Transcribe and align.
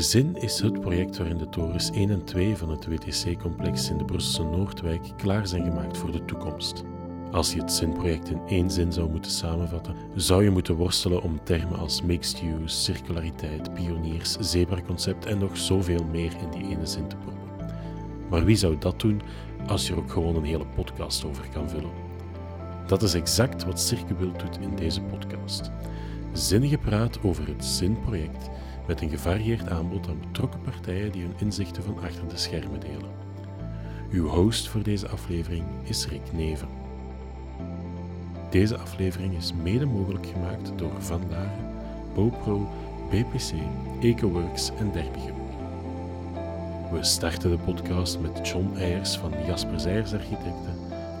Zin 0.00 0.36
is 0.36 0.60
het 0.60 0.80
project 0.80 1.16
waarin 1.16 1.38
de 1.38 1.48
torens 1.48 1.90
1 1.90 2.10
en 2.10 2.24
2 2.24 2.56
van 2.56 2.70
het 2.70 2.86
WTC-complex 2.86 3.90
in 3.90 3.98
de 3.98 4.04
Brusselse 4.04 4.44
Noordwijk 4.44 5.02
klaar 5.16 5.46
zijn 5.46 5.64
gemaakt 5.64 5.98
voor 5.98 6.12
de 6.12 6.24
toekomst. 6.24 6.84
Als 7.30 7.52
je 7.52 7.60
het 7.60 7.72
ZIN-project 7.72 8.30
in 8.30 8.40
één 8.46 8.70
zin 8.70 8.92
zou 8.92 9.10
moeten 9.10 9.30
samenvatten, 9.30 9.94
zou 10.14 10.44
je 10.44 10.50
moeten 10.50 10.74
worstelen 10.74 11.22
om 11.22 11.40
termen 11.44 11.78
als 11.78 12.02
mixed 12.02 12.42
use, 12.42 12.76
circulariteit, 12.76 13.74
pioniers, 13.74 14.36
zebraconcept 14.40 15.26
en 15.26 15.38
nog 15.38 15.56
zoveel 15.56 16.04
meer 16.04 16.32
in 16.40 16.50
die 16.50 16.76
ene 16.76 16.86
zin 16.86 17.08
te 17.08 17.16
proppen. 17.16 17.66
Maar 18.30 18.44
wie 18.44 18.56
zou 18.56 18.78
dat 18.78 19.00
doen 19.00 19.20
als 19.66 19.86
je 19.86 19.92
er 19.92 19.98
ook 19.98 20.10
gewoon 20.10 20.36
een 20.36 20.44
hele 20.44 20.66
podcast 20.66 21.24
over 21.24 21.48
kan 21.52 21.70
vullen? 21.70 21.92
Dat 22.86 23.02
is 23.02 23.14
exact 23.14 23.64
wat 23.64 23.80
Circubult 23.80 24.38
doet 24.38 24.58
in 24.60 24.76
deze 24.76 25.02
podcast. 25.02 25.70
Zinnige 26.32 26.78
praat 26.78 27.22
over 27.22 27.46
het 27.46 27.64
ZIN-project 27.64 28.48
met 28.88 29.00
een 29.00 29.10
gevarieerd 29.10 29.68
aanbod 29.68 30.08
aan 30.08 30.20
betrokken 30.20 30.60
partijen 30.60 31.12
die 31.12 31.22
hun 31.22 31.34
inzichten 31.38 31.82
van 31.82 31.98
achter 32.02 32.28
de 32.28 32.36
schermen 32.36 32.80
delen. 32.80 33.10
Uw 34.10 34.26
host 34.26 34.68
voor 34.68 34.82
deze 34.82 35.08
aflevering 35.08 35.64
is 35.82 36.06
Rick 36.06 36.32
Neven. 36.32 36.68
Deze 38.50 38.78
aflevering 38.78 39.36
is 39.36 39.52
mede 39.62 39.86
mogelijk 39.86 40.26
gemaakt 40.26 40.72
door 40.76 40.92
Van 40.98 41.22
GoPro, 42.14 42.68
BPC, 43.10 43.52
EcoWorks 44.00 44.70
en 44.78 44.92
Derbigem. 44.92 45.34
We 46.92 47.04
starten 47.04 47.50
de 47.50 47.58
podcast 47.58 48.20
met 48.20 48.48
John 48.48 48.76
Eijers 48.76 49.16
van 49.16 49.32
Jasper 49.46 49.80
Zijers 49.80 50.12
Architecten, 50.12 50.74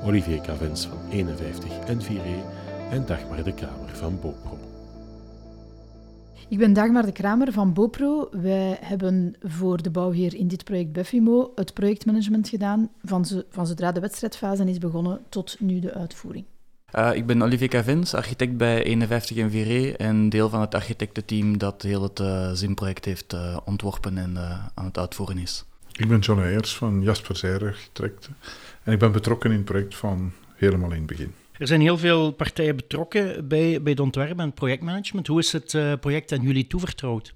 Olivier 0.04 0.40
Cavens 0.40 0.86
van 0.86 0.98
51 1.10 1.78
en 1.78 2.02
4E 2.02 2.56
en 2.90 3.06
Dagmar 3.06 3.42
de 3.42 3.52
Kramer 3.52 3.96
van 3.96 4.20
BoPro. 4.20 4.57
Ik 6.50 6.58
ben 6.58 6.72
Dagmar 6.72 7.06
de 7.06 7.12
Kramer 7.12 7.52
van 7.52 7.72
BoPro. 7.72 8.28
Wij 8.30 8.78
hebben 8.80 9.34
voor 9.42 9.82
de 9.82 9.90
bouwheer 9.90 10.34
in 10.34 10.48
dit 10.48 10.64
project 10.64 10.92
Buffimo 10.92 11.52
het 11.54 11.74
projectmanagement 11.74 12.48
gedaan 12.48 12.90
van, 13.04 13.26
van 13.50 13.66
zodra 13.66 13.92
de 13.92 14.00
wedstrijdfase 14.00 14.64
is 14.64 14.78
begonnen 14.78 15.20
tot 15.28 15.56
nu 15.60 15.80
de 15.80 15.94
uitvoering. 15.94 16.44
Uh, 16.94 17.10
ik 17.14 17.26
ben 17.26 17.42
Olivier 17.42 17.68
Cavins, 17.68 18.14
architect 18.14 18.56
bij 18.56 18.82
51 18.82 19.36
en 19.36 19.50
Viré 19.50 19.90
en 19.90 20.28
deel 20.28 20.48
van 20.48 20.60
het 20.60 20.74
architectenteam 20.74 21.58
dat 21.58 21.82
heel 21.82 22.02
het 22.02 22.20
uh, 22.20 22.50
ZIN-project 22.52 23.04
heeft 23.04 23.32
uh, 23.32 23.56
ontworpen 23.64 24.18
en 24.18 24.38
aan 24.74 24.84
het 24.84 24.98
uitvoeren 24.98 25.38
is. 25.38 25.64
Ik 25.92 26.08
ben 26.08 26.18
John 26.18 26.40
Eijers 26.40 26.76
van 26.76 27.02
Jasper 27.02 27.36
Zeijer 27.36 27.66
Architecten 27.66 28.36
en 28.82 28.92
ik 28.92 28.98
ben 28.98 29.12
betrokken 29.12 29.50
in 29.50 29.56
het 29.56 29.64
project 29.64 29.96
van 29.96 30.32
helemaal 30.54 30.90
in 30.90 30.96
het 30.98 31.06
begin. 31.06 31.32
Er 31.58 31.66
zijn 31.66 31.80
heel 31.80 31.98
veel 31.98 32.30
partijen 32.30 32.76
betrokken 32.76 33.48
bij, 33.48 33.82
bij 33.82 33.92
het 33.92 34.00
ontwerpen 34.00 34.44
en 34.44 34.52
projectmanagement. 34.52 35.26
Hoe 35.26 35.38
is 35.38 35.52
het 35.52 36.00
project 36.00 36.32
aan 36.32 36.42
jullie 36.42 36.66
toevertrouwd? 36.66 37.32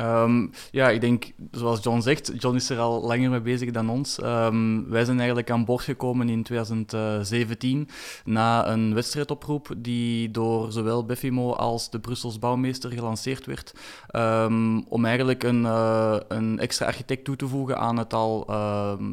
Um, 0.00 0.50
ja, 0.70 0.90
ik 0.90 1.00
denk, 1.00 1.32
zoals 1.50 1.82
John 1.82 2.00
zegt, 2.00 2.32
John 2.38 2.56
is 2.56 2.70
er 2.70 2.78
al 2.78 3.02
langer 3.02 3.30
mee 3.30 3.40
bezig 3.40 3.70
dan 3.70 3.90
ons. 3.90 4.22
Um, 4.22 4.88
wij 4.88 5.04
zijn 5.04 5.16
eigenlijk 5.16 5.50
aan 5.50 5.64
boord 5.64 5.82
gekomen 5.82 6.28
in 6.28 6.42
2017 6.42 7.88
na 8.24 8.68
een 8.68 8.94
wedstrijdoproep 8.94 9.74
die 9.76 10.30
door 10.30 10.72
zowel 10.72 11.04
Beffimo 11.04 11.52
als 11.52 11.90
de 11.90 12.00
Brussels 12.00 12.38
bouwmeester 12.38 12.90
gelanceerd 12.90 13.46
werd. 13.46 13.72
Um, 14.16 14.84
om 14.88 15.04
eigenlijk 15.04 15.42
een, 15.42 15.62
uh, 15.62 16.16
een 16.28 16.58
extra 16.58 16.86
architect 16.86 17.24
toe 17.24 17.36
te 17.36 17.48
voegen 17.48 17.78
aan 17.78 17.96
het 17.96 18.14
al 18.14 18.44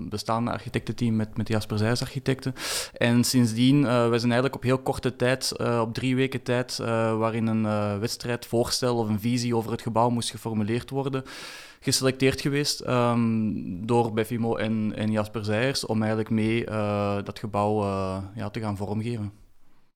bestaande 0.10 0.52
architectenteam 0.52 1.16
met, 1.16 1.38
met 1.38 1.48
Jasper 1.48 1.78
Zijs 1.78 2.02
architecten. 2.02 2.54
En 2.98 3.24
sindsdien, 3.24 3.78
uh, 3.78 3.86
wij 3.86 4.20
zijn 4.20 4.32
eigenlijk 4.32 4.56
op 4.56 4.64
heel 4.64 4.78
korte 4.78 5.16
tijd, 5.16 5.54
uh, 5.62 5.80
op 5.82 5.94
drie 5.94 6.16
weken 6.16 6.44
tijd, 6.44 6.78
waarin 7.18 7.48
een 7.48 8.00
wedstrijdvoorstel 8.00 8.98
of 8.98 9.10
een 9.10 9.20
visie 9.20 9.56
over 9.56 9.72
het 9.72 9.82
gebouw 9.82 10.10
moest 10.10 10.32
geformuleerd 10.32 10.72
worden, 10.90 11.24
geselecteerd 11.84 12.42
geweest 12.42 12.88
um, 12.88 13.86
door 13.86 14.14
Beffimo 14.14 14.56
en, 14.56 14.94
en 14.96 15.12
Jasper 15.12 15.46
Zijers 15.46 15.86
om 15.86 16.00
eigenlijk 16.00 16.30
mee 16.30 16.66
uh, 16.66 17.18
dat 17.24 17.40
gebouw 17.40 17.84
uh, 17.84 18.18
ja, 18.36 18.50
te 18.50 18.60
gaan 18.60 18.78
vormgeven. 18.78 19.32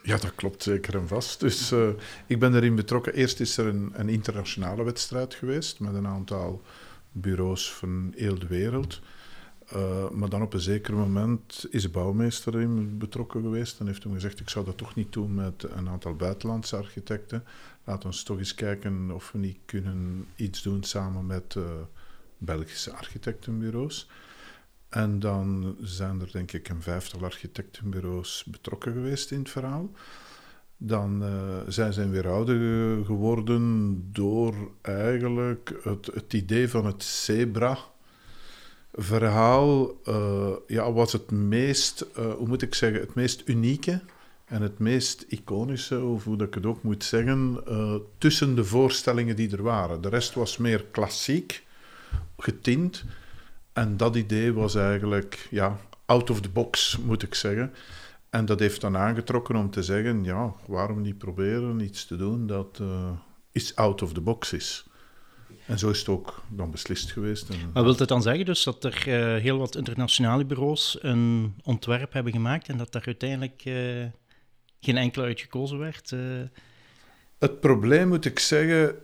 Ja, 0.02 0.18
dat 0.18 0.36
klopt 0.36 0.64
zeker 0.64 0.96
en 0.96 1.08
vast. 1.08 1.40
Dus 1.40 1.72
uh, 1.72 1.88
ik 2.28 2.40
ben 2.40 2.56
erin 2.56 2.76
betrokken. 2.76 3.14
Eerst 3.14 3.40
is 3.40 3.58
er 3.58 3.66
een, 3.66 3.92
een, 3.94 4.10
internationale 4.10 4.84
wedstrijd 4.84 5.34
geweest 5.34 5.80
met 5.80 5.94
een 5.94 6.08
aantal 6.08 6.62
bureaus 7.12 7.74
van 7.74 8.14
heel 8.16 8.40
de 8.40 8.48
wereld. 8.48 9.02
Maar 10.12 10.30
dan 10.30 10.42
op 10.42 10.54
een 10.54 10.60
zeker 10.60 10.94
moment 10.94 11.66
is 11.70 11.82
de 11.82 11.90
bouwmeester 11.90 12.56
erin 12.56 12.98
betrokken 12.98 13.42
geweest 13.42 13.80
en 13.80 13.88
heeft 13.88 14.04
hem 14.04 14.14
gezegd: 14.14 14.40
Ik 14.40 14.50
zou 14.50 14.66
dat 14.66 14.78
toch 14.78 14.96
niet 14.96 15.14
doen 15.14 15.34
met 15.34 15.66
een 15.76 15.90
aantal 15.90 16.16
buitenlandse 16.16 16.76
architecten. 16.76 17.44
Laten 17.88 18.10
we 18.10 18.24
toch 18.24 18.38
eens 18.38 18.54
kijken 18.54 19.12
of 19.12 19.32
we 19.32 19.38
niet 19.38 19.58
kunnen 19.66 20.28
iets 20.36 20.62
doen 20.62 20.84
samen 20.84 21.26
met 21.26 21.56
uh, 21.58 21.64
Belgische 22.38 22.92
architectenbureaus. 22.92 24.10
En 24.90 25.20
dan 25.20 25.76
zijn 25.82 26.22
er 26.22 26.32
denk 26.32 26.52
ik 26.52 26.70
een 26.70 26.82
vijftal 26.82 27.24
architectenbureaus 27.24 28.44
betrokken 28.44 28.94
geweest 28.94 29.32
in 29.32 29.40
het 29.40 29.50
verhaal. 29.50 29.92
Dan 30.78 31.24
uh, 31.24 31.58
zijn 31.68 31.94
ze 31.94 32.10
weer 32.10 32.28
ouder 32.28 32.56
geworden 33.06 34.04
door 34.12 34.56
eigenlijk 34.82 35.74
het, 35.84 36.06
het 36.14 36.34
idee 36.34 36.70
van 36.70 36.86
het 36.86 37.04
zebra 37.04 37.78
verhaal 38.94 40.00
uh, 40.06 40.54
ja, 40.68 40.92
was 40.92 41.12
het 41.12 41.32
meest, 41.32 42.06
hoe 42.16 42.48
moet 42.48 42.62
ik 42.62 42.76
zeggen, 42.76 43.00
het 43.00 43.16
meest 43.16 43.42
unieke 43.46 44.02
en 44.48 44.62
het 44.62 44.80
meest 44.80 45.26
iconische, 45.28 46.04
of 46.04 46.24
hoe 46.24 46.44
ik 46.44 46.54
het 46.54 46.66
ook 46.66 46.84
moet 46.84 47.04
zeggen, 47.04 47.62
uh, 47.68 47.96
tussen 48.18 48.56
de 48.56 48.64
voorstellingen 48.64 49.36
die 49.36 49.52
er 49.52 49.64
waren. 49.64 50.02
De 50.02 50.10
rest 50.10 50.34
was 50.34 50.58
meer 50.58 50.86
klassiek, 50.92 51.66
getint. 52.38 53.06
En 53.74 53.98
dat 53.98 54.16
idee 54.16 54.54
was 54.54 54.76
eigenlijk 54.76 55.48
ja, 55.52 55.80
out 56.06 56.30
of 56.30 56.42
the 56.42 56.50
box, 56.50 56.98
moet 56.98 57.24
ik 57.24 57.36
zeggen. 57.36 57.74
En 58.30 58.46
dat 58.46 58.60
heeft 58.60 58.82
dan 58.82 58.98
aangetrokken 58.98 59.56
om 59.56 59.70
te 59.70 59.84
zeggen, 59.84 60.24
ja, 60.24 60.54
waarom 60.66 61.02
niet 61.02 61.18
proberen 61.18 61.80
iets 61.80 62.06
te 62.06 62.16
doen 62.16 62.48
dat 62.48 62.80
uh, 62.82 63.10
iets 63.52 63.76
out 63.76 64.02
of 64.02 64.14
the 64.14 64.22
box 64.22 64.54
is. 64.54 64.86
En 65.66 65.80
zo 65.80 65.90
is 65.90 66.00
het 66.00 66.10
ook 66.10 66.42
dan 66.48 66.72
beslist 66.72 67.12
geweest. 67.12 67.50
En, 67.50 67.58
maar 67.74 67.84
wilt 67.84 68.00
het 68.00 68.10
dan 68.10 68.22
zeggen 68.22 68.46
dus 68.46 68.64
dat 68.64 68.84
er 68.84 69.04
uh, 69.08 69.42
heel 69.42 69.58
wat 69.58 69.76
internationale 69.76 70.46
bureaus 70.46 70.98
een 71.02 71.54
ontwerp 71.64 72.14
hebben 72.14 72.32
gemaakt 72.32 72.68
en 72.68 72.78
dat 72.78 72.92
daar 72.92 73.06
uiteindelijk 73.06 73.64
geen 74.80 74.98
enkele 74.98 75.26
uitgekozen 75.26 75.80
werd? 75.80 76.12
Uh... 76.12 76.42
Het 77.40 77.60
probleem 77.60 78.08
moet 78.08 78.26
ik 78.26 78.40
zeggen, 78.40 78.96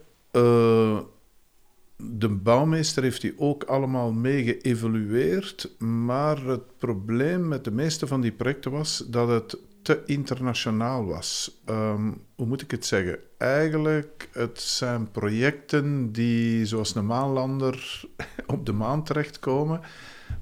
de 1.98 2.30
bouwmeester 2.30 3.04
heeft 3.04 3.22
die 3.22 3.34
ook 3.38 3.64
allemaal 3.64 4.12
mee 4.12 4.44
geëvalueerd, 4.44 5.70
maar 5.80 6.46
het 6.46 6.78
probleem 6.78 7.48
met 7.48 7.64
de 7.64 7.72
meeste 7.72 8.08
van 8.08 8.22
die 8.22 8.32
projecten 8.32 8.72
was 8.72 9.04
dat 9.08 9.28
het 9.28 9.58
te 9.82 10.02
internationaal 10.06 11.06
was. 11.06 11.62
Um, 11.70 12.22
hoe 12.36 12.46
moet 12.46 12.62
ik 12.62 12.72
het 12.72 12.86
zeggen? 12.86 13.20
Eigenlijk, 13.38 14.30
het 14.32 14.62
zijn 14.62 15.12
projecten 15.12 16.12
die, 16.12 16.66
zoals 16.66 16.96
een 16.96 17.06
maanlander, 17.06 18.04
op 18.56 18.66
de 18.66 18.74
maan 18.74 19.04
terechtkomen, 19.04 19.82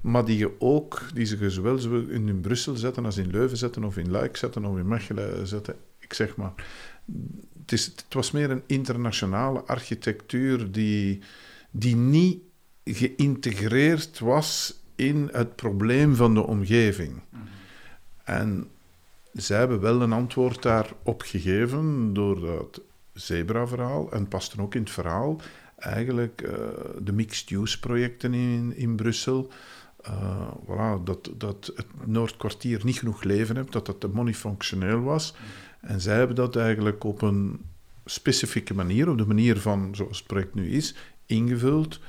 maar 0.00 0.24
die, 0.24 0.38
je 0.38 0.50
ook, 0.58 1.02
die 1.14 1.24
ze 1.24 1.50
zowel 1.50 1.78
in 2.08 2.40
Brussel 2.40 2.76
zetten 2.76 3.04
als 3.04 3.16
in 3.16 3.30
Leuven 3.30 3.56
zetten, 3.56 3.84
of 3.84 3.96
in 3.96 4.10
Luik 4.10 4.36
zetten, 4.36 4.64
of 4.64 4.78
in 4.78 4.88
Mechelen 4.88 5.46
zetten. 5.46 5.74
Ik 5.98 6.12
zeg 6.12 6.36
maar. 6.36 6.52
Het, 7.60 7.72
is, 7.72 7.84
het 7.84 8.14
was 8.14 8.30
meer 8.30 8.50
een 8.50 8.62
internationale 8.66 9.60
architectuur 9.60 10.72
die, 10.72 11.20
die 11.70 11.96
niet 11.96 12.42
geïntegreerd 12.84 14.18
was 14.18 14.80
in 14.94 15.28
het 15.32 15.56
probleem 15.56 16.14
van 16.14 16.34
de 16.34 16.46
omgeving. 16.46 17.20
En 18.24 18.68
zij 19.32 19.58
hebben 19.58 19.80
wel 19.80 20.02
een 20.02 20.12
antwoord 20.12 20.62
daarop 20.62 21.22
gegeven 21.22 22.14
door 22.14 22.40
dat 22.40 22.80
zebra-verhaal. 23.12 24.12
En 24.12 24.28
past 24.28 24.56
dan 24.56 24.64
ook 24.64 24.74
in 24.74 24.80
het 24.80 24.90
verhaal 24.90 25.40
eigenlijk 25.76 26.42
uh, 26.42 26.52
de 26.98 27.12
mixed-use 27.12 27.80
projecten 27.80 28.34
in, 28.34 28.76
in 28.76 28.96
Brussel. 28.96 29.50
Uh, 30.08 30.48
voilà, 30.66 31.02
dat, 31.04 31.30
dat 31.36 31.72
het 31.74 31.86
Noordkwartier 32.04 32.80
niet 32.84 32.98
genoeg 32.98 33.22
leven 33.22 33.56
heeft, 33.56 33.72
dat 33.72 33.86
dat 33.86 34.00
te 34.00 34.08
monofunctioneel 34.08 35.00
was. 35.00 35.34
En 35.80 36.00
zij 36.00 36.16
hebben 36.16 36.36
dat 36.36 36.56
eigenlijk 36.56 37.04
op 37.04 37.22
een 37.22 37.60
specifieke 38.04 38.74
manier, 38.74 39.08
op 39.08 39.18
de 39.18 39.26
manier 39.26 39.60
van 39.60 39.94
zoals 39.94 40.18
het 40.18 40.26
project 40.26 40.54
nu 40.54 40.70
is, 40.70 40.94
ingevuld. 41.26 42.00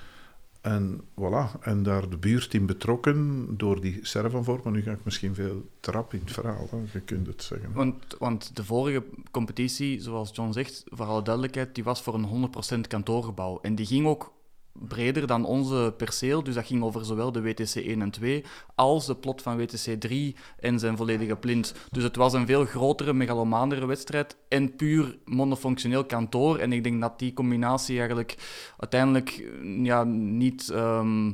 En 0.62 1.02
voilà, 1.20 1.60
en 1.62 1.84
daar 1.84 2.10
de 2.10 2.18
buurt 2.18 2.54
in 2.54 2.66
betrokken 2.66 3.48
door 3.58 3.82
die 3.82 4.00
servanvorm. 4.02 4.62
Maar 4.64 4.74
nu 4.74 4.82
ga 4.82 4.92
ik 4.92 5.04
misschien 5.04 5.36
veel 5.36 5.70
trap 5.80 6.14
in 6.14 6.20
het 6.24 6.32
verhaal, 6.32 6.70
je 6.94 7.00
kunt 7.00 7.28
het 7.28 7.44
zeggen. 7.44 7.74
Want, 7.74 8.16
want 8.20 8.56
de 8.56 8.64
vorige 8.64 9.04
competitie, 9.32 10.02
zoals 10.02 10.32
John 10.34 10.52
zegt, 10.52 10.84
voor 10.86 11.06
alle 11.06 11.22
duidelijkheid, 11.22 11.76
die 11.76 11.84
was 11.84 12.02
voor 12.02 12.14
een 12.14 12.50
100% 12.86 12.88
kantoorgebouw. 12.88 13.60
En 13.62 13.76
die 13.76 13.86
ging 13.86 14.06
ook 14.06 14.34
breder 14.74 15.28
dan 15.28 15.46
onze 15.46 15.94
perceel. 15.98 16.44
Dus 16.44 16.56
dat 16.56 16.66
ging 16.66 16.84
over 16.84 17.06
zowel 17.06 17.32
de 17.32 17.42
WTC 17.42 17.76
1 17.76 18.02
en 18.02 18.12
2 18.12 18.44
als 18.76 19.06
de 19.06 19.16
plot 19.16 19.42
van 19.42 19.58
WTC 19.58 20.00
3 20.00 20.36
en 20.60 20.80
zijn 20.80 20.98
volledige 20.98 21.36
plint. 21.36 21.74
Dus 21.92 22.04
het 22.04 22.16
was 22.16 22.34
een 22.34 22.46
veel 22.46 22.66
grotere, 22.66 23.14
megalomaanere 23.14 23.86
wedstrijd 23.86 24.36
en 24.48 24.76
puur 24.76 25.18
monofunctioneel 25.26 26.06
kantoor. 26.06 26.58
En 26.58 26.74
ik 26.74 26.84
denk 26.84 27.02
dat 27.02 27.20
die 27.20 27.34
combinatie 27.34 27.98
eigenlijk 27.98 28.38
uiteindelijk 28.78 29.52
ja, 29.82 30.04
niet, 30.04 30.70
ehm, 30.70 31.32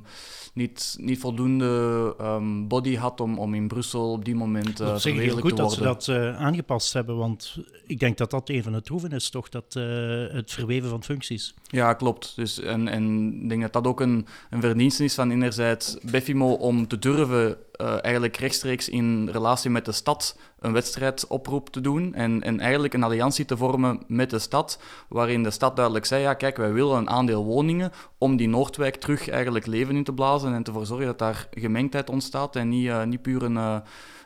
niet, 0.54 0.96
niet 1.00 1.20
voldoende 1.20 2.16
um, 2.22 2.68
body 2.68 2.96
had 2.96 3.22
om, 3.22 3.40
om 3.40 3.54
in 3.54 3.68
Brussel 3.68 4.12
op 4.12 4.26
die 4.26 4.36
moment 4.36 4.82
uh, 4.82 4.88
dat 4.88 5.06
is 5.06 5.14
heel 5.14 5.38
goed 5.38 5.58
dat 5.58 5.74
ze 5.74 5.82
dat 5.82 6.08
uh, 6.08 6.42
aangepast 6.42 6.94
hebben, 6.94 7.18
want 7.18 7.58
ik 7.88 8.00
denk 8.00 8.18
dat 8.18 8.32
dat 8.32 8.50
een 8.50 8.64
van 8.64 8.74
de 8.74 8.82
troeven 8.82 9.12
is, 9.12 9.30
toch? 9.30 9.50
Dat, 9.50 9.76
uh, 9.78 9.84
het 10.32 10.52
verweven 10.52 10.90
van 10.90 11.04
functies. 11.04 11.54
Ja, 11.64 11.94
klopt. 11.94 12.36
Dus, 12.36 12.60
en, 12.60 12.88
en 12.88 13.29
ik 13.34 13.50
denk 13.50 13.62
dat 13.62 13.74
dat 13.74 13.88
ook 13.88 14.02
een, 14.02 14.26
een 14.50 14.62
verdienste 14.62 15.04
is 15.04 15.16
van 15.16 15.32
enerzijds 15.32 15.98
Beffimo 16.12 16.52
om 16.54 16.88
te 16.88 17.00
durven 17.00 17.58
uh, 17.82 18.04
eigenlijk 18.04 18.38
rechtstreeks 18.38 18.90
in 18.90 19.30
relatie 19.32 19.70
met 19.70 19.86
de 19.86 19.92
stad 19.92 20.38
een 20.60 20.74
wedstrijdoproep 20.74 21.70
te 21.70 21.82
doen 21.82 22.14
en, 22.14 22.44
en 22.44 22.60
eigenlijk 22.60 22.94
een 22.94 23.04
alliantie 23.04 23.46
te 23.46 23.58
vormen 23.58 24.04
met 24.08 24.30
de 24.30 24.40
stad, 24.40 24.80
waarin 25.10 25.44
de 25.44 25.52
stad 25.52 25.76
duidelijk 25.76 26.06
zei, 26.06 26.22
ja 26.22 26.34
kijk, 26.34 26.58
wij 26.58 26.74
willen 26.74 26.98
een 26.98 27.10
aandeel 27.10 27.46
woningen 27.46 27.92
om 28.18 28.38
die 28.38 28.48
Noordwijk 28.48 28.96
terug 28.96 29.30
eigenlijk 29.30 29.66
leven 29.66 29.96
in 29.96 30.04
te 30.04 30.14
blazen 30.14 30.54
en 30.54 30.64
te 30.64 30.72
zorgen 30.84 31.06
dat 31.06 31.20
daar 31.20 31.48
gemengdheid 31.52 32.10
ontstaat 32.10 32.56
en 32.56 32.70
niet, 32.70 32.86
uh, 32.86 33.04
niet 33.04 33.22
puur 33.22 33.44
een... 33.44 33.56
Uh, 33.56 33.78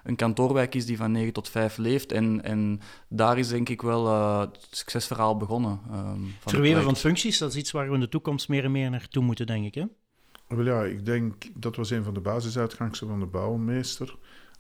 een 0.04 0.16
kantoorwijk 0.16 0.76
is 0.76 0.86
die 0.86 0.98
van 0.98 1.12
9 1.12 1.34
tot 1.34 1.50
5 1.50 1.78
leeft. 1.78 2.12
En, 2.12 2.44
en 2.44 2.80
daar 3.08 3.38
is 3.38 3.48
denk 3.48 3.70
ik 3.70 3.82
wel 3.82 4.06
uh, 4.06 4.40
het 4.40 4.68
succesverhaal 4.72 5.38
begonnen. 5.38 5.80
Um, 5.92 6.34
van 6.40 6.52
Verweven 6.52 6.84
van 6.84 6.96
functies, 6.96 7.38
dat 7.38 7.50
is 7.50 7.58
iets 7.58 7.72
waar 7.72 7.88
we 7.88 7.94
in 7.94 8.00
de 8.00 8.10
toekomst 8.10 8.50
meer 8.50 8.64
en 8.64 8.72
meer 8.72 8.90
naartoe 8.90 9.24
moeten, 9.24 9.46
denk 9.46 9.66
ik. 9.66 9.76
Hè? 9.76 9.84
Wel 10.48 10.66
ja, 10.66 10.84
ik 10.84 11.06
denk 11.06 11.34
dat 11.54 11.76
was 11.76 11.90
een 11.90 12.04
van 12.04 12.14
de 12.14 12.20
basisuitgangsen 12.20 13.08
van 13.08 13.20
de 13.20 13.26
bouwmeester. 13.26 14.16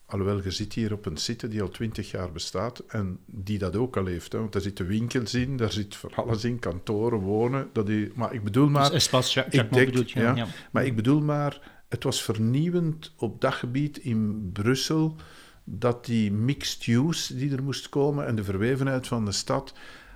Alhoewel, 0.05 0.43
je 0.43 0.51
zit 0.51 0.73
hier 0.73 0.93
op 0.93 1.05
een 1.05 1.17
site 1.17 1.47
die 1.47 1.61
al 1.61 1.69
twintig 1.69 2.11
jaar 2.11 2.31
bestaat 2.31 2.79
en 2.79 3.19
die 3.25 3.57
dat 3.57 3.75
ook 3.75 3.97
al 3.97 4.05
heeft. 4.05 4.31
Hè? 4.31 4.39
Want 4.39 4.53
daar 4.53 4.61
zitten 4.61 4.87
winkels 4.87 5.33
in, 5.33 5.57
daar 5.57 5.71
zit 5.71 5.95
voor 5.95 6.11
alles 6.15 6.43
in, 6.43 6.59
kantoren, 6.59 7.19
wonen. 7.19 7.69
Dat 7.73 7.85
die, 7.85 8.11
maar 8.15 8.33
ik 8.33 8.43
bedoel 8.43 8.69
maar... 8.69 8.83
Dus 8.83 8.93
Espas, 8.93 9.33
ja, 9.33 9.45
ik 9.45 9.51
denk, 9.73 9.85
bedoelt, 9.85 10.11
ja, 10.11 10.35
ja. 10.35 10.47
Maar 10.71 10.85
ik 10.85 10.95
bedoel 10.95 11.21
maar, 11.21 11.82
het 11.93 12.03
was 12.03 12.23
vernieuwend 12.23 13.13
op 13.17 13.41
dat 13.41 13.53
gebied 13.53 13.97
in 13.97 14.49
Brussel 14.53 15.15
dat 15.63 16.05
die 16.05 16.31
mixed 16.31 16.85
use 16.87 17.35
die 17.35 17.51
er 17.55 17.63
moest 17.63 17.89
komen 17.89 18.25
en 18.25 18.35
de 18.35 18.43
verwevenheid 18.43 19.07
van 19.07 19.25
de 19.25 19.31
stad 19.31 19.73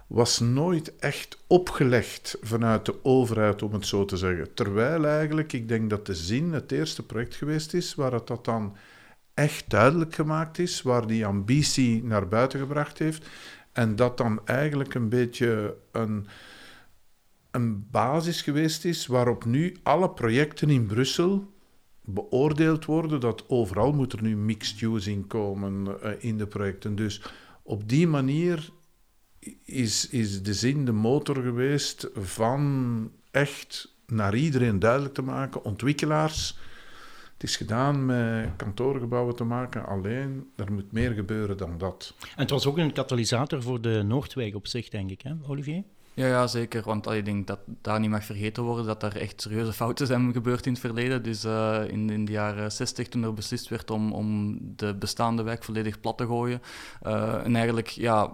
was 0.07 0.39
nooit 0.39 0.95
echt 0.95 1.43
opgelegd 1.47 2.37
vanuit 2.41 2.85
de 2.85 3.03
overheid, 3.03 3.61
om 3.61 3.73
het 3.73 3.85
zo 3.85 4.05
te 4.05 4.17
zeggen. 4.17 4.53
Terwijl 4.53 5.05
eigenlijk, 5.05 5.53
ik 5.53 5.67
denk 5.67 5.89
dat 5.89 6.05
de 6.05 6.15
zin 6.15 6.53
het 6.53 6.71
eerste 6.71 7.05
project 7.05 7.35
geweest 7.35 7.73
is 7.73 7.95
waar 7.95 8.11
het 8.11 8.27
dat 8.27 8.45
dan 8.45 8.75
echt 9.33 9.69
duidelijk 9.69 10.15
gemaakt 10.15 10.59
is, 10.59 10.81
waar 10.81 11.07
die 11.07 11.25
ambitie 11.25 12.03
naar 12.03 12.27
buiten 12.27 12.59
gebracht 12.59 12.99
heeft. 12.99 13.27
En 13.71 13.95
dat 13.95 14.17
dan 14.17 14.41
eigenlijk 14.45 14.93
een 14.93 15.09
beetje 15.09 15.77
een, 15.91 16.27
een 17.51 17.87
basis 17.91 18.41
geweest 18.41 18.85
is 18.85 19.05
waarop 19.05 19.45
nu 19.45 19.75
alle 19.83 20.09
projecten 20.09 20.69
in 20.69 20.85
Brussel 20.85 21.55
beoordeeld 22.09 22.85
worden. 22.85 23.19
Dat 23.19 23.43
overal 23.47 23.93
moet 23.93 24.13
er 24.13 24.21
nu 24.21 24.37
mixed 24.37 24.81
use 24.81 25.11
in 25.11 25.27
komen 25.27 25.87
uh, 26.03 26.11
in 26.17 26.37
de 26.37 26.47
projecten. 26.47 26.95
Dus 26.95 27.21
op 27.63 27.89
die 27.89 28.07
manier 28.07 28.69
is, 29.63 30.09
is 30.09 30.43
de 30.43 30.53
zin 30.53 30.85
de 30.85 30.91
motor 30.91 31.35
geweest 31.35 32.09
van 32.13 33.11
echt 33.31 33.95
naar 34.05 34.35
iedereen 34.35 34.79
duidelijk 34.79 35.13
te 35.13 35.21
maken, 35.21 35.63
ontwikkelaars. 35.63 36.57
Het 37.33 37.43
is 37.43 37.55
gedaan 37.55 38.05
met 38.05 38.49
kantoorgebouwen 38.55 39.35
te 39.35 39.43
maken, 39.43 39.85
alleen 39.85 40.51
er 40.55 40.71
moet 40.71 40.91
meer 40.91 41.11
gebeuren 41.11 41.57
dan 41.57 41.77
dat. 41.77 42.13
En 42.21 42.41
het 42.41 42.49
was 42.49 42.65
ook 42.65 42.77
een 42.77 42.93
katalysator 42.93 43.61
voor 43.61 43.81
de 43.81 44.03
Noordwijk 44.05 44.55
op 44.55 44.67
zich, 44.67 44.89
denk 44.89 45.09
ik, 45.09 45.21
hè, 45.21 45.33
Olivier? 45.47 45.83
Ja, 46.17 46.27
ja, 46.27 46.47
zeker. 46.47 46.81
Want 46.83 47.09
ik 47.09 47.25
denk 47.25 47.47
dat 47.47 47.59
daar 47.81 47.99
niet 47.99 48.09
mag 48.09 48.23
vergeten 48.23 48.63
worden 48.63 48.85
dat 48.85 49.03
er 49.03 49.17
echt 49.17 49.41
serieuze 49.41 49.73
fouten 49.73 50.07
zijn 50.07 50.33
gebeurd 50.33 50.65
in 50.65 50.71
het 50.71 50.81
verleden. 50.81 51.23
Dus 51.23 51.45
uh, 51.45 51.81
in, 51.87 52.09
in 52.09 52.25
de 52.25 52.31
jaren 52.31 52.71
60, 52.71 53.07
toen 53.07 53.23
er 53.23 53.33
beslist 53.33 53.67
werd 53.67 53.91
om, 53.91 54.13
om 54.13 54.59
de 54.75 54.95
bestaande 54.95 55.43
wijk 55.43 55.63
volledig 55.63 55.99
plat 55.99 56.17
te 56.17 56.25
gooien. 56.25 56.61
Uh, 57.07 57.45
en 57.45 57.55
eigenlijk 57.55 57.87
ja, 57.87 58.33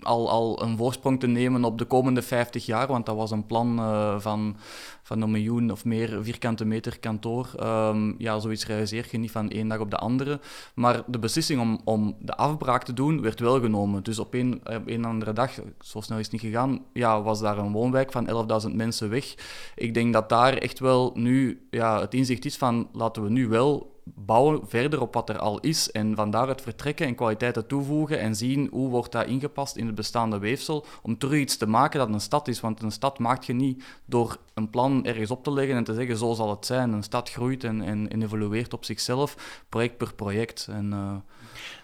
al, 0.00 0.30
al 0.30 0.62
een 0.62 0.76
voorsprong 0.76 1.20
te 1.20 1.26
nemen 1.26 1.64
op 1.64 1.78
de 1.78 1.84
komende 1.84 2.22
50 2.22 2.66
jaar. 2.66 2.86
Want 2.86 3.06
dat 3.06 3.16
was 3.16 3.30
een 3.30 3.46
plan 3.46 3.78
uh, 3.78 4.20
van, 4.20 4.56
van 5.02 5.20
een 5.20 5.30
miljoen 5.30 5.70
of 5.70 5.84
meer 5.84 6.24
vierkante 6.24 6.64
meter 6.64 6.98
kantoor. 6.98 7.50
Um, 7.62 8.14
ja, 8.18 8.38
zoiets 8.38 8.66
realiseer 8.66 9.08
je 9.10 9.18
niet 9.18 9.30
van 9.30 9.50
één 9.50 9.68
dag 9.68 9.78
op 9.78 9.90
de 9.90 9.96
andere. 9.96 10.40
Maar 10.74 11.02
de 11.06 11.18
beslissing 11.18 11.60
om, 11.60 11.80
om 11.84 12.16
de 12.20 12.34
afbraak 12.34 12.84
te 12.84 12.92
doen 12.92 13.20
werd 13.22 13.40
wel 13.40 13.60
genomen. 13.60 14.02
Dus 14.02 14.18
op 14.18 14.34
een, 14.34 14.60
op 14.64 14.82
een 14.86 15.04
andere 15.04 15.32
dag, 15.32 15.50
zo 15.80 16.00
snel 16.00 16.18
is 16.18 16.24
het 16.24 16.32
niet 16.32 16.52
gegaan 16.52 16.80
ja, 16.92 17.22
was 17.22 17.40
daar 17.40 17.58
een 17.58 17.72
woonwijk 17.72 18.12
van 18.12 18.46
11.000 18.68 18.74
mensen 18.74 19.10
weg. 19.10 19.34
Ik 19.74 19.94
denk 19.94 20.12
dat 20.12 20.28
daar 20.28 20.56
echt 20.56 20.78
wel 20.78 21.10
nu 21.14 21.66
ja, 21.70 22.00
het 22.00 22.14
inzicht 22.14 22.44
is 22.44 22.56
van 22.56 22.88
laten 22.92 23.22
we 23.22 23.30
nu 23.30 23.48
wel 23.48 24.00
bouwen 24.04 24.68
verder 24.68 25.00
op 25.00 25.14
wat 25.14 25.28
er 25.28 25.38
al 25.38 25.60
is 25.60 25.90
en 25.90 26.14
van 26.16 26.30
daaruit 26.30 26.60
vertrekken 26.60 27.06
en 27.06 27.14
kwaliteiten 27.14 27.66
toevoegen 27.66 28.20
en 28.20 28.36
zien 28.36 28.68
hoe 28.70 28.88
wordt 28.88 29.12
dat 29.12 29.26
ingepast 29.26 29.76
in 29.76 29.86
het 29.86 29.94
bestaande 29.94 30.38
weefsel 30.38 30.86
om 31.02 31.18
terug 31.18 31.40
iets 31.40 31.56
te 31.56 31.66
maken 31.66 31.98
dat 31.98 32.08
een 32.08 32.20
stad 32.20 32.48
is. 32.48 32.60
Want 32.60 32.82
een 32.82 32.90
stad 32.90 33.18
maakt 33.18 33.46
je 33.46 33.52
niet 33.52 33.84
door 34.04 34.38
een 34.54 34.70
plan 34.70 35.04
ergens 35.04 35.30
op 35.30 35.44
te 35.44 35.52
leggen 35.52 35.76
en 35.76 35.84
te 35.84 35.94
zeggen 35.94 36.16
zo 36.16 36.34
zal 36.34 36.50
het 36.50 36.66
zijn. 36.66 36.92
Een 36.92 37.02
stad 37.02 37.30
groeit 37.30 37.64
en, 37.64 37.82
en, 37.82 38.22
evolueert 38.22 38.72
op 38.72 38.84
zichzelf, 38.84 39.60
project 39.68 39.96
per 39.96 40.14
project. 40.14 40.68
En, 40.70 40.90
uh... 40.92 41.14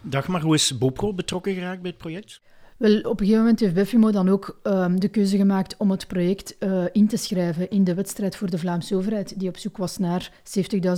Dag 0.03 0.29
maar, 0.29 0.41
hoe 0.41 0.55
is 0.55 0.79
Bopro 0.79 1.15
betrokken 1.15 1.55
geraakt 1.55 1.81
bij 1.81 1.91
het 1.91 1.99
project? 1.99 2.41
Wel, 2.79 2.99
op 2.99 3.05
een 3.05 3.19
gegeven 3.19 3.39
moment 3.39 3.61
heeft 3.61 3.75
Beffimo 3.75 4.11
dan 4.11 4.29
ook 4.29 4.61
um, 4.63 5.01
de 5.01 5.09
keuze 5.09 5.37
gemaakt 5.37 5.77
om 5.77 5.91
het 5.91 6.07
project 6.07 6.57
uh, 6.61 6.85
in 6.93 7.09
te 7.09 7.17
schrijven 7.17 7.71
in 7.71 7.85
de 7.85 7.95
wedstrijd 7.95 8.37
voor 8.37 8.51
de 8.51 8.59
Vlaamse 8.59 8.97
overheid, 8.97 9.39
die 9.41 9.49
op 9.49 9.57
zoek 9.57 9.77
was 9.77 9.99
naar 9.99 10.33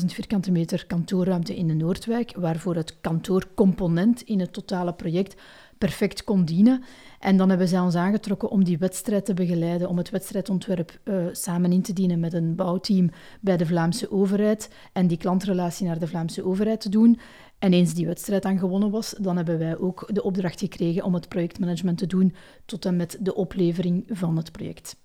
70.000 0.00 0.04
vierkante 0.06 0.50
meter 0.50 0.86
kantoorruimte 0.86 1.56
in 1.56 1.68
de 1.68 1.74
Noordwijk, 1.74 2.32
waarvoor 2.36 2.74
het 2.74 2.96
kantoorcomponent 3.00 4.22
in 4.22 4.40
het 4.40 4.52
totale 4.52 4.92
project 4.92 5.34
perfect 5.78 6.24
kon 6.24 6.44
dienen. 6.44 6.82
En 7.20 7.36
dan 7.36 7.48
hebben 7.48 7.68
zij 7.68 7.80
ons 7.80 7.94
aangetrokken 7.94 8.50
om 8.50 8.64
die 8.64 8.78
wedstrijd 8.78 9.24
te 9.24 9.34
begeleiden, 9.34 9.88
om 9.88 9.96
het 9.96 10.10
wedstrijdontwerp 10.10 10.98
uh, 11.04 11.26
samen 11.32 11.72
in 11.72 11.82
te 11.82 11.92
dienen 11.92 12.20
met 12.20 12.32
een 12.32 12.54
bouwteam 12.54 13.10
bij 13.40 13.56
de 13.56 13.66
Vlaamse 13.66 14.10
overheid 14.10 14.70
en 14.92 15.06
die 15.06 15.18
klantrelatie 15.18 15.86
naar 15.86 15.98
de 15.98 16.06
Vlaamse 16.06 16.44
overheid 16.44 16.80
te 16.80 16.88
doen. 16.88 17.18
En 17.60 17.72
eens 17.72 17.94
die 17.94 18.06
wedstrijd 18.06 18.42
dan 18.42 18.58
gewonnen 18.58 18.90
was, 18.90 19.14
dan 19.18 19.36
hebben 19.36 19.58
wij 19.58 19.78
ook 19.78 20.08
de 20.12 20.22
opdracht 20.22 20.60
gekregen 20.60 21.04
om 21.04 21.14
het 21.14 21.28
projectmanagement 21.28 21.98
te 21.98 22.06
doen 22.06 22.34
tot 22.64 22.84
en 22.84 22.96
met 22.96 23.18
de 23.20 23.34
oplevering 23.34 24.04
van 24.08 24.36
het 24.36 24.52
project. 24.52 24.96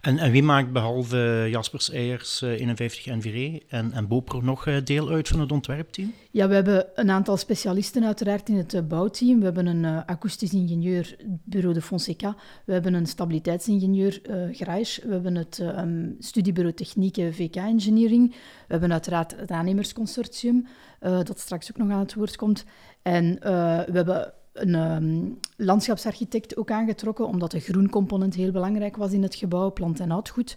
En, 0.00 0.18
en 0.18 0.30
wie 0.30 0.42
maakt 0.42 0.72
behalve 0.72 1.46
Jaspers 1.50 1.90
Eiers, 1.90 2.40
51 2.40 3.06
NVRE 3.06 3.62
en, 3.68 3.92
en 3.92 4.08
Bopro 4.08 4.40
nog 4.40 4.66
eh, 4.66 4.76
deel 4.84 5.08
uit 5.08 5.28
van 5.28 5.40
het 5.40 5.52
ontwerpteam? 5.52 6.12
Ja, 6.30 6.48
we 6.48 6.54
hebben 6.54 6.86
een 6.94 7.10
aantal 7.10 7.36
specialisten 7.36 8.04
uiteraard 8.04 8.48
in 8.48 8.56
het 8.56 8.74
eh, 8.74 8.82
bouwteam. 8.82 9.38
We 9.38 9.44
hebben 9.44 9.66
een 9.66 9.84
akoestisch 10.06 10.52
ingenieur, 10.52 11.16
Bureau 11.44 11.74
de 11.74 11.82
Fonseca. 11.82 12.36
We 12.64 12.72
hebben 12.72 12.94
een 12.94 13.06
stabiliteitsingenieur, 13.06 14.20
uh, 14.30 14.56
Grijs. 14.56 15.00
We 15.02 15.12
hebben 15.12 15.34
het 15.34 15.58
um, 15.58 16.16
studiebureau 16.18 16.74
techniek 16.74 17.16
VK 17.30 17.56
Engineering. 17.56 18.30
We 18.30 18.36
hebben 18.66 18.92
uiteraard 18.92 19.36
het 19.36 19.50
aannemersconsortium, 19.50 20.66
dat 21.00 21.38
straks 21.38 21.70
ook 21.70 21.76
nog 21.76 21.90
aan 21.90 21.98
het 21.98 22.14
woord 22.14 22.36
komt. 22.36 22.64
En 23.02 23.38
we 23.40 23.92
hebben 23.92 24.32
een 24.52 24.74
um, 24.74 25.38
landschapsarchitect 25.56 26.56
ook 26.56 26.70
aangetrokken, 26.70 27.26
omdat 27.26 27.50
de 27.50 27.60
groencomponent 27.60 28.34
heel 28.34 28.50
belangrijk 28.50 28.96
was 28.96 29.12
in 29.12 29.22
het 29.22 29.34
gebouw, 29.34 29.72
plant- 29.72 30.00
en 30.00 30.10
houtgoed. 30.10 30.56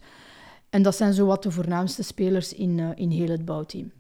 En 0.69 0.81
dat 0.81 0.95
zijn 0.95 1.13
zowat 1.13 1.43
de 1.43 1.51
voornaamste 1.51 2.03
spelers 2.03 2.53
in, 2.53 2.77
uh, 2.77 2.89
in 2.95 3.09
heel 3.09 3.29
het 3.29 3.45
bouwteam. 3.45 3.91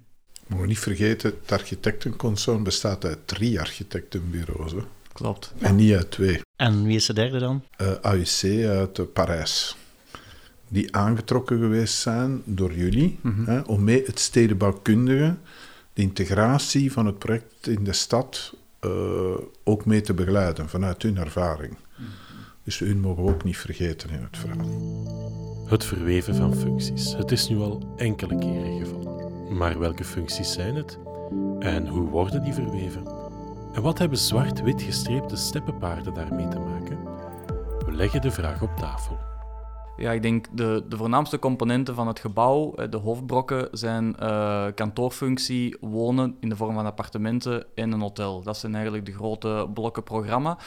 Mogen 0.47 0.61
we 0.61 0.67
niet 0.67 0.79
vergeten, 0.79 1.33
het 1.41 1.51
architectenconcern 1.51 2.63
bestaat 2.63 3.05
uit 3.05 3.27
drie 3.27 3.59
architectenbureaus. 3.59 4.71
Hè? 4.71 4.81
Klopt. 5.13 5.53
En 5.59 5.75
niet 5.75 5.93
uit 5.93 6.11
twee. 6.11 6.41
En 6.55 6.83
wie 6.83 6.95
is 6.95 7.05
de 7.05 7.13
derde 7.13 7.39
dan? 7.39 7.63
Uh, 7.81 7.91
AUC 7.91 8.65
uit 8.67 8.97
uh, 8.97 9.05
Parijs. 9.13 9.77
Die 10.67 10.95
aangetrokken 10.95 11.59
geweest 11.59 11.95
zijn 11.95 12.41
door 12.45 12.73
jullie, 12.73 13.19
mm 13.21 13.31
-hmm. 13.31 13.45
hè, 13.45 13.59
om 13.59 13.83
mee 13.83 14.03
het 14.05 14.19
stedenbouwkundige, 14.19 15.35
de 15.93 16.01
integratie 16.01 16.91
van 16.91 17.05
het 17.05 17.17
project 17.17 17.67
in 17.67 17.83
de 17.83 17.93
stad 17.93 18.53
uh, 18.85 18.91
ook 19.63 19.85
mee 19.85 20.01
te 20.01 20.13
begeleiden 20.13 20.69
vanuit 20.69 21.01
hun 21.01 21.17
ervaring. 21.17 21.77
Dus 22.63 22.79
hun 22.79 22.99
mogen 22.99 23.23
we 23.23 23.29
ook 23.29 23.43
niet 23.43 23.57
vergeten 23.57 24.09
in 24.09 24.21
het 24.21 24.37
verhaal. 24.37 25.65
Het 25.65 25.85
verweven 25.85 26.35
van 26.35 26.55
functies. 26.55 27.15
Het 27.15 27.31
is 27.31 27.49
nu 27.49 27.57
al 27.57 27.93
enkele 27.95 28.37
keren 28.37 28.79
gevallen. 28.79 29.57
Maar 29.57 29.79
welke 29.79 30.03
functies 30.03 30.51
zijn 30.51 30.75
het? 30.75 30.99
En 31.59 31.87
hoe 31.87 32.09
worden 32.09 32.43
die 32.43 32.53
verweven? 32.53 33.07
En 33.73 33.81
wat 33.81 33.97
hebben 33.97 34.17
zwart-wit 34.17 34.81
gestreepte 34.81 35.35
steppenpaarden 35.35 36.13
daarmee 36.13 36.47
te 36.47 36.59
maken? 36.59 36.97
We 37.85 37.91
leggen 37.91 38.21
de 38.21 38.31
vraag 38.31 38.61
op 38.61 38.77
tafel. 38.77 39.17
Ja, 40.03 40.11
ik 40.11 40.21
denk 40.21 40.45
de, 40.51 40.83
de 40.89 40.97
voornaamste 40.97 41.39
componenten 41.39 41.95
van 41.95 42.07
het 42.07 42.19
gebouw, 42.19 42.75
de 42.89 42.97
hoofdbrokken, 42.97 43.67
zijn 43.71 44.15
uh, 44.21 44.65
kantoorfunctie, 44.75 45.77
wonen 45.79 46.37
in 46.39 46.49
de 46.49 46.55
vorm 46.55 46.73
van 46.73 46.85
appartementen 46.85 47.65
en 47.75 47.91
een 47.91 48.01
hotel. 48.01 48.41
Dat 48.41 48.57
zijn 48.57 48.73
eigenlijk 48.73 49.05
de 49.05 49.13
grote 49.13 49.69
blokken 49.73 50.03
programma. 50.03 50.57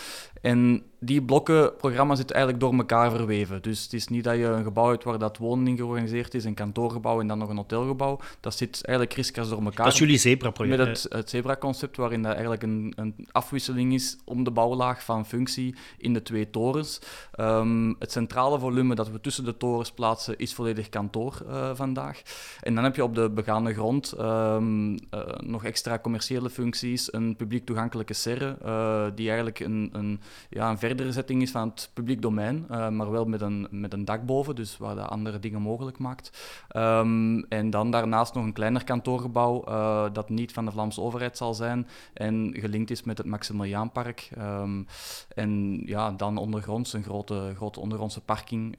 En 0.40 0.82
die 1.00 1.22
blokkenprogramma 1.22 2.14
zit 2.14 2.30
eigenlijk 2.30 2.62
door 2.62 2.74
elkaar 2.74 3.10
verweven. 3.10 3.62
Dus 3.62 3.82
het 3.82 3.92
is 3.92 4.08
niet 4.08 4.24
dat 4.24 4.36
je 4.36 4.44
een 4.44 4.64
gebouw 4.64 4.90
hebt 4.90 5.04
waar 5.04 5.18
dat 5.18 5.38
wonen 5.38 5.66
in 5.66 5.76
georganiseerd 5.76 6.34
is, 6.34 6.44
een 6.44 6.54
kantoorgebouw 6.54 7.20
en 7.20 7.26
dan 7.26 7.38
nog 7.38 7.48
een 7.48 7.56
hotelgebouw. 7.56 8.20
Dat 8.40 8.54
zit 8.54 8.84
eigenlijk 8.84 9.16
kriskras 9.16 9.48
door 9.48 9.62
elkaar. 9.62 9.84
Dat 9.84 9.92
is 9.92 9.98
jullie 9.98 10.18
Zebra-project. 10.18 10.78
Met 10.78 11.02
het, 11.02 11.12
het 11.12 11.30
Zebra-concept, 11.30 11.96
waarin 11.96 12.22
dat 12.22 12.32
eigenlijk 12.32 12.62
een, 12.62 12.92
een, 12.96 13.14
afwisseling 13.30 13.94
is 13.94 14.18
om 14.24 14.44
de 14.44 14.50
bouwlaag 14.50 15.04
van 15.04 15.26
functie 15.26 15.74
in 15.98 16.12
de 16.12 16.22
twee 16.22 16.50
torens. 16.50 17.00
Um, 17.40 17.96
het 17.98 18.12
centrale 18.12 18.58
volume 18.58 18.94
dat 18.94 19.10
we 19.10 19.20
tussen 19.26 19.44
de 19.44 19.56
torens 19.56 19.92
plaatsen 19.92 20.38
is 20.38 20.54
volledig 20.54 20.88
kantoor 20.88 21.42
uh, 21.46 21.70
vandaag. 21.74 22.22
En 22.60 22.74
dan 22.74 22.84
heb 22.84 22.96
je 22.96 23.04
op 23.04 23.14
de 23.14 23.30
begaande 23.30 23.74
grond 23.74 24.14
um, 24.18 24.92
uh, 24.92 24.96
nog 25.38 25.64
extra 25.64 25.98
commerciële 25.98 26.50
functies, 26.50 27.12
een 27.12 27.36
publiek 27.36 27.66
toegankelijke 27.66 28.14
serre, 28.14 28.56
uh, 28.64 29.04
die 29.14 29.26
eigenlijk 29.26 29.60
een, 29.60 29.90
een 29.92 30.20
ja, 30.50 30.70
een 30.70 30.78
verdere 30.78 31.12
zetting 31.12 31.42
is 31.42 31.50
van 31.50 31.68
het 31.68 31.90
publiek 31.94 32.22
domein, 32.22 32.66
maar 32.68 33.10
wel 33.10 33.24
met 33.24 33.40
een, 33.40 33.66
met 33.70 33.92
een 33.92 34.04
dak 34.04 34.26
boven, 34.26 34.54
dus 34.54 34.78
waar 34.78 34.94
dat 34.94 35.08
andere 35.08 35.38
dingen 35.38 35.62
mogelijk 35.62 35.98
maakt. 35.98 36.30
Um, 36.76 37.44
en 37.48 37.70
dan 37.70 37.90
daarnaast 37.90 38.34
nog 38.34 38.44
een 38.44 38.52
kleiner 38.52 38.84
kantoorgebouw 38.84 39.64
dat 40.12 40.28
niet 40.28 40.52
van 40.52 40.64
de 40.64 40.70
Vlaamse 40.70 41.00
overheid 41.00 41.36
zal 41.36 41.54
zijn 41.54 41.86
en 42.14 42.50
gelinkt 42.52 42.90
is 42.90 43.02
met 43.02 43.18
het 43.18 43.26
Maximiliaanpark. 43.26 44.30
Um, 44.38 44.86
en 45.34 45.82
ja, 45.86 46.10
dan 46.10 46.36
ondergronds 46.36 46.92
een 46.92 47.02
grote, 47.02 47.52
grote 47.56 47.80
ondergrondse 47.80 48.20
parking, 48.20 48.76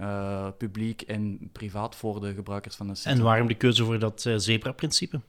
publiek 0.58 1.02
en 1.02 1.50
privaat 1.52 1.96
voor 1.96 2.22
de 2.22 2.34
gebruikers 2.34 2.76
van 2.76 2.88
de 2.88 2.96
city. 2.96 3.10
En 3.10 3.22
waarom 3.22 3.48
de 3.48 3.54
keuze 3.54 3.84
voor 3.84 4.00
dat 4.00 4.30
zebra-principe? 4.36 5.22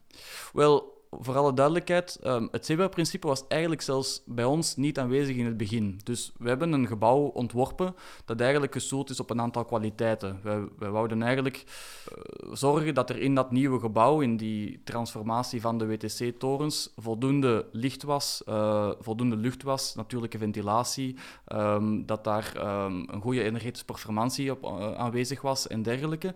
Wel, 0.52 0.97
voor 1.10 1.36
alle 1.36 1.54
duidelijkheid, 1.54 2.18
um, 2.24 2.48
het 2.50 2.66
zebra-principe 2.66 3.26
was 3.26 3.44
eigenlijk 3.48 3.82
zelfs 3.82 4.22
bij 4.26 4.44
ons 4.44 4.76
niet 4.76 4.98
aanwezig 4.98 5.36
in 5.36 5.46
het 5.46 5.56
begin. 5.56 6.00
Dus 6.04 6.32
we 6.38 6.48
hebben 6.48 6.72
een 6.72 6.86
gebouw 6.86 7.18
ontworpen 7.18 7.94
dat 8.24 8.40
eigenlijk 8.40 8.72
gestoeld 8.72 9.10
is 9.10 9.20
op 9.20 9.30
een 9.30 9.40
aantal 9.40 9.64
kwaliteiten. 9.64 10.40
Wij, 10.78 10.90
wouden 10.90 11.22
eigenlijk 11.22 11.64
uh, 11.64 12.54
zorgen 12.54 12.94
dat 12.94 13.10
er 13.10 13.18
in 13.18 13.34
dat 13.34 13.50
nieuwe 13.50 13.80
gebouw, 13.80 14.20
in 14.20 14.36
die 14.36 14.80
transformatie 14.84 15.60
van 15.60 15.78
de 15.78 15.86
WTC-torens, 15.86 16.92
voldoende 16.96 17.66
licht 17.72 18.02
was, 18.02 18.42
uh, 18.48 18.90
voldoende 19.00 19.36
lucht 19.36 19.62
was, 19.62 19.94
natuurlijke 19.94 20.38
ventilatie, 20.38 21.16
um, 21.52 22.06
dat 22.06 22.24
daar 22.24 22.52
um, 22.56 23.08
een 23.10 23.20
goede 23.20 23.42
energetische 23.42 23.84
performantie 23.84 24.50
op, 24.50 24.64
uh, 24.64 24.94
aanwezig 24.94 25.40
was 25.40 25.66
en 25.66 25.82
dergelijke. 25.82 26.34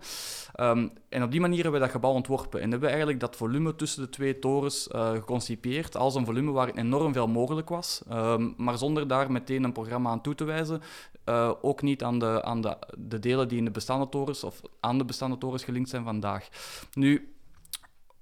en 1.09 1.23
op 1.23 1.31
die 1.31 1.41
manier 1.41 1.61
hebben 1.61 1.79
we 1.79 1.85
dat 1.85 1.95
gebouw 1.95 2.11
ontworpen 2.11 2.61
en 2.61 2.69
hebben 2.69 2.79
we 2.79 2.87
eigenlijk 2.87 3.19
dat 3.19 3.35
volume 3.35 3.75
tussen 3.75 4.01
de 4.01 4.09
twee 4.09 4.39
torens 4.39 4.62
uh, 4.65 5.11
geconcipieerd 5.11 5.97
als 5.97 6.15
een 6.15 6.25
volume 6.25 6.51
waar 6.51 6.69
enorm 6.69 7.13
veel 7.13 7.27
mogelijk 7.27 7.69
was, 7.69 8.01
uh, 8.09 8.35
maar 8.57 8.77
zonder 8.77 9.07
daar 9.07 9.31
meteen 9.31 9.63
een 9.63 9.71
programma 9.71 10.09
aan 10.09 10.21
toe 10.21 10.35
te 10.35 10.43
wijzen. 10.43 10.81
Uh, 11.29 11.51
ook 11.61 11.81
niet 11.81 12.03
aan, 12.03 12.19
de, 12.19 12.43
aan 12.43 12.61
de, 12.61 12.77
de 12.97 13.19
delen 13.19 13.47
die 13.47 13.57
in 13.57 13.65
de 13.65 13.71
bestaande 13.71 14.09
torens 14.09 14.43
of 14.43 14.61
aan 14.79 14.97
de 14.97 15.05
bestaande 15.05 15.37
torens 15.37 15.63
gelinkt 15.63 15.89
zijn 15.89 16.03
vandaag. 16.03 16.47
Nu, 16.93 17.33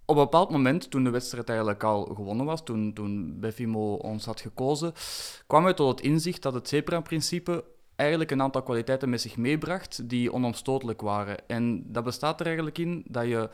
op 0.06 0.16
een 0.18 0.24
bepaald 0.24 0.50
moment, 0.50 0.92
toen 0.92 1.04
de 1.04 1.10
wedstrijd 1.10 1.50
eigenlijk 1.50 1.84
al 1.84 2.06
gewonnen 2.06 2.46
was, 2.46 2.64
toen, 2.64 2.94
toen 2.94 3.44
ons 4.02 4.26
had 4.26 4.42
gekozen, 4.42 4.94
kwamen 5.48 5.70
we 5.70 5.76
tot 5.76 5.90
het 5.90 6.02
inzicht 6.02 6.42
dat 6.42 6.54
het 6.54 6.68
CEPRA-principe 6.68 7.64
eigenlijk 7.96 8.32
een 8.32 8.42
aantal 8.42 8.64
kwaliteiten 8.64 9.10
met 9.10 9.22
zich 9.22 9.38
meebracht 9.38 10.10
die 10.10 10.34
onomstotelijk 10.34 11.02
waren. 11.02 11.48
En 11.48 11.84
dat 11.92 12.04
bestaat 12.04 12.40
er 12.40 12.46
eigenlijk 12.46 12.78
in 12.78 13.04
dat 13.08 13.28
je 13.28 13.50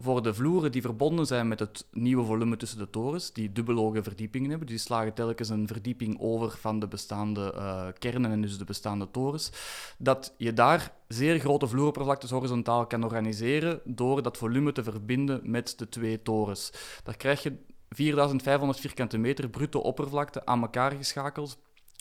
voor 0.00 0.22
de 0.22 0.34
vloeren 0.34 0.72
die 0.72 0.82
verbonden 0.82 1.26
zijn 1.26 1.48
met 1.48 1.58
het 1.58 1.86
nieuwe 1.92 2.24
volume 2.24 2.56
tussen 2.56 2.78
de 2.78 2.90
torens, 2.90 3.32
die 3.32 3.52
dubbeloge 3.52 4.02
verdiepingen 4.02 4.50
hebben, 4.50 4.66
die 4.68 4.78
slagen 4.78 5.14
telkens 5.14 5.48
een 5.48 5.66
verdieping 5.66 6.20
over 6.20 6.50
van 6.50 6.78
de 6.78 6.88
bestaande 6.88 7.52
uh, 7.54 7.86
kernen 7.98 8.30
en 8.30 8.40
dus 8.40 8.58
de 8.58 8.64
bestaande 8.64 9.10
torens, 9.10 9.50
dat 9.98 10.34
je 10.36 10.52
daar 10.52 10.92
zeer 11.08 11.38
grote 11.38 11.66
vloeroppervlaktes 11.66 12.30
horizontaal 12.30 12.86
kan 12.86 13.04
organiseren 13.04 13.80
door 13.84 14.22
dat 14.22 14.36
volume 14.36 14.72
te 14.72 14.82
verbinden 14.82 15.40
met 15.42 15.78
de 15.78 15.88
twee 15.88 16.22
torens. 16.22 16.72
Daar 17.02 17.16
krijg 17.16 17.42
je 17.42 17.56
4500 17.88 18.80
vierkante 18.80 19.18
meter 19.18 19.48
bruto 19.48 19.80
oppervlakte 19.80 20.46
aan 20.46 20.62
elkaar 20.62 20.92
geschakeld, 20.92 21.58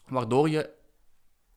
waardoor 0.08 0.50
je 0.50 0.70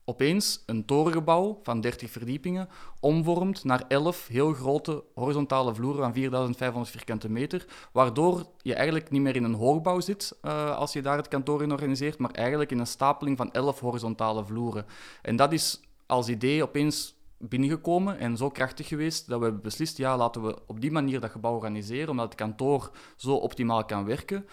opeens 0.05 0.63
een 0.67 0.85
torengebouw 0.85 1.61
van 1.63 1.81
30 1.81 2.11
verdiepingen 2.11 2.69
omvormt 3.01 3.65
naar 3.65 3.85
11 3.89 4.27
heel 4.27 4.53
grote 4.53 5.05
horizontale 5.15 5.75
vloeren 5.75 6.03
van 6.03 6.13
4500 6.13 6.91
vierkante 6.97 7.31
meter, 7.31 7.67
waardoor 7.93 8.47
je 8.63 8.75
eigenlijk 8.75 9.11
niet 9.11 9.23
meer 9.23 9.37
in 9.37 9.45
een 9.45 9.55
hoogbouw 9.55 10.01
zit 10.01 10.39
uh, 10.43 10.77
als 10.77 10.93
je 10.93 11.03
daar 11.03 11.17
het 11.17 11.29
kantoor 11.29 11.63
in 11.63 11.73
organiseert, 11.73 12.19
maar 12.19 12.31
eigenlijk 12.31 12.71
in 12.71 12.79
een 12.79 12.87
stapeling 12.87 13.37
van 13.37 13.53
11 13.53 13.81
horizontale 13.81 14.45
vloeren. 14.45 14.87
En 15.23 15.37
dat 15.37 15.53
is 15.53 15.81
als 16.07 16.29
idee 16.29 16.63
opeens 16.63 17.19
binnengekomen 17.39 18.19
en 18.19 18.37
zo 18.37 18.49
krachtig 18.49 18.89
geweest 18.89 19.29
dat 19.29 19.39
we 19.39 19.45
hebben 19.45 19.63
beslist, 19.63 19.97
ja, 19.97 20.17
laten 20.17 20.43
we 20.43 20.57
op 20.67 20.81
die 20.81 20.91
manier 20.91 21.21
dat 21.21 21.31
gebouw 21.31 21.55
organiseren, 21.55 22.09
omdat 22.09 22.25
het 22.25 22.35
kantoor 22.35 22.91
zo 23.17 23.35
optimaal 23.35 23.85
kan 23.85 24.05
werken. 24.05 24.47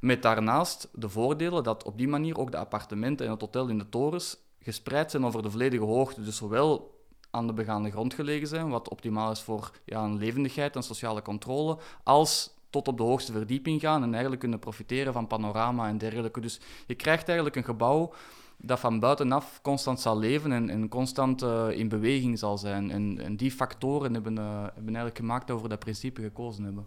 Met 0.00 0.22
daarnaast 0.22 0.88
de 0.92 1.08
voordelen 1.08 1.62
dat 1.62 1.84
op 1.84 1.98
die 1.98 2.08
manier 2.08 2.38
ook 2.38 2.50
de 2.50 2.56
appartementen 2.56 3.26
en 3.26 3.32
het 3.32 3.40
hotel 3.40 3.68
in 3.68 3.78
de 3.78 3.88
torens 3.88 4.36
gespreid 4.64 5.10
zijn 5.10 5.24
over 5.24 5.42
de 5.42 5.50
volledige 5.50 5.84
hoogte. 5.84 6.22
Dus 6.22 6.36
zowel 6.36 7.02
aan 7.30 7.46
de 7.46 7.52
begaande 7.52 7.90
grond 7.90 8.14
gelegen 8.14 8.46
zijn, 8.46 8.68
wat 8.68 8.88
optimaal 8.88 9.30
is 9.30 9.40
voor 9.40 9.70
ja, 9.84 10.04
een 10.04 10.18
levendigheid 10.18 10.76
en 10.76 10.82
sociale 10.82 11.22
controle, 11.22 11.78
als 12.02 12.54
tot 12.70 12.88
op 12.88 12.96
de 12.96 13.02
hoogste 13.02 13.32
verdieping 13.32 13.80
gaan 13.80 14.02
en 14.02 14.10
eigenlijk 14.10 14.40
kunnen 14.40 14.58
profiteren 14.58 15.12
van 15.12 15.26
panorama 15.26 15.88
en 15.88 15.98
dergelijke. 15.98 16.40
Dus 16.40 16.60
je 16.86 16.94
krijgt 16.94 17.26
eigenlijk 17.26 17.56
een 17.56 17.64
gebouw 17.64 18.12
dat 18.56 18.80
van 18.80 18.98
buitenaf 18.98 19.60
constant 19.62 20.00
zal 20.00 20.18
leven 20.18 20.70
en, 20.70 20.88
constant 20.88 21.42
uh, 21.42 21.70
in 21.70 21.88
beweging 21.88 22.38
zal 22.38 22.58
zijn. 22.58 22.90
En, 22.90 23.20
en 23.20 23.36
die 23.36 23.50
factoren 23.50 24.14
hebben, 24.14 24.36
uh, 24.36 24.62
hebben 24.62 24.84
eigenlijk 24.84 25.16
gemaakt 25.16 25.46
dat 25.46 25.62
we 25.62 25.68
dat 25.68 25.78
principe 25.78 26.22
gekozen 26.22 26.64
hebben. 26.64 26.86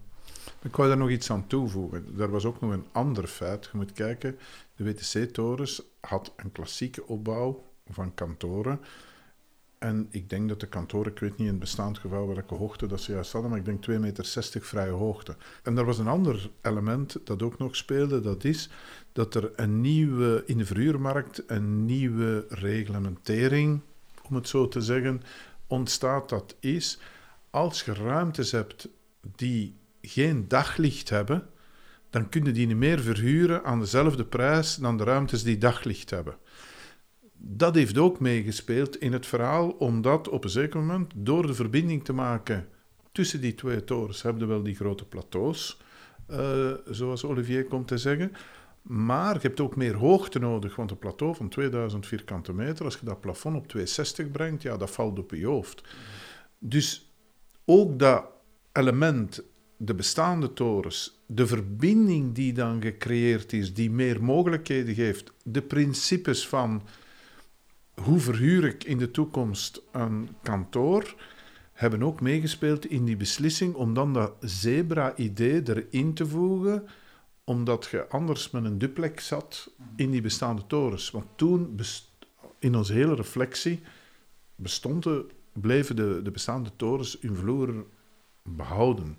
Ik 0.62 0.76
wou 0.76 0.90
daar 0.90 0.98
nog 0.98 1.10
iets 1.10 1.32
aan 1.32 1.48
toevoegen. 1.48 2.06
Er 2.20 2.32
was 2.32 2.46
ook 2.46 2.62
nog 2.62 2.72
een 2.72 2.86
ander 2.92 3.28
feit. 3.28 3.70
Je 3.72 3.78
moet 3.78 3.92
kijken, 3.92 4.38
de 4.76 4.84
WTC-torens 4.84 5.82
had 6.02 6.34
een 6.36 6.52
klassieke 6.52 7.08
opbouw 7.08 7.64
van 7.89 8.13
kantoren. 8.13 8.79
En 9.77 10.08
ik 10.10 10.29
denk 10.29 10.50
dat 10.50 10.60
de 10.60 10.67
kantoren, 10.67 11.12
ik 11.12 11.20
weet 11.20 11.38
niet 11.38 11.39
in 11.39 11.48
het 11.48 11.60
bestaand 11.60 11.98
geval 11.98 12.27
welke 12.27 12.56
hoogte 12.56 12.88
dat 12.88 13.01
ze 13.01 13.12
juist 13.12 13.32
hadden, 13.32 13.50
maar 13.50 13.60
ik 13.60 13.65
denk 13.65 13.89
2,60 13.89 14.00
meter 14.00 14.25
vrije 14.62 14.91
hoogte. 14.91 15.36
En 15.63 15.77
er 15.77 15.86
was 15.86 15.98
een 15.98 16.08
ander 16.08 16.50
element 16.62 17.17
dat 17.24 17.41
ook 17.41 17.58
nog 17.58 17.75
speelde, 17.75 18.22
dat 18.22 18.44
is 18.44 18.70
dat 19.12 19.36
er 19.36 19.51
een 19.56 19.82
nieuwe, 19.82 20.44
in 20.46 20.58
de 20.58 20.65
verhuurmarkt, 20.65 21.44
een 21.48 21.86
nieuwe 21.86 22.46
reglementering, 22.50 23.82
om 24.29 24.36
het 24.36 24.48
zo 24.48 24.67
te 24.67 24.82
zeggen, 24.82 25.22
ontstaat. 25.67 26.29
Dat 26.29 26.56
is, 26.60 27.00
als 27.50 27.84
je 27.84 27.94
ruimtes 27.94 28.51
hebt 28.51 28.88
die 29.36 29.75
geen 30.01 30.48
daglicht 30.48 31.10
hebben, 31.10 31.50
dan 32.10 32.29
kunnen 32.29 32.53
die 32.53 32.67
niet 32.67 32.77
meer 32.77 33.00
verhuren 33.00 33.63
aan 33.63 33.79
dezelfde 33.79 34.25
prijs 34.25 34.75
dan 34.75 34.98
de 34.98 35.03
ruimtes 35.03 35.44
die 35.44 35.58
daglicht 35.58 36.10
hebben. 36.10 36.38
Dat 37.38 37.75
heeft 37.75 37.98
ook 37.98 38.20
meegespeeld 38.20 39.00
in 39.00 39.13
het 39.13 39.25
verhaal, 39.25 39.70
omdat 39.70 40.29
op 40.29 40.44
een 40.44 40.50
zeker 40.50 40.79
moment, 40.79 41.13
door 41.15 41.48
de 41.48 41.53
verbinding 41.53 42.03
te 42.03 42.13
maken 42.13 42.67
tussen 43.12 43.41
die 43.41 43.56
twee 43.56 43.84
torens, 43.84 44.22
hebben 44.22 44.48
we 44.48 44.53
wel 44.53 44.63
die 44.63 44.75
grote 44.75 45.06
plateaus, 45.06 45.82
uh, 46.32 46.72
zoals 46.89 47.24
Olivier 47.24 47.65
komt 47.65 47.88
te 47.88 47.98
zeggen. 47.98 48.32
Maar 48.82 49.34
je 49.34 49.39
hebt 49.41 49.60
ook 49.60 49.75
meer 49.75 49.96
hoogte 49.96 50.39
nodig, 50.39 50.75
want 50.75 50.91
een 50.91 51.00
plateau 51.00 51.36
van 51.36 51.50
2000 51.50 52.08
vierkante 52.08 52.53
meter, 52.53 52.86
als 52.86 52.98
je 53.00 53.06
dat 53.06 53.22
plafond 53.22 53.56
op 53.56 53.67
260 53.67 54.32
brengt, 54.32 54.62
ja, 54.62 54.77
dat 54.77 54.91
valt 54.91 55.20
op 55.20 55.32
je 55.32 55.46
hoofd. 55.46 55.82
Dus 56.60 57.12
ook 57.65 58.00
dat 58.00 58.25
element 58.72 59.44
de 59.77 59.94
bestaande 59.94 60.53
torens, 60.53 61.24
de 61.25 61.48
verbinding 61.48 62.36
die 62.36 62.53
dan 62.53 62.82
gecreëerd 62.82 63.53
is, 63.53 63.74
die 63.74 63.91
meer 63.91 64.24
mogelijkheden 64.24 64.96
geeft, 64.96 65.32
de 65.44 65.62
principes 65.62 66.48
van 66.48 66.82
hoe 68.04 68.20
verhuur 68.20 68.63
ik 68.63 68.84
in 68.84 68.98
de 68.98 69.12
toekomst 69.12 69.82
een 69.92 70.30
kantoor, 70.44 71.16
hebben 71.74 72.04
ook 72.04 72.22
meegespeeld 72.22 72.86
in 72.86 73.06
die 73.06 73.18
beslissing 73.18 73.74
om 73.75 73.94
dan 73.94 74.13
dat 74.13 74.34
zebra-idee 74.39 75.62
erin 75.63 76.13
te 76.13 76.25
voegen, 76.25 76.84
omdat 77.44 77.88
je 77.92 78.08
anders 78.08 78.51
met 78.51 78.63
een 78.66 78.77
duplex 78.77 79.27
zat 79.27 79.72
in 79.96 80.12
die 80.12 80.22
bestaande 80.22 80.62
torens. 80.68 81.12
Want 81.12 81.25
toen, 81.36 81.80
in 82.60 82.75
onze 82.75 82.94
hele 82.94 83.16
reflectie, 83.16 83.80
bestonden, 84.56 85.25
bleven 85.54 85.96
de, 85.96 86.20
de 86.24 86.32
bestaande 86.32 86.70
torens 86.75 87.18
hun 87.22 87.36
vloer 87.36 87.86
behouden. 88.44 89.18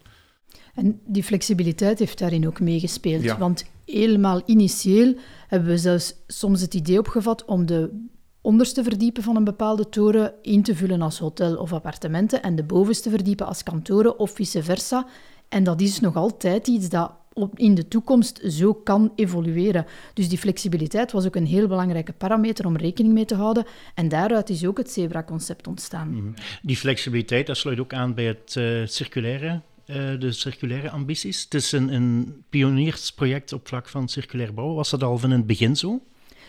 En 0.75 1.01
die 1.05 1.23
flexibiliteit 1.23 1.99
heeft 1.99 2.19
daarin 2.19 2.47
ook 2.47 2.61
meegespeeld. 2.61 3.39
Want 3.39 3.65
helemaal 3.85 4.43
initieel 4.47 5.15
hebben 5.49 5.69
we 5.69 5.79
zelfs 5.79 6.15
soms 6.27 6.61
het 6.61 6.75
idee 6.75 6.99
opgevat 6.99 7.45
om 7.45 7.67
de 7.67 8.07
onderste 8.49 8.83
verdiepen 8.83 9.23
van 9.23 9.37
een 9.37 9.45
bepaalde 9.45 9.89
toren 9.89 10.33
in 10.43 10.63
te 10.63 10.75
vullen 10.75 11.03
als 11.03 11.19
hotel 11.19 11.57
of 11.57 11.73
appartementen 11.73 12.43
en 12.43 12.57
de 12.57 12.63
bovenste 12.63 13.11
verdiepen 13.11 13.47
als 13.47 13.63
kantoren 13.63 14.19
of 14.19 14.31
vice 14.31 14.63
versa. 14.63 15.07
En 15.49 15.65
dat 15.65 15.81
is 15.81 16.01
nog 16.01 16.17
altijd 16.17 16.67
iets 16.67 16.89
dat 16.89 17.13
in 17.55 17.75
de 17.75 17.89
toekomst 17.89 18.41
zo 18.45 18.75
kan 18.75 19.13
evolueren. 19.15 19.87
Dus 20.15 20.29
die 20.29 20.39
flexibiliteit 20.39 21.13
was 21.13 21.27
ook 21.27 21.37
een 21.37 21.47
heel 21.47 21.67
belangrijke 21.67 22.13
parameter 22.13 22.67
om 22.67 22.77
rekening 22.77 23.15
mee 23.15 23.25
te 23.25 23.35
houden. 23.35 23.65
En 23.95 24.09
daaruit 24.09 24.51
is 24.51 24.67
ook 24.67 24.79
het 24.79 24.91
Zebra-concept 24.91 25.67
ontstaan. 25.67 26.09
Mhm. 26.15 26.33
Die 26.63 26.77
flexibiliteit, 26.77 27.47
dat 27.47 27.57
sluit 27.57 27.81
ook 27.81 27.93
aan 27.93 28.15
bij 28.15 28.27
het 28.27 28.55
uh, 28.59 28.87
circulaire 28.87 29.61
uh, 29.87 29.97
de 30.19 30.33
circulaire 30.33 30.91
ambities. 30.91 31.43
Het 31.43 31.55
is 31.55 31.73
een, 31.73 31.95
een 31.95 32.43
pioniersproject 32.49 33.53
op 33.53 33.69
vlak 33.69 33.89
van 33.89 34.09
circulair 34.09 34.55
bouwen. 34.55 34.77
Was 34.77 34.91
dat 34.91 35.03
al 35.03 35.19
van 35.19 35.31
het 35.31 35.47
begin 35.47 35.77
zo? 35.77 36.01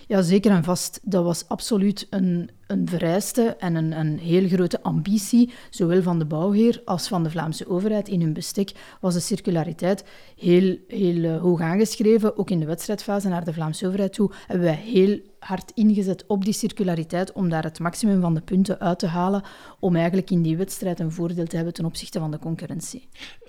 Ja, 0.09 0.21
zeker 0.21 0.51
en 0.51 0.63
vast. 0.63 0.99
Dat 1.03 1.23
was 1.23 1.47
absoluut 1.47 2.07
een, 2.09 2.49
een 2.67 2.87
vereiste 2.87 3.55
en 3.59 3.75
een, 3.75 3.91
een 3.99 4.19
heel 4.19 4.47
grote 4.47 4.81
ambitie, 4.81 5.51
zowel 5.69 6.01
van 6.01 6.19
de 6.19 6.25
bouwheer 6.25 6.81
als 6.85 7.07
van 7.07 7.23
de 7.23 7.29
Vlaamse 7.29 7.67
overheid 7.67 8.07
in 8.07 8.21
hun 8.21 8.33
bestek, 8.33 8.71
was 9.01 9.13
de 9.13 9.19
circulariteit 9.19 10.03
heel, 10.37 10.77
heel 10.87 11.23
eh, 11.23 11.41
hoog 11.41 11.61
aangeschreven. 11.61 12.37
Ook 12.37 12.49
in 12.49 12.59
de 12.59 12.65
wedstrijdfase 12.65 13.27
naar 13.27 13.43
de 13.43 13.53
Vlaamse 13.53 13.87
overheid 13.87 14.13
toe 14.13 14.31
hebben 14.47 14.65
wij 14.65 14.75
heel 14.75 15.19
hard 15.39 15.71
ingezet 15.75 16.23
op 16.27 16.45
die 16.45 16.53
circulariteit 16.53 17.31
om 17.31 17.49
daar 17.49 17.63
het 17.63 17.79
maximum 17.79 18.21
van 18.21 18.33
de 18.33 18.41
punten 18.41 18.79
uit 18.79 18.99
te 18.99 19.07
halen, 19.07 19.43
om 19.79 19.95
eigenlijk 19.95 20.29
in 20.29 20.41
die 20.41 20.57
wedstrijd 20.57 20.99
een 20.99 21.11
voordeel 21.11 21.45
te 21.45 21.55
hebben 21.55 21.73
ten 21.73 21.85
opzichte 21.85 22.19
van 22.19 22.31
de 22.31 22.39
concurrentie. 22.39 23.07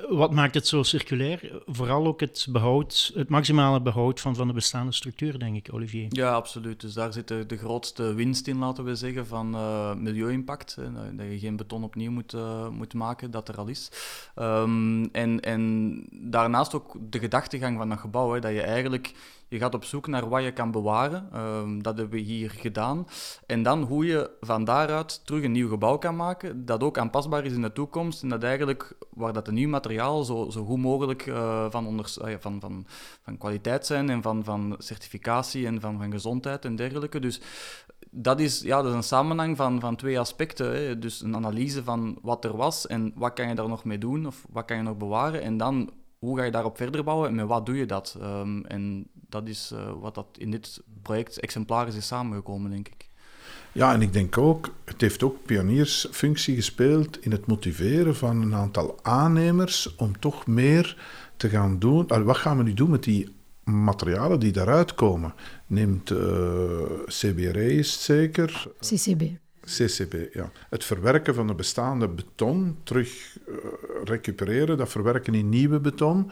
Wat 0.09 0.33
maakt 0.33 0.55
het 0.55 0.67
zo 0.67 0.83
circulair? 0.83 1.63
Vooral 1.67 2.07
ook 2.07 2.21
het 2.21 2.47
behoud, 2.51 3.13
het 3.15 3.29
maximale 3.29 3.83
behoud 3.83 4.21
van, 4.21 4.35
van 4.35 4.47
de 4.47 4.53
bestaande 4.53 4.93
structuur, 4.93 5.39
denk 5.39 5.57
ik, 5.57 5.69
Olivier. 5.73 6.07
Ja, 6.09 6.33
absoluut. 6.33 6.81
Dus 6.81 6.93
daar 6.93 7.13
zit 7.13 7.29
de, 7.29 7.47
de 7.47 7.57
grootste 7.57 8.15
winst 8.15 8.47
in, 8.47 8.59
laten 8.59 8.85
we 8.85 8.95
zeggen, 8.95 9.27
van 9.27 9.55
uh, 9.55 9.95
milieu-impact. 9.95 10.77
Dat 11.13 11.27
je 11.31 11.39
geen 11.39 11.57
beton 11.57 11.85
opnieuw 11.85 12.11
moet, 12.11 12.33
uh, 12.33 12.69
moet 12.69 12.95
maken, 12.95 13.31
dat 13.31 13.49
er 13.49 13.57
al 13.57 13.67
is. 13.67 13.91
Um, 14.37 15.09
en, 15.13 15.41
en 15.41 16.05
daarnaast 16.11 16.75
ook 16.75 16.97
de 17.11 17.19
gedachtegang 17.19 17.79
van 17.79 17.89
dat 17.89 17.99
gebouw, 17.99 18.33
hè, 18.33 18.41
dat 18.41 18.53
je 18.53 18.63
eigenlijk 18.63 19.15
je 19.51 19.59
gaat 19.59 19.75
op 19.75 19.85
zoek 19.85 20.07
naar 20.07 20.29
wat 20.29 20.43
je 20.43 20.53
kan 20.53 20.71
bewaren. 20.71 21.29
Um, 21.35 21.83
dat 21.83 21.99
hebben 21.99 22.19
we 22.19 22.25
hier 22.25 22.51
gedaan. 22.51 23.07
En 23.47 23.63
dan 23.63 23.83
hoe 23.83 24.07
je 24.07 24.31
van 24.41 24.65
daaruit 24.65 25.27
terug 25.27 25.45
een 25.45 25.53
nieuw 25.53 25.69
gebouw 25.69 25.99
kan 25.99 26.17
maken, 26.17 26.65
dat 26.65 26.83
ook 26.83 26.99
aanpasbaar 26.99 27.45
is 27.45 27.53
in 27.53 27.63
de 27.63 27.73
toekomst. 27.73 28.23
En 28.23 28.29
dat 28.29 28.43
eigenlijk, 28.43 28.97
waar 29.11 29.33
dat 29.33 29.49
een 29.49 29.55
nieuw 29.55 29.69
materiaal 29.69 30.25
zo, 30.25 30.51
zo 30.51 30.65
goed 30.65 30.79
mogelijk 30.79 31.27
uh, 31.27 31.67
van, 31.71 31.99
uh, 31.99 32.35
van, 32.39 32.61
van, 32.61 32.87
van 33.23 33.39
kwaliteit 33.39 33.87
zijn 33.87 34.11
en 34.11 34.23
van, 34.23 34.45
van 34.45 34.75
certificatie 34.79 35.67
en 35.67 35.81
van, 35.81 35.99
van 35.99 36.11
gezondheid 36.11 36.65
en 36.65 36.77
dergelijke. 36.77 37.21
Dus 37.21 37.41
dat 38.11 38.41
is, 38.41 38.61
ja, 38.61 38.83
dat 38.83 38.91
is 38.91 38.97
een 38.97 39.03
samenhang 39.03 39.57
van, 39.57 39.81
van 39.81 39.97
twee 39.97 40.19
aspecten. 40.19 40.73
Hè. 40.73 40.99
Dus 40.99 41.21
een 41.21 41.37
analyse 41.37 41.85
van 41.85 42.19
wat 42.23 42.45
er 42.45 42.57
was 42.57 42.87
en 42.87 43.13
wat 43.15 43.33
kan 43.33 43.49
je 43.49 43.55
daar 43.55 43.69
nog 43.69 43.85
mee 43.85 43.99
doen 43.99 44.27
of 44.27 44.47
wat 44.51 44.65
kan 44.65 44.77
je 44.77 44.83
nog 44.83 44.97
bewaren. 44.97 45.43
En 45.43 45.57
dan 45.57 45.91
hoe 46.19 46.39
ga 46.39 46.45
je 46.45 46.51
daarop 46.51 46.77
verder 46.77 47.05
bouwen 47.05 47.29
en 47.29 47.35
met 47.35 47.47
wat 47.47 47.67
doe 47.67 47.77
je 47.77 47.87
dat? 47.87 48.19
Um, 48.23 48.65
en 48.65 49.11
dat 49.31 49.49
is 49.49 49.71
uh, 49.75 49.93
wat 50.01 50.15
dat 50.15 50.27
in 50.39 50.51
dit 50.51 50.81
project 51.03 51.41
exemplarisch 51.41 51.97
is 51.97 52.07
samengekomen, 52.07 52.71
denk 52.71 52.89
ik. 52.89 53.09
Ja, 53.73 53.93
en 53.93 54.03
ik 54.03 54.13
denk 54.13 54.39
ook, 54.39 54.75
het 54.85 55.01
heeft 55.01 55.23
ook 55.23 55.45
pioniersfunctie 55.45 56.55
gespeeld 56.55 57.25
in 57.25 57.31
het 57.31 57.47
motiveren 57.47 58.17
van 58.17 58.43
een 58.43 58.55
aantal 58.55 58.99
aannemers 59.03 59.95
om 59.97 60.19
toch 60.19 60.47
meer 60.47 60.97
te 61.37 61.49
gaan 61.49 61.79
doen. 61.79 62.07
wat 62.07 62.37
gaan 62.37 62.57
we 62.57 62.63
nu 62.63 62.75
doen 62.75 62.91
met 62.91 63.03
die 63.03 63.35
materialen 63.65 64.41
die 64.41 64.53
daaruit 64.53 64.95
komen? 64.95 65.35
Neemt 65.67 66.11
uh, 66.11 66.19
CBR 67.07 67.83
zeker? 67.83 68.67
CCB. 68.79 69.23
CCB, 69.65 70.35
ja. 70.35 70.51
Het 70.71 70.85
verwerken 70.85 71.35
van 71.35 71.47
de 71.47 71.55
bestaande 71.55 72.09
beton, 72.09 72.79
terug 72.83 73.39
uh, 73.49 73.55
recupereren, 74.05 74.77
dat 74.77 74.89
verwerken 74.89 75.35
in 75.35 75.49
nieuwe 75.49 75.81
beton. 75.81 76.31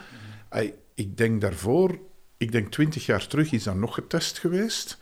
ik 0.94 1.16
denk 1.16 1.40
daarvoor, 1.40 1.98
ik 2.38 2.52
denk 2.52 2.68
twintig 2.68 3.06
jaar 3.06 3.26
terug 3.26 3.52
is 3.52 3.62
dat 3.62 3.74
nog 3.74 3.94
getest 3.94 4.38
geweest. 4.38 4.98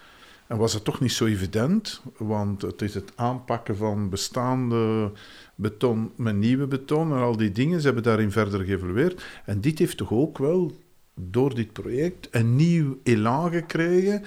En 0.46 0.56
was 0.56 0.72
het 0.72 0.84
toch 0.84 1.00
niet 1.00 1.12
zo 1.12 1.24
evident, 1.24 2.02
want 2.16 2.62
het 2.62 2.82
is 2.82 2.94
het 2.94 3.12
aanpakken 3.14 3.76
van 3.76 4.08
bestaande 4.08 5.12
beton 5.54 6.12
met 6.16 6.36
nieuwe 6.36 6.66
beton 6.66 7.12
en 7.12 7.18
al 7.18 7.36
die 7.36 7.52
dingen. 7.52 7.80
Ze 7.80 7.86
hebben 7.86 8.04
daarin 8.04 8.32
verder 8.32 8.60
geëvolueerd. 8.60 9.25
En 9.44 9.60
dit 9.60 9.78
heeft 9.78 9.96
toch 9.96 10.12
ook 10.12 10.38
wel, 10.38 10.76
door 11.14 11.54
dit 11.54 11.72
project, 11.72 12.28
een 12.30 12.56
nieuw 12.56 12.99
elan 13.02 13.50
gekregen. 13.50 14.25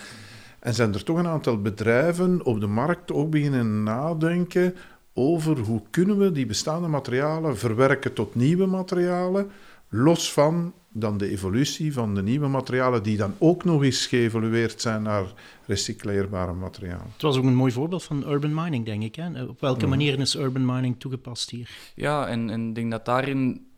En 0.60 0.74
zijn 0.74 0.94
er 0.94 1.04
toch 1.04 1.18
een 1.18 1.28
aantal 1.28 1.62
bedrijven 1.62 2.46
op 2.46 2.60
de 2.60 2.68
markt 2.68 3.12
ook 3.12 3.30
beginnen 3.30 3.84
nadenken 3.84 4.76
over 5.14 5.60
hoe 5.60 5.82
kunnen 5.90 6.18
we 6.18 6.32
die 6.32 6.46
bestaande 6.46 6.88
materialen 6.88 7.58
verwerken 7.58 8.14
tot 8.14 8.36
nieuwe 8.36 8.66
materialen, 8.66 9.52
los 9.90 10.34
van 10.34 10.74
dan 10.92 11.18
de 11.18 11.30
evolutie 11.30 11.94
van 11.94 12.16
de 12.16 12.24
nieuwe 12.24 12.48
materialen 12.48 13.04
die 13.04 13.18
dan 13.18 13.34
ook 13.38 13.64
nog 13.64 13.84
eens 13.84 14.08
geëvolueerd 14.08 14.82
zijn 14.82 15.02
naar 15.02 15.26
recycleerbare 15.66 16.54
materialen. 16.54 17.06
Het 17.14 17.22
was 17.22 17.38
ook 17.38 17.44
een 17.44 17.56
mooi 17.56 17.72
voorbeeld 17.72 18.04
van 18.04 18.30
urban 18.32 18.54
mining, 18.54 18.86
denk 18.86 19.04
ik. 19.04 19.16
Hè? 19.16 19.44
Op 19.44 19.62
welke 19.62 19.80
mhm. 19.80 19.90
manier 19.90 20.20
is 20.20 20.36
urban 20.36 20.66
mining 20.66 21.00
toegepast 21.00 21.50
hier? 21.50 21.70
Ja, 21.96 22.28
en 22.28 22.50
ik 22.50 22.76
denk 22.76 22.92
dat 22.92 23.06
daarin 23.06 23.69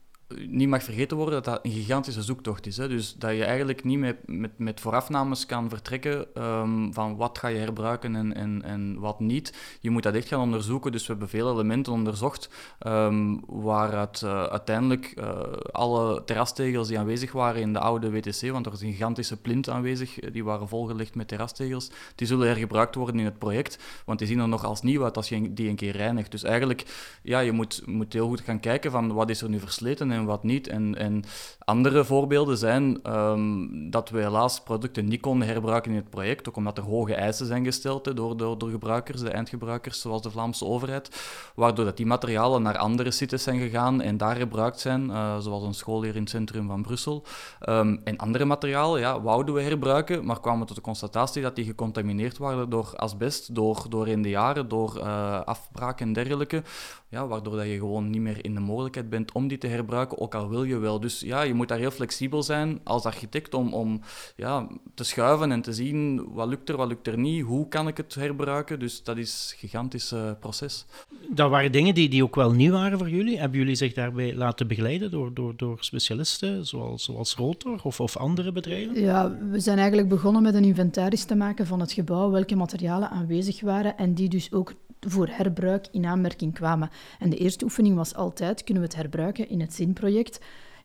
niet 0.48 0.70
mag 0.70 0.84
vergeten 0.84 1.18
worden 1.18 1.44
dat 1.44 1.54
dat 1.54 1.66
een 1.66 1.72
gigantische 1.72 2.22
zoektocht 2.22 2.68
is. 2.68 2.78
Hè? 2.78 2.88
Dus 2.88 3.16
dat 3.18 3.32
je 3.32 3.46
eigenlijk 3.46 3.84
niet 3.84 4.00
met, 4.00 4.18
met, 4.26 4.52
met 4.58 4.80
voorafnames 4.80 5.46
kan 5.46 5.70
vertrekken 5.70 6.44
um, 6.44 6.94
van 6.94 7.16
wat 7.16 7.38
ga 7.38 7.48
je 7.48 7.58
herbruiken 7.58 8.16
en, 8.16 8.34
en, 8.36 8.62
en 8.64 9.00
wat 9.00 9.20
niet. 9.20 9.78
Je 9.80 9.90
moet 9.90 10.04
dat 10.04 10.14
echt 10.14 10.28
gaan 10.28 10.40
onderzoeken. 10.40 10.92
Dus 10.92 11.02
we 11.02 11.12
hebben 11.12 11.30
veel 11.30 11.52
elementen 11.52 11.94
onderzocht 11.94 12.50
um, 12.88 13.40
waaruit 13.48 14.22
uh, 14.22 14.44
uiteindelijk 14.44 15.14
uh, 15.18 15.40
alle 15.72 16.24
terrastegels 16.24 16.88
die 16.88 17.00
aanwezig 17.00 17.32
waren 17.32 17.62
in 17.62 17.74
de 17.74 17.80
oude 17.80 18.12
WTC, 18.12 18.52
want 18.52 18.66
er 18.66 18.74
is 18.74 18.82
een 18.82 18.92
gigantische 18.92 19.42
plint 19.42 19.70
aanwezig, 19.70 20.20
eh, 20.20 20.34
die 20.34 20.44
waren 20.44 20.68
volgelegd 20.68 21.16
met 21.16 21.28
terrastegels, 21.28 21.92
die 22.16 22.28
zullen 22.28 22.48
hergebruikt 22.48 22.96
worden 22.96 23.20
in 23.20 23.26
het 23.26 23.40
project, 23.40 23.80
want 24.06 24.20
die 24.20 24.28
zien 24.28 24.40
er 24.40 24.48
nog 24.48 24.66
als 24.66 24.82
nieuw 24.82 25.04
uit 25.04 25.18
als 25.18 25.30
je 25.30 25.54
die 25.54 25.70
een 25.70 25.76
keer 25.76 25.96
reinigt. 25.96 26.32
Dus 26.32 26.44
eigenlijk, 26.44 26.86
ja, 27.24 27.40
je 27.40 27.52
moet, 27.52 27.82
moet 27.86 28.14
heel 28.14 28.28
goed 28.28 28.42
gaan 28.42 28.60
kijken 28.60 28.92
van 28.92 29.14
wat 29.14 29.30
is 29.30 29.42
er 29.42 29.50
nu 29.50 29.60
versleten 29.60 30.12
en 30.12 30.21
en 30.22 30.28
wat 30.28 30.44
niet. 30.44 30.68
En, 30.68 30.96
en 30.98 31.24
andere 31.60 32.06
voorbeelden 32.06 32.58
zijn 32.58 33.14
um, 33.16 33.90
dat 33.90 34.10
we 34.10 34.20
helaas 34.20 34.62
producten 34.62 35.06
niet 35.06 35.22
konden 35.22 35.48
herbruiken 35.48 35.92
in 35.92 35.98
het 35.98 36.10
project, 36.10 36.50
ook 36.50 36.56
omdat 36.56 36.78
er 36.78 36.84
hoge 36.84 37.16
eisen 37.16 37.46
zijn 37.46 37.64
gesteld 37.64 38.16
door, 38.16 38.38
door, 38.38 38.70
gebruikers, 38.70 39.22
de 39.22 39.30
eindgebruikers, 39.30 40.02
zoals 40.02 40.22
de 40.22 40.32
Vlaamse 40.32 40.66
overheid, 40.66 41.10
waardoor 41.56 41.86
dat 41.86 41.98
die 41.98 42.06
materialen 42.06 42.62
naar 42.62 42.78
andere 42.78 43.12
sites 43.12 43.44
zijn 43.44 43.60
gegaan 43.60 44.02
en 44.02 44.18
daar 44.18 44.36
gebruikt 44.36 44.80
zijn, 44.80 45.10
uh, 45.10 45.38
zoals 45.40 45.64
een 45.64 45.74
school 45.74 46.04
hier 46.04 46.16
in 46.16 46.22
het 46.22 46.30
centrum 46.30 46.68
van 46.68 46.82
Brussel. 46.82 47.24
Um, 47.70 48.02
en 48.04 48.18
andere 48.18 48.46
materialen, 48.46 49.00
ja, 49.00 49.22
wouden 49.22 49.54
we 49.54 49.62
herbruiken, 49.62 50.26
maar 50.26 50.40
kwamen 50.40 50.68
tot 50.68 50.76
de 50.76 50.82
constatatie 50.82 51.42
dat 51.42 51.56
die 51.56 51.66
gecontamineerd 51.66 52.38
waren 52.38 52.70
door 52.70 52.94
asbest, 52.96 53.56
door, 53.56 53.86
door 53.90 54.08
in 54.08 54.22
de 54.22 54.30
jaren, 54.30 54.68
door 54.68 54.98
uh, 54.98 55.42
afbraak 55.42 56.00
en 56.00 56.14
dergelijke, 56.14 56.64
ja, 57.12 57.28
waardoor 57.28 57.56
dat 57.56 57.66
je 57.66 57.78
gewoon 57.78 58.10
niet 58.10 58.22
meer 58.22 58.46
in 58.46 58.54
de 58.54 58.60
mogelijkheid 58.60 59.10
bent 59.10 59.32
om 59.32 59.48
die 59.48 59.58
te 59.58 59.68
herbruiken, 59.68 60.20
ook 60.20 60.36
al 60.36 60.50
wil 60.50 60.64
je 60.64 60.78
wel. 60.78 61.00
Dus 61.00 61.20
ja, 61.20 61.42
je 61.42 61.54
moet 61.54 61.68
daar 61.68 61.78
heel 61.78 61.92
flexibel 61.92 62.44
zijn 62.44 62.80
als 62.84 63.06
architect 63.06 63.54
om, 63.54 63.74
om 63.74 64.02
ja, 64.36 64.68
te 64.94 65.04
schuiven 65.04 65.52
en 65.52 65.62
te 65.62 65.74
zien 65.74 66.28
wat 66.34 66.48
lukt 66.48 66.70
er, 66.70 66.78
wat 66.78 66.88
lukt 66.88 67.08
er 67.08 67.18
niet, 67.18 67.44
hoe 67.44 67.68
kan 67.68 67.88
ik 67.88 67.98
het 67.98 68.16
herbruiken. 68.16 68.80
Dus 68.80 69.04
dat 69.04 69.18
is 69.18 69.50
een 69.52 69.60
gigantisch 69.60 70.12
uh, 70.12 70.32
proces. 70.40 70.86
Dat 71.30 71.50
waren 71.50 71.72
dingen 71.72 71.94
die, 71.94 72.10
die 72.10 72.24
ook 72.24 72.36
wel 72.36 72.52
nieuw 72.52 72.72
waren 72.72 72.98
voor 72.98 73.10
jullie. 73.10 73.40
Hebben 73.40 73.60
jullie 73.60 73.76
zich 73.76 73.94
daarbij 73.94 74.36
laten 74.36 74.68
begeleiden 74.68 75.12
door, 75.12 75.34
door, 75.34 75.54
door 75.56 75.78
specialisten 75.80 76.66
zoals, 76.66 77.04
zoals 77.04 77.36
Rotor 77.36 77.80
of, 77.84 78.00
of 78.00 78.18
andere 78.18 78.52
bedrijven? 78.52 79.02
Ja, 79.02 79.38
we 79.50 79.60
zijn 79.60 79.78
eigenlijk 79.78 80.10
begonnen 80.10 80.42
met 80.42 80.54
een 80.54 80.64
inventaris 80.64 81.24
te 81.24 81.36
maken 81.36 81.68
van 81.68 81.80
het 81.80 81.92
gebouw, 81.92 82.30
welke 82.30 82.56
materialen 82.56 83.10
aanwezig 83.10 83.62
waren 83.62 83.98
en 83.98 84.14
die 84.14 84.30
dus 84.30 84.54
ook 84.54 84.74
voor 85.08 85.28
herbruik 85.32 85.88
in 85.92 86.06
aanmerking 86.06 86.54
kwamen. 86.54 86.90
En 87.20 87.30
de 87.30 87.38
eerste 87.38 87.64
oefening 87.64 87.96
was 87.96 88.16
altijd, 88.16 88.64
kunnen 88.64 88.84
we 88.84 88.90
het 88.90 88.98
herbruiken 88.98 89.50
in 89.50 89.62
het 89.62 89.74
zinproject? 89.74 90.40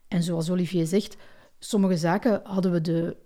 En 0.09 0.22
zoals 0.22 0.50
Olivier 0.50 0.87
zegt, 0.87 1.16
sommige 1.59 1.96
zaken 1.96 2.40
hadden 2.44 2.72
we 2.72 2.81
de 2.81 3.16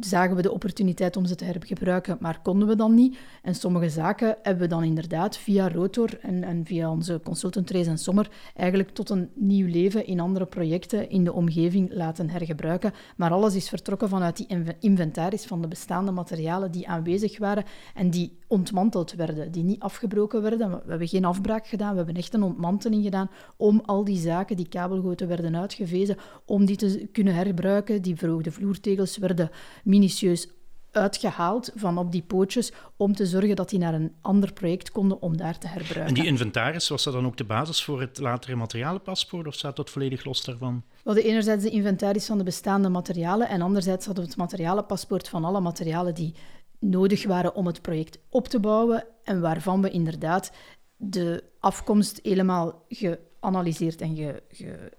zagen 0.00 0.36
we 0.36 0.42
de 0.42 0.52
opportuniteit 0.52 1.16
om 1.16 1.26
ze 1.26 1.34
te 1.34 1.44
hergebruiken, 1.44 2.16
maar 2.20 2.42
konden 2.42 2.68
we 2.68 2.76
dan 2.76 2.94
niet. 2.94 3.18
En 3.42 3.54
sommige 3.54 3.88
zaken 3.88 4.36
hebben 4.42 4.62
we 4.62 4.68
dan 4.68 4.84
inderdaad 4.84 5.36
via 5.36 5.68
Rotor 5.68 6.18
en, 6.20 6.44
en 6.44 6.64
via 6.64 6.90
onze 6.90 7.20
consultant 7.24 7.70
Rees 7.70 7.86
en 7.86 7.98
Sommer 7.98 8.30
eigenlijk 8.54 8.90
tot 8.90 9.10
een 9.10 9.30
nieuw 9.34 9.66
leven 9.66 10.06
in 10.06 10.20
andere 10.20 10.46
projecten 10.46 11.10
in 11.10 11.24
de 11.24 11.32
omgeving 11.32 11.92
laten 11.92 12.30
hergebruiken. 12.30 12.92
Maar 13.16 13.30
alles 13.30 13.54
is 13.54 13.68
vertrokken 13.68 14.08
vanuit 14.08 14.36
die 14.36 14.76
inventaris 14.80 15.46
van 15.46 15.62
de 15.62 15.68
bestaande 15.68 16.10
materialen 16.10 16.70
die 16.70 16.88
aanwezig 16.88 17.38
waren 17.38 17.64
en 17.94 18.10
die 18.10 18.37
ontmanteld 18.48 19.12
werden, 19.12 19.52
die 19.52 19.62
niet 19.62 19.80
afgebroken 19.80 20.42
werden. 20.42 20.70
We 20.70 20.82
hebben 20.88 21.08
geen 21.08 21.24
afbraak 21.24 21.66
gedaan, 21.66 21.90
we 21.90 21.96
hebben 21.96 22.16
echt 22.16 22.34
een 22.34 22.42
ontmanteling 22.42 23.04
gedaan 23.04 23.30
om 23.56 23.82
al 23.86 24.04
die 24.04 24.18
zaken, 24.18 24.56
die 24.56 24.68
kabelgoten 24.68 25.28
werden 25.28 25.56
uitgevezen, 25.56 26.16
om 26.44 26.64
die 26.64 26.76
te 26.76 27.08
kunnen 27.12 27.34
herbruiken. 27.34 28.02
Die 28.02 28.16
verhoogde 28.16 28.50
vloertegels 28.50 29.16
werden 29.16 29.50
minutieus 29.84 30.48
uitgehaald 30.92 31.70
van 31.74 31.98
op 31.98 32.12
die 32.12 32.22
pootjes 32.22 32.72
om 32.96 33.14
te 33.14 33.26
zorgen 33.26 33.56
dat 33.56 33.68
die 33.68 33.78
naar 33.78 33.94
een 33.94 34.12
ander 34.20 34.52
project 34.52 34.90
konden 34.90 35.22
om 35.22 35.36
daar 35.36 35.58
te 35.58 35.66
herbruiken. 35.66 36.06
En 36.06 36.14
die 36.14 36.26
inventaris, 36.26 36.88
was 36.88 37.04
dat 37.04 37.12
dan 37.12 37.26
ook 37.26 37.36
de 37.36 37.44
basis 37.44 37.84
voor 37.84 38.00
het 38.00 38.18
latere 38.18 38.56
materialenpaspoort 38.56 39.46
of 39.46 39.54
staat 39.54 39.76
dat 39.76 39.90
volledig 39.90 40.24
los 40.24 40.44
daarvan? 40.44 40.82
We 40.90 41.00
hadden 41.04 41.24
enerzijds 41.24 41.64
de 41.64 41.70
inventaris 41.70 42.26
van 42.26 42.38
de 42.38 42.44
bestaande 42.44 42.88
materialen 42.88 43.48
en 43.48 43.62
anderzijds 43.62 44.06
hadden 44.06 44.24
we 44.24 44.30
het 44.30 44.38
materialenpaspoort 44.38 45.28
van 45.28 45.44
alle 45.44 45.60
materialen 45.60 46.14
die 46.14 46.34
nodig 46.78 47.26
waren 47.26 47.54
om 47.54 47.66
het 47.66 47.82
project 47.82 48.18
op 48.28 48.48
te 48.48 48.60
bouwen 48.60 49.06
en 49.22 49.40
waarvan 49.40 49.82
we 49.82 49.90
inderdaad 49.90 50.52
de 50.96 51.44
afkomst 51.58 52.20
helemaal 52.22 52.84
geanalyseerd 52.88 54.00
en 54.00 54.16
ge, 54.16 54.42
ge, 54.48 54.92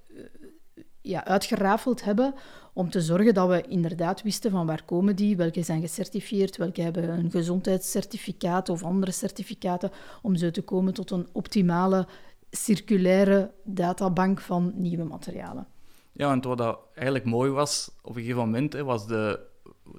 ja, 1.02 1.26
uitgerafeld 1.26 2.04
hebben 2.04 2.34
om 2.74 2.90
te 2.90 3.02
zorgen 3.02 3.34
dat 3.34 3.48
we 3.48 3.62
inderdaad 3.62 4.22
wisten 4.22 4.52
van 4.52 4.66
waar 4.66 4.84
komen 4.84 5.16
die, 5.16 5.38
welke 5.38 5.64
zijn 5.64 5.82
gecertificeerd, 5.82 6.58
welke 6.58 6.82
hebben 6.82 7.10
een 7.10 7.32
gezondheidscertificaat 7.32 8.70
of 8.70 8.84
andere 8.84 9.12
certificaten, 9.12 9.92
om 10.22 10.36
zo 10.36 10.52
te 10.52 10.62
komen 10.62 10.94
tot 10.94 11.12
een 11.12 11.28
optimale 11.32 12.08
circulaire 12.52 13.52
databank 13.64 14.42
van 14.42 14.72
nieuwe 14.76 15.04
materialen. 15.04 15.68
Ja, 16.12 16.28
want 16.28 16.44
wat 16.44 16.58
dat 16.58 16.80
eigenlijk 16.94 17.26
mooi 17.26 17.52
was 17.52 17.92
op 18.02 18.16
een 18.16 18.22
gegeven 18.22 18.42
moment, 18.42 18.74
was 18.74 19.08
de 19.08 19.49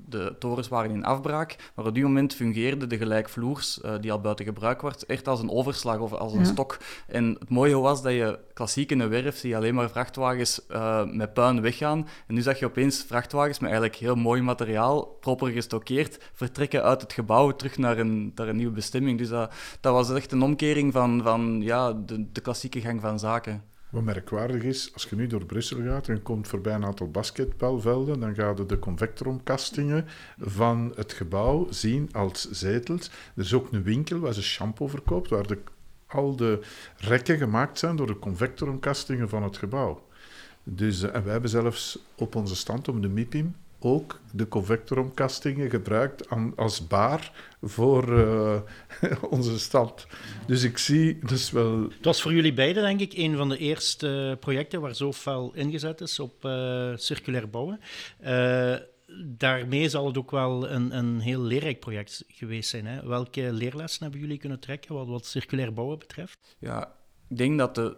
de 0.08 0.36
torens 0.38 0.68
waren 0.68 0.90
in 0.90 1.04
afbraak, 1.04 1.56
maar 1.74 1.86
op 1.86 1.94
die 1.94 2.02
moment 2.02 2.34
fungeerde 2.34 2.86
de 2.86 2.96
gelijkvloers, 2.96 3.80
uh, 3.84 3.94
die 4.00 4.12
al 4.12 4.20
buiten 4.20 4.44
gebruik 4.44 4.82
werd, 4.82 5.06
echt 5.06 5.28
als 5.28 5.40
een 5.40 5.50
overslag 5.50 5.98
of 5.98 6.12
als 6.12 6.32
een 6.32 6.46
stok. 6.46 6.78
En 7.06 7.36
het 7.38 7.48
mooie 7.48 7.78
was 7.78 8.02
dat 8.02 8.12
je 8.12 8.38
klassiek 8.54 8.90
in 8.90 9.00
een 9.00 9.08
werf 9.08 9.36
zie 9.36 9.50
je 9.50 9.56
alleen 9.56 9.74
maar 9.74 9.90
vrachtwagens 9.90 10.60
uh, 10.70 11.04
met 11.04 11.32
puin 11.32 11.60
weggaan. 11.60 12.08
En 12.26 12.34
nu 12.34 12.40
zag 12.42 12.58
je 12.58 12.66
opeens 12.66 13.04
vrachtwagens 13.06 13.58
met 13.58 13.70
eigenlijk 13.70 14.00
heel 14.00 14.14
mooi 14.14 14.42
materiaal, 14.42 15.04
proper 15.04 15.50
gestockeerd, 15.50 16.30
vertrekken 16.32 16.82
uit 16.82 17.00
het 17.00 17.12
gebouw 17.12 17.50
terug 17.50 17.78
naar 17.78 17.98
een, 17.98 18.32
naar 18.34 18.48
een 18.48 18.56
nieuwe 18.56 18.72
bestemming. 18.72 19.18
Dus 19.18 19.28
dat, 19.28 19.52
dat 19.80 19.92
was 19.92 20.12
echt 20.12 20.32
een 20.32 20.42
omkering 20.42 20.92
van, 20.92 21.22
van 21.22 21.60
ja, 21.62 21.92
de, 21.92 22.32
de 22.32 22.40
klassieke 22.40 22.80
gang 22.80 23.00
van 23.00 23.18
zaken. 23.18 23.69
Wat 23.90 24.02
merkwaardig 24.02 24.62
is, 24.62 24.90
als 24.92 25.04
je 25.04 25.16
nu 25.16 25.26
door 25.26 25.44
Brussel 25.44 25.82
gaat 25.82 26.08
en 26.08 26.22
komt 26.22 26.48
voorbij 26.48 26.74
een 26.74 26.84
aantal 26.84 27.10
basketbalvelden, 27.10 28.20
dan 28.20 28.34
ga 28.34 28.54
je 28.56 28.66
de 28.66 28.78
convectoromkastingen 28.78 30.06
van 30.38 30.92
het 30.96 31.12
gebouw 31.12 31.66
zien 31.70 32.08
als 32.12 32.50
zetels. 32.50 33.10
Er 33.34 33.42
is 33.42 33.54
ook 33.54 33.72
een 33.72 33.82
winkel 33.82 34.18
waar 34.18 34.32
ze 34.32 34.42
shampoo 34.42 34.86
verkoopt, 34.86 35.30
waar 35.30 35.46
de, 35.46 35.58
al 36.06 36.36
de 36.36 36.60
rekken 36.96 37.38
gemaakt 37.38 37.78
zijn 37.78 37.96
door 37.96 38.06
de 38.06 38.18
convectoromkastingen 38.18 39.28
van 39.28 39.42
het 39.42 39.56
gebouw. 39.56 40.06
Dus, 40.62 41.02
eh, 41.02 41.14
en 41.14 41.22
wij 41.22 41.32
hebben 41.32 41.50
zelfs 41.50 41.98
op 42.14 42.34
onze 42.34 42.56
stand 42.56 42.88
om 42.88 43.00
de 43.00 43.08
MIPIM 43.08 43.54
ook 43.80 44.20
de 44.32 44.48
convectoromkastingen 44.48 45.70
gebruikt 45.70 46.28
als 46.56 46.86
baar 46.86 47.32
voor 47.62 48.18
uh, 48.18 48.60
onze 49.30 49.58
stad. 49.58 50.06
Dus 50.46 50.62
ik 50.62 50.78
zie 50.78 51.18
dus 51.18 51.50
wel... 51.50 51.82
Het 51.82 52.04
was 52.04 52.22
voor 52.22 52.32
jullie 52.32 52.52
beiden, 52.52 52.82
denk 52.82 53.00
ik, 53.00 53.12
een 53.12 53.36
van 53.36 53.48
de 53.48 53.58
eerste 53.58 54.36
projecten 54.40 54.80
waar 54.80 54.94
zo 54.94 55.12
fel 55.12 55.52
ingezet 55.54 56.00
is 56.00 56.18
op 56.18 56.44
uh, 56.44 56.92
circulair 56.96 57.50
bouwen. 57.50 57.80
Uh, 58.24 58.76
daarmee 59.24 59.88
zal 59.88 60.06
het 60.06 60.18
ook 60.18 60.30
wel 60.30 60.70
een, 60.70 60.96
een 60.96 61.20
heel 61.20 61.40
leerrijk 61.40 61.80
project 61.80 62.24
geweest 62.28 62.70
zijn. 62.70 62.86
Hè? 62.86 63.06
Welke 63.06 63.52
leerlessen 63.52 64.02
hebben 64.02 64.20
jullie 64.20 64.38
kunnen 64.38 64.60
trekken 64.60 64.94
wat, 64.94 65.06
wat 65.06 65.26
circulair 65.26 65.72
bouwen 65.72 65.98
betreft? 65.98 66.56
Ja, 66.58 66.92
ik 67.28 67.36
denk 67.36 67.58
dat 67.58 67.74
de, 67.74 67.96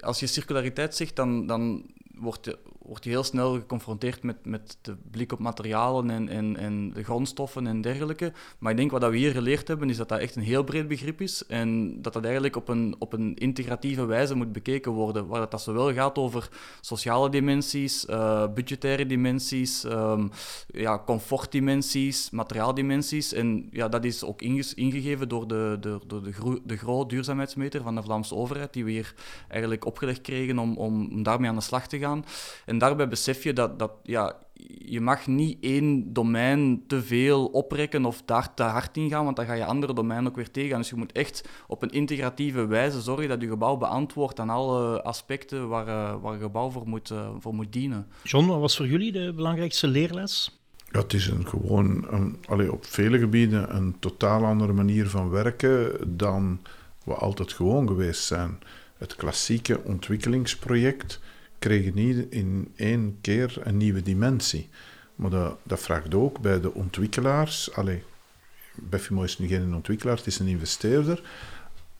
als 0.00 0.20
je 0.20 0.26
circulariteit 0.26 0.96
zegt, 0.96 1.16
dan, 1.16 1.46
dan 1.46 1.90
wordt, 2.14 2.56
wordt 2.90 3.04
je 3.04 3.10
heel 3.10 3.24
snel 3.24 3.54
geconfronteerd 3.54 4.22
met, 4.22 4.36
met 4.44 4.78
de 4.82 4.96
blik 5.10 5.32
op 5.32 5.38
materialen 5.38 6.10
en, 6.28 6.56
en, 6.56 6.92
de 6.92 7.04
grondstoffen 7.04 7.66
en 7.66 7.80
dergelijke. 7.80 8.32
Maar 8.58 8.70
ik 8.70 8.76
denk 8.76 8.90
wat 8.90 9.04
we 9.10 9.16
hier 9.16 9.32
geleerd 9.32 9.68
hebben, 9.68 9.90
is 9.90 9.96
dat 9.96 10.08
dat 10.08 10.18
echt 10.18 10.36
een 10.36 10.42
heel 10.42 10.64
breed 10.64 10.88
begrip 10.88 11.20
is 11.20 11.46
en 11.46 12.02
dat 12.02 12.12
dat 12.12 12.24
eigenlijk 12.24 12.56
op 12.56 12.68
een, 12.68 12.94
op 12.98 13.12
een 13.12 13.34
integratieve 13.34 14.04
wijze 14.04 14.34
moet 14.34 14.52
bekeken 14.52 14.92
worden, 14.92 15.26
waar 15.26 15.40
dat, 15.40 15.50
dat 15.50 15.60
zowel 15.62 15.92
gaat 15.92 16.18
over 16.18 16.48
sociale 16.80 17.28
dimensies, 17.28 18.06
uh, 18.06 18.46
budgettaire 18.54 19.06
dimensies, 19.06 19.84
um, 19.84 20.30
ja, 20.66 21.02
comfortdimensies, 21.06 22.30
materiaaldimensies. 22.30 23.32
En 23.32 23.68
ja, 23.70 23.88
dat 23.88 24.04
is 24.04 24.24
ook 24.24 24.42
ingegeven 24.42 25.28
door 25.28 25.48
de, 25.48 25.76
de, 25.80 25.98
door 26.06 26.22
de, 26.22 26.60
de 26.64 26.76
GRO 26.76 27.06
duurzaamheidsmeter 27.06 27.82
van 27.82 27.94
de 27.94 28.02
Vlaamse 28.02 28.34
overheid, 28.34 28.72
die 28.72 28.84
we 28.84 28.90
hier 28.90 29.14
eigenlijk 29.48 29.84
opgelegd 29.84 30.20
kregen 30.20 30.58
om, 30.58 30.76
om 30.76 31.22
daarmee 31.22 31.48
aan 31.48 31.56
de 31.56 31.62
slag 31.62 31.86
te 31.86 31.98
gaan. 31.98 32.24
En 32.66 32.79
daarbij 32.80 33.08
besef 33.08 33.42
je 33.42 33.52
dat, 33.52 33.78
dat 33.78 33.92
ja, 34.02 34.36
je 34.78 35.00
mag 35.00 35.26
niet 35.26 35.58
één 35.60 36.12
domein 36.12 36.82
te 36.86 37.02
veel 37.02 37.46
oprekken 37.46 38.04
of 38.04 38.22
daar 38.24 38.54
te 38.54 38.62
hard 38.62 38.96
in 38.96 39.08
gaan, 39.08 39.24
want 39.24 39.36
dan 39.36 39.46
ga 39.46 39.52
je 39.52 39.64
andere 39.64 39.94
domeinen 39.94 40.28
ook 40.28 40.36
weer 40.36 40.50
tegen. 40.50 40.76
Dus 40.76 40.88
je 40.88 40.96
moet 40.96 41.12
echt 41.12 41.48
op 41.66 41.82
een 41.82 41.90
integratieve 41.90 42.66
wijze 42.66 43.00
zorgen 43.00 43.28
dat 43.28 43.40
je 43.40 43.48
gebouw 43.48 43.76
beantwoordt 43.76 44.40
aan 44.40 44.50
alle 44.50 45.02
aspecten 45.02 45.68
waar, 45.68 45.88
uh, 45.88 46.22
waar 46.22 46.32
een 46.32 46.40
gebouw 46.40 46.70
voor 46.70 46.88
moet, 46.88 47.10
uh, 47.10 47.28
voor 47.38 47.54
moet 47.54 47.72
dienen. 47.72 48.06
John, 48.22 48.46
wat 48.46 48.60
was 48.60 48.76
voor 48.76 48.86
jullie 48.86 49.12
de 49.12 49.32
belangrijkste 49.36 49.86
leerles? 49.86 50.60
Ja, 50.92 51.00
het 51.00 51.12
is 51.12 51.26
een, 51.26 51.46
gewoon 51.46 52.06
een, 52.48 52.70
op 52.70 52.84
vele 52.84 53.18
gebieden 53.18 53.76
een 53.76 53.96
totaal 53.98 54.44
andere 54.44 54.72
manier 54.72 55.08
van 55.08 55.30
werken 55.30 55.96
dan 56.16 56.60
we 57.04 57.14
altijd 57.14 57.52
gewoon 57.52 57.86
geweest 57.86 58.24
zijn. 58.24 58.58
Het 58.98 59.16
klassieke 59.16 59.80
ontwikkelingsproject 59.84 61.20
kregen 61.60 61.94
niet 61.94 62.26
in 62.30 62.72
één 62.76 63.18
keer 63.20 63.60
een 63.62 63.76
nieuwe 63.76 64.02
dimensie. 64.02 64.68
Maar 65.14 65.30
dat, 65.30 65.58
dat 65.62 65.80
vraagt 65.80 66.14
ook 66.14 66.40
bij 66.40 66.60
de 66.60 66.74
ontwikkelaars. 66.74 67.74
Allee, 67.74 68.02
Beffimo 68.74 69.22
is 69.22 69.38
nu 69.38 69.46
geen 69.46 69.74
ontwikkelaar, 69.74 70.16
het 70.16 70.26
is 70.26 70.38
een 70.38 70.46
investeerder. 70.46 71.22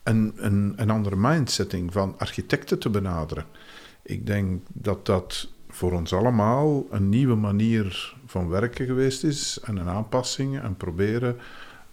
Een, 0.03 0.33
een, 0.37 0.73
een 0.77 0.91
andere 0.91 1.17
mindsetting 1.17 1.93
van 1.93 2.15
architecten 2.19 2.79
te 2.79 2.91
benaderen. 2.91 3.45
Ik 4.03 4.27
denk 4.27 4.63
dat 4.73 5.07
dat 5.07 5.49
voor 5.69 5.93
ons 5.93 6.13
allemaal 6.13 6.87
een 6.91 7.09
nieuwe 7.09 7.35
manier 7.35 8.15
van 8.27 8.49
werken 8.49 8.87
geweest 8.87 9.25
is 9.25 9.59
en 9.63 9.77
een 9.77 9.89
aanpassing 9.89 10.61
en 10.61 10.77
proberen 10.77 11.37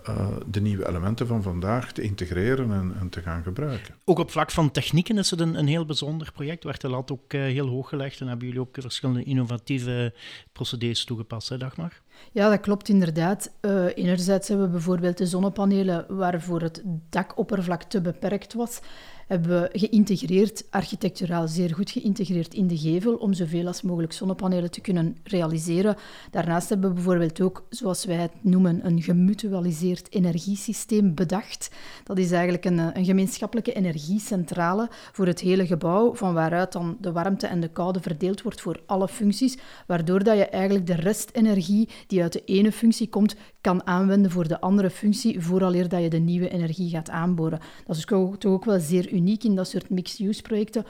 uh, 0.09 0.27
de 0.45 0.61
nieuwe 0.61 0.87
elementen 0.87 1.27
van 1.27 1.41
vandaag 1.41 1.91
te 1.91 2.01
integreren 2.01 2.71
en, 2.71 2.95
en, 2.99 3.09
te 3.09 3.21
gaan 3.21 3.43
gebruiken. 3.43 3.95
Ook 4.05 4.19
op 4.19 4.31
vlak 4.31 4.51
van 4.51 4.71
technieken 4.71 5.17
is 5.17 5.29
het 5.29 5.39
een, 5.39 5.55
een 5.55 5.67
heel 5.67 5.85
bijzonder 5.85 6.31
project. 6.31 6.63
Werd 6.63 6.81
de 6.81 6.89
lat 6.89 7.11
ook 7.11 7.33
uh, 7.33 7.41
heel 7.41 7.67
hoog 7.67 7.89
gelegd 7.89 8.21
en 8.21 8.27
hebben 8.27 8.47
jullie 8.47 8.61
ook 8.61 8.77
verschillende 8.79 9.23
innovatieve 9.23 10.13
procedures 10.51 11.05
toegepast, 11.05 11.49
hè, 11.49 11.57
Dagmar? 11.57 12.01
Ja, 12.31 12.49
dat 12.49 12.59
klopt 12.59 12.89
inderdaad. 12.89 13.51
Uh, 13.61 13.85
enerzijds 13.95 14.47
hebben 14.47 14.65
we 14.65 14.71
bijvoorbeeld 14.71 15.17
de 15.17 15.25
zonnepanelen 15.25 16.05
waarvoor 16.07 16.61
het 16.61 16.81
dakoppervlak 17.09 17.83
te 17.83 18.01
beperkt 18.01 18.53
was 18.53 18.81
hebben 19.27 19.61
we 19.61 19.79
geïntegreerd, 19.79 20.63
architecturaal 20.69 21.47
zeer 21.47 21.73
goed 21.73 21.89
geïntegreerd 21.89 22.53
in 22.53 22.67
de 22.67 22.77
gevel, 22.77 23.15
om 23.15 23.33
zoveel 23.33 23.67
als 23.67 23.81
mogelijk 23.81 24.13
zonnepanelen 24.13 24.71
te 24.71 24.81
kunnen 24.81 25.17
realiseren. 25.23 25.95
Daarnaast 26.31 26.69
hebben 26.69 26.89
we 26.89 26.95
bijvoorbeeld 26.95 27.41
ook, 27.41 27.65
zoals 27.69 28.05
wij 28.05 28.15
het 28.15 28.31
noemen, 28.41 28.85
een 28.85 29.01
gemutualiseerd 29.01 30.13
energiesysteem 30.13 31.15
bedacht. 31.15 31.69
Dat 32.03 32.17
is 32.17 32.31
eigenlijk 32.31 32.65
een, 32.65 32.97
een 32.97 33.05
gemeenschappelijke 33.05 33.73
energiecentrale 33.73 34.89
voor 35.11 35.27
het 35.27 35.39
hele 35.39 35.65
gebouw, 35.65 36.15
van 36.15 36.33
waaruit 36.33 36.71
dan 36.71 36.97
de 37.01 37.11
warmte 37.11 37.47
en 37.47 37.59
de 37.59 37.69
koude 37.69 38.01
verdeeld 38.01 38.41
wordt 38.41 38.61
voor 38.61 38.81
alle 38.85 39.07
functies, 39.07 39.57
waardoor 39.87 40.23
dat 40.23 40.37
je 40.37 40.45
eigenlijk 40.45 40.87
de 40.87 40.95
restenergie 40.95 41.89
die 42.07 42.21
uit 42.21 42.33
de 42.33 42.43
ene 42.45 42.71
functie 42.71 43.09
komt, 43.09 43.35
kan 43.61 43.87
aanwenden 43.87 44.31
voor 44.31 44.47
de 44.47 44.61
andere 44.61 44.89
functie, 44.89 45.41
vooraleer 45.41 45.89
dat 45.89 46.01
je 46.01 46.09
de 46.09 46.17
nieuwe 46.17 46.49
energie 46.49 46.89
gaat 46.89 47.09
aanboren. 47.09 47.59
Dat 47.85 47.95
is 47.95 48.05
toch 48.05 48.45
ook 48.45 48.65
wel 48.65 48.79
zeer 48.79 49.11
uniek 49.11 49.43
in 49.43 49.55
dat 49.55 49.67
soort 49.67 49.89
mixed-use 49.89 50.41
projecten, 50.41 50.85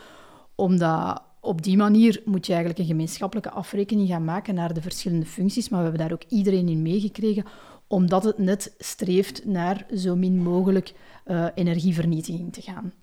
omdat 0.56 1.22
op 1.42 1.62
die 1.62 1.78
manier 1.78 2.22
moet 2.26 2.46
je 2.46 2.52
eigenlijk 2.52 2.82
een 2.82 2.94
gemeenschappelijke 2.94 3.52
afrekening 3.52 4.08
gaan 4.08 4.26
maken 4.26 4.56
naar 4.56 4.74
de 4.74 4.82
verschillende 4.82 5.26
functies, 5.26 5.70
maar 5.70 5.80
we 5.80 5.90
hebben 5.90 6.08
daar 6.08 6.18
ook 6.18 6.30
iedereen 6.30 6.68
in 6.68 6.82
meegekregen, 6.82 7.46
omdat 7.88 8.24
het 8.24 8.38
net 8.38 8.76
streeft 8.78 9.46
naar 9.46 9.86
zo 9.96 10.16
min 10.16 10.38
mogelijk 10.44 10.94
uh, 11.26 11.48
energievernietiging 11.56 12.54
te 12.54 12.62
gaan. 12.62 12.94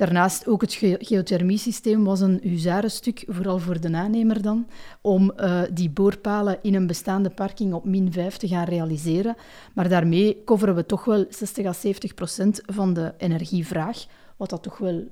Daarnaast 0.00 0.46
ook 0.46 0.60
het 0.60 0.72
ge 0.72 0.96
geothermiesysteem 1.00 2.04
was 2.04 2.20
een 2.20 2.40
huzarenstuk, 2.42 3.24
vooral 3.26 3.58
voor 3.58 3.80
de 3.80 3.92
aannemer 3.92 4.42
dan, 4.42 4.68
om 5.00 5.32
uh, 5.36 5.62
die 5.72 5.90
boorpalen 5.90 6.58
in 6.62 6.74
een 6.74 6.86
bestaande 6.86 7.30
parking 7.30 7.72
op 7.72 7.84
min 7.84 8.12
5 8.12 8.36
te 8.36 8.48
gaan 8.48 8.64
realiseren. 8.64 9.36
Maar 9.74 9.88
daarmee 9.88 10.44
coveren 10.44 10.74
we 10.74 10.86
toch 10.86 11.04
wel 11.04 11.26
60 11.28 11.66
à 11.66 11.72
70 11.72 12.14
procent 12.14 12.60
van 12.66 12.94
de 12.94 13.14
energievraag, 13.18 14.06
wat 14.36 14.50
dat 14.50 14.62
toch 14.62 14.78
wel 14.78 15.08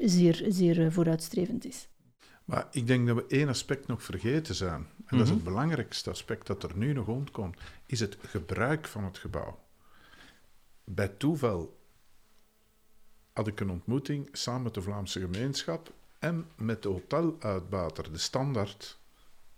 zeer, 0.00 0.44
zeer 0.48 0.84
eh, 0.84 0.90
vooruitstrevend 0.90 1.66
is. 1.66 1.88
Maar 2.44 2.68
ik 2.70 2.86
denk 2.86 3.06
dat 3.06 3.16
we 3.16 3.24
één 3.28 3.48
aspect 3.48 3.86
nog 3.86 4.02
vergeten 4.02 4.54
zijn. 4.54 4.70
En 4.70 4.78
mm 4.80 5.04
-hmm. 5.06 5.18
dat 5.18 5.26
is 5.26 5.32
het 5.32 5.42
mhm. 5.42 5.52
belangrijkste 5.52 6.10
aspect 6.10 6.46
dat 6.46 6.62
er 6.62 6.72
nu 6.74 6.92
nog 6.92 7.06
ontkomt, 7.06 7.58
is 7.86 8.00
het 8.00 8.16
gebruik 8.20 8.86
van 8.86 9.04
het 9.04 9.18
gebouw. 9.18 9.58
Bij 10.84 11.08
toeval 11.08 11.79
had 13.40 13.48
ik 13.48 13.60
een 13.60 13.70
ontmoeting 13.70 14.28
samen 14.32 14.62
met 14.62 14.74
de 14.74 14.82
Vlaamse 14.82 15.20
gemeenschap 15.20 15.92
en 16.18 16.46
met 16.56 16.82
de 16.82 16.88
hoteluitbater, 16.88 18.12
de 18.12 18.18
standaard, 18.18 18.98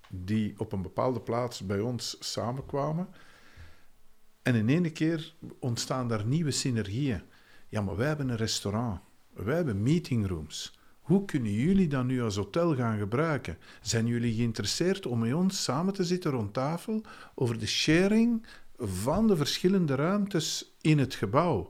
die 0.09 0.55
op 0.57 0.73
een 0.73 0.83
bepaalde 0.83 1.21
plaats 1.21 1.67
bij 1.67 1.81
ons 1.81 2.17
samenkwamen. 2.21 3.09
En 4.43 4.55
in 4.55 4.69
ene 4.69 4.91
keer 4.91 5.35
ontstaan 5.59 6.09
daar 6.09 6.27
nieuwe 6.27 6.51
synergieën. 6.51 7.23
Ja, 7.69 7.81
maar 7.81 7.97
wij 7.97 8.07
hebben 8.07 8.29
een 8.29 8.37
restaurant. 8.37 9.01
Wij 9.33 9.55
hebben 9.55 9.83
meetingrooms. 9.83 10.79
Hoe 11.01 11.25
kunnen 11.25 11.53
jullie 11.53 11.89
dat 11.89 12.05
nu 12.05 12.23
als 12.23 12.37
hotel 12.37 12.75
gaan 12.75 12.99
gebruiken? 12.99 13.59
Zijn 13.81 14.07
jullie 14.07 14.35
geïnteresseerd 14.35 15.07
om 15.07 15.19
met 15.19 15.35
ons 15.35 15.63
samen 15.63 15.95
te 15.95 16.05
zitten 16.05 16.31
rond 16.31 16.53
tafel 16.53 17.03
over 17.35 17.59
de 17.59 17.67
sharing 17.67 18.47
van 18.77 19.27
de 19.27 19.37
verschillende 19.37 19.95
ruimtes 19.95 20.75
in 20.81 20.99
het 20.99 21.15
gebouw? 21.15 21.69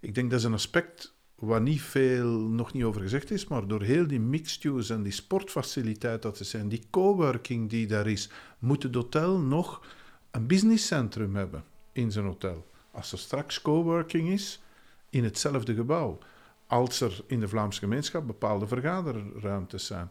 Ik 0.00 0.14
denk 0.14 0.30
dat 0.30 0.38
is 0.38 0.44
een 0.44 0.52
aspect 0.52 1.14
waar 1.42 1.60
niet 1.60 1.82
veel 1.82 2.38
nog 2.38 2.72
niet 2.72 2.84
over 2.84 3.00
gezegd 3.00 3.30
is, 3.30 3.46
maar 3.46 3.66
door 3.66 3.82
heel 3.82 4.06
die 4.06 4.20
mixed 4.20 4.64
use 4.64 4.94
en 4.94 5.02
die 5.02 5.12
sportfaciliteit 5.12 6.22
dat 6.22 6.38
er 6.38 6.44
zijn, 6.44 6.68
die 6.68 6.82
coworking 6.90 7.70
die 7.70 7.86
daar 7.86 8.06
is, 8.06 8.30
moet 8.58 8.82
het 8.82 8.94
hotel 8.94 9.38
nog 9.38 9.86
een 10.30 10.46
businesscentrum 10.46 11.36
hebben 11.36 11.64
in 11.92 12.12
zijn 12.12 12.24
hotel. 12.24 12.66
Als 12.90 13.12
er 13.12 13.18
straks 13.18 13.62
coworking 13.62 14.28
is 14.28 14.62
in 15.10 15.24
hetzelfde 15.24 15.74
gebouw, 15.74 16.18
als 16.66 17.00
er 17.00 17.20
in 17.26 17.40
de 17.40 17.48
Vlaamse 17.48 17.80
gemeenschap 17.80 18.26
bepaalde 18.26 18.66
vergaderruimtes 18.66 19.86
zijn, 19.86 20.08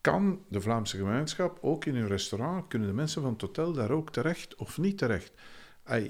kan 0.00 0.40
de 0.48 0.60
Vlaamse 0.60 0.96
gemeenschap 0.96 1.58
ook 1.60 1.84
in 1.84 1.94
hun 1.94 2.08
restaurant, 2.08 2.68
kunnen 2.68 2.88
de 2.88 2.94
mensen 2.94 3.22
van 3.22 3.32
het 3.32 3.40
hotel 3.40 3.72
daar 3.72 3.90
ook 3.90 4.10
terecht 4.10 4.54
of 4.54 4.78
niet 4.78 4.98
terecht? 4.98 5.32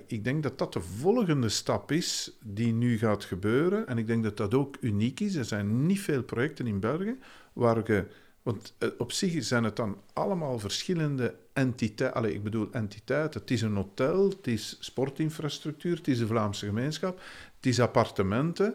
Ik 0.07 0.25
denk 0.25 0.43
dat 0.43 0.59
dat 0.59 0.73
de 0.73 0.81
volgende 0.81 1.49
stap 1.49 1.93
is 1.93 2.37
die 2.45 2.73
nu 2.73 2.99
gaat 2.99 3.25
gebeuren. 3.25 3.87
En 3.87 3.99
ik 3.99 4.07
denk 4.07 4.23
dat 4.23 4.37
dat 4.37 4.55
ook 4.55 4.77
uniek 4.81 5.21
is. 5.21 5.35
Er 5.35 5.45
zijn 5.45 5.87
niet 5.87 6.01
veel 6.01 6.23
projecten 6.23 6.67
in 6.67 6.81
België 6.81 7.19
waar 7.53 7.93
je. 7.93 8.07
Want 8.43 8.75
eh, 8.79 8.89
op 8.99 9.12
zich 9.12 9.45
zijn 9.45 9.65
het 9.65 9.77
dan 9.77 10.01
allemaal 10.12 10.59
verschillende 10.59 11.35
entiteiten. 11.53 12.35
ik 12.35 12.43
bedoel 12.43 12.69
entiteiten. 12.73 13.41
Het 13.41 13.51
is 13.51 13.62
een 13.62 13.75
hotel, 13.75 14.29
het 14.29 14.47
is 14.47 14.77
sportinfrastructuur, 14.81 15.97
het 15.97 16.09
is 16.09 16.19
de 16.19 16.27
Vlaamse 16.27 16.67
gemeenschap, 16.67 17.21
het 17.57 17.67
is 17.67 17.81
appartementen. 17.81 18.75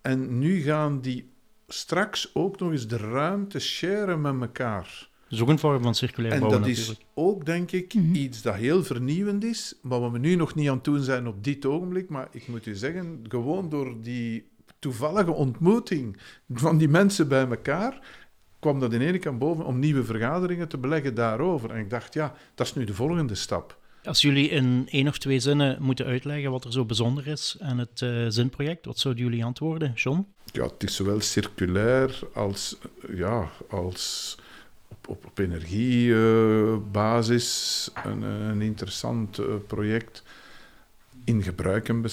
En 0.00 0.38
nu 0.38 0.60
gaan 0.60 1.00
die 1.00 1.30
straks 1.68 2.34
ook 2.34 2.58
nog 2.58 2.72
eens 2.72 2.88
de 2.88 2.96
ruimte 2.96 3.58
sharen 3.58 4.20
met 4.20 4.40
elkaar. 4.40 5.05
Dat 5.28 5.38
is 5.38 5.40
ook 5.40 5.48
een 5.48 5.58
vorm 5.58 5.82
van 5.82 5.94
circulair 5.94 6.40
bouwen 6.40 6.62
En 6.62 6.68
dat 6.68 6.70
is 6.70 7.00
ook, 7.14 7.46
denk 7.46 7.72
ik, 7.72 7.94
mhm. 7.94 8.14
iets 8.14 8.42
dat 8.42 8.54
heel 8.54 8.84
vernieuwend 8.84 9.44
is, 9.44 9.74
maar 9.82 10.00
wat 10.00 10.12
we 10.12 10.18
nu 10.18 10.34
nog 10.34 10.54
niet 10.54 10.68
aan 10.68 10.74
het 10.74 10.84
doen 10.84 11.02
zijn 11.02 11.26
op 11.26 11.44
dit 11.44 11.66
ogenblik. 11.66 12.08
Maar 12.08 12.28
ik 12.30 12.48
moet 12.48 12.66
u 12.66 12.74
zeggen, 12.74 13.24
gewoon 13.28 13.68
door 13.68 13.94
die 14.02 14.48
toevallige 14.78 15.32
ontmoeting 15.32 16.16
van 16.52 16.78
die 16.78 16.88
mensen 16.88 17.28
bij 17.28 17.46
elkaar, 17.46 18.00
kwam 18.58 18.80
dat 18.80 18.92
in 18.92 19.00
ene 19.00 19.18
kant 19.18 19.38
boven 19.38 19.64
om 19.64 19.78
nieuwe 19.78 20.04
vergaderingen 20.04 20.68
te 20.68 20.78
beleggen 20.78 21.14
daarover. 21.14 21.70
En 21.70 21.80
ik 21.80 21.90
dacht, 21.90 22.14
ja, 22.14 22.34
dat 22.54 22.66
is 22.66 22.74
nu 22.74 22.84
de 22.84 22.94
volgende 22.94 23.34
stap. 23.34 23.78
Als 24.04 24.20
jullie 24.20 24.48
in 24.48 24.86
één 24.90 25.08
of 25.08 25.18
twee 25.18 25.40
zinnen 25.40 25.82
moeten 25.82 26.06
uitleggen 26.06 26.50
wat 26.50 26.64
er 26.64 26.72
zo 26.72 26.84
bijzonder 26.84 27.26
is 27.26 27.56
aan 27.60 27.78
het 27.78 28.00
uh, 28.00 28.26
zinproject, 28.28 28.84
wat 28.84 28.98
zouden 28.98 29.24
jullie 29.24 29.44
antwoorden, 29.44 29.92
John? 29.94 30.26
Ja, 30.52 30.62
het 30.62 30.82
is 30.82 30.94
zowel 30.94 31.20
circulair 31.20 32.18
als, 32.34 32.76
ja, 33.14 33.50
als 33.68 34.36
op, 35.06 35.38
energiebasis 35.38 37.90
een, 38.04 38.22
een, 38.22 38.62
interessant 38.62 39.38
uh, 39.38 39.46
project. 39.66 40.22
In 41.24 41.42
gebruik 41.42 41.88
een 41.88 42.06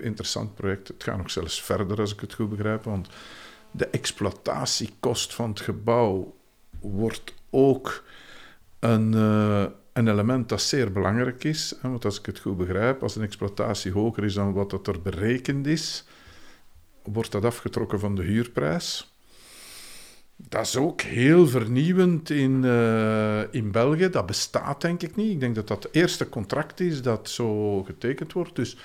interessant 0.00 0.54
project. 0.54 0.88
Het 0.88 1.02
gaat 1.02 1.16
nog 1.16 1.30
zelfs 1.30 1.62
verder, 1.62 2.00
als 2.00 2.12
ik 2.12 2.20
het 2.20 2.34
goed 2.34 2.50
begrijp, 2.50 2.84
want 2.84 3.08
de 3.70 3.86
exploitatiekost 3.86 5.34
van 5.34 5.48
het 5.48 5.60
gebouw 5.60 6.36
wordt 6.80 7.34
ook 7.50 8.04
een, 8.78 9.12
een 9.92 10.08
element 10.08 10.48
dat 10.48 10.62
zeer 10.62 10.92
belangrijk 10.92 11.44
is. 11.44 11.74
Hè, 11.80 11.88
want 11.88 12.04
als 12.04 12.18
ik 12.18 12.26
het 12.26 12.38
goed 12.38 12.56
begrijp, 12.56 13.02
als 13.02 13.16
een 13.16 13.22
exploitatie 13.22 13.92
hoger 13.92 14.24
is 14.24 14.34
dan 14.34 14.52
wat 14.52 14.70
dat 14.70 14.86
er 14.86 15.02
berekend 15.02 15.66
is, 15.66 16.04
wordt 17.02 17.32
dat 17.32 17.44
afgetrokken 17.44 18.00
van 18.00 18.14
de 18.14 18.22
huurprijs. 18.22 19.13
Dat 20.36 20.66
is 20.66 20.76
ook 20.76 21.00
heel 21.00 21.46
vernieuwend 21.46 22.30
in, 22.30 22.62
uh, 22.64 23.54
in 23.54 23.70
België. 23.70 24.10
Dat 24.10 24.26
bestaat 24.26 24.80
denk 24.80 25.02
ik 25.02 25.16
niet. 25.16 25.30
Ik 25.30 25.40
denk 25.40 25.54
dat 25.54 25.68
dat 25.68 25.82
het 25.82 25.94
eerste 25.94 26.28
contract 26.28 26.80
is 26.80 27.02
dat 27.02 27.28
zo 27.28 27.82
getekend 27.82 28.32
wordt. 28.32 28.56
Dus 28.56 28.76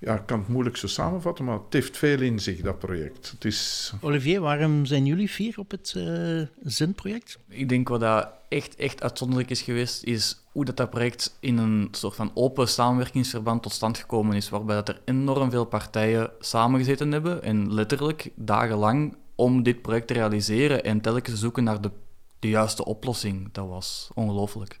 ja, 0.00 0.14
ik 0.14 0.26
kan 0.26 0.38
het 0.38 0.48
moeilijk 0.48 0.76
zo 0.76 0.86
samenvatten, 0.86 1.44
maar 1.44 1.54
het 1.54 1.72
heeft 1.72 1.96
veel 1.96 2.20
in 2.20 2.38
zich, 2.38 2.60
dat 2.60 2.78
project. 2.78 3.30
Het 3.30 3.44
is... 3.44 3.92
Olivier, 4.00 4.40
waarom 4.40 4.86
zijn 4.86 5.06
jullie 5.06 5.30
vier 5.30 5.58
op 5.58 5.70
het 5.70 5.94
uh, 5.96 6.42
ZIN-project? 6.62 7.38
Ik 7.48 7.68
denk 7.68 7.88
wat 7.88 8.00
dat 8.00 8.32
echt, 8.48 8.76
echt 8.76 9.02
uitzonderlijk 9.02 9.50
is 9.50 9.62
geweest, 9.62 10.02
is 10.02 10.44
hoe 10.52 10.64
dat, 10.64 10.76
dat 10.76 10.90
project 10.90 11.36
in 11.40 11.58
een 11.58 11.88
soort 11.90 12.14
van 12.14 12.30
open 12.34 12.68
samenwerkingsverband 12.68 13.62
tot 13.62 13.72
stand 13.72 13.98
gekomen 13.98 14.36
is, 14.36 14.48
waarbij 14.48 14.76
dat 14.76 14.88
er 14.88 15.00
enorm 15.04 15.50
veel 15.50 15.64
partijen 15.64 16.30
samengezeten 16.38 17.12
hebben 17.12 17.42
en 17.42 17.74
letterlijk 17.74 18.30
dagenlang 18.34 19.16
om 19.40 19.62
dit 19.62 19.82
project 19.82 20.06
te 20.06 20.14
realiseren 20.14 20.84
en 20.84 21.00
telkens 21.00 21.40
zoeken 21.40 21.64
naar 21.64 21.80
de, 21.80 21.90
de 22.38 22.48
juiste 22.48 22.84
oplossing. 22.84 23.48
Dat 23.52 23.68
was 23.68 24.10
ongelooflijk. 24.14 24.80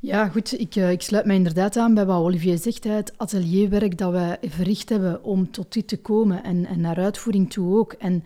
Ja, 0.00 0.28
goed. 0.28 0.60
Ik, 0.60 0.76
uh, 0.76 0.90
ik 0.90 1.02
sluit 1.02 1.24
mij 1.24 1.36
inderdaad 1.36 1.76
aan 1.76 1.94
bij 1.94 2.06
wat 2.06 2.20
Olivier 2.20 2.58
zegt. 2.58 2.84
Het 2.84 3.12
atelierwerk 3.16 3.98
dat 3.98 4.12
we 4.12 4.38
verricht 4.48 4.88
hebben 4.88 5.24
om 5.24 5.50
tot 5.50 5.72
dit 5.72 5.88
te 5.88 6.00
komen 6.00 6.44
en, 6.44 6.66
en 6.66 6.80
naar 6.80 6.96
uitvoering 6.96 7.50
toe 7.50 7.78
ook. 7.78 7.92
En 7.92 8.24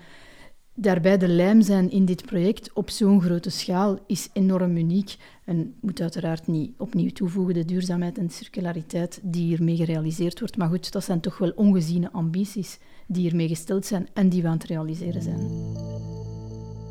daarbij 0.83 1.19
de 1.19 1.29
lijm 1.29 1.63
zijn 1.63 1.91
in 1.91 2.05
dit 2.05 2.27
project 2.27 2.73
op 2.73 2.91
zo'n 2.91 3.23
grote 3.23 3.51
schaal 3.51 3.99
is 4.07 4.29
enorm 4.33 4.77
uniek. 4.77 5.17
En 5.45 5.75
moet 5.81 6.01
uiteraard 6.01 6.47
niet 6.47 6.73
opnieuw 6.79 7.11
toevoegen 7.11 7.55
de 7.55 7.65
duurzaamheid 7.65 8.19
en 8.19 8.31
circulariteit 8.31 9.21
die 9.23 9.45
hiermee 9.45 9.77
gerealiseerd 9.77 10.41
wordt. 10.41 10.57
Maar 10.57 10.69
goed, 10.69 10.93
dat 10.93 11.05
zijn 11.05 11.21
toch 11.21 11.39
wel 11.39 11.53
ongeziene 11.55 12.13
ambities 12.13 12.79
die 13.07 13.23
hiermee 13.23 13.49
gesteld 13.49 13.87
zijn 13.87 14.09
en 14.13 14.29
die 14.29 14.43
we 14.43 14.49
aan 14.49 14.59
het 14.59 14.65
realiseren 14.65 15.23
zijn. 15.23 15.41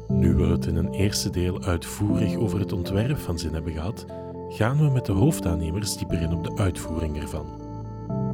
Nu 0.07 0.35
we 0.35 0.45
het 0.45 0.65
in 0.65 0.75
een 0.75 0.93
eerste 0.93 1.29
deel 1.29 1.63
uitvoerig 1.63 2.35
over 2.35 2.59
het 2.59 2.71
ontwerp 2.71 3.17
van 3.17 3.39
zin 3.39 3.53
hebben 3.53 3.73
gehad, 3.73 4.05
gaan 4.49 4.77
we 4.77 4.89
met 4.89 5.05
de 5.05 5.11
hoofdaannemers 5.11 5.97
dieper 5.97 6.21
in 6.21 6.33
op 6.33 6.43
de 6.43 6.55
uitvoering 6.55 7.17
ervan. 7.17 7.45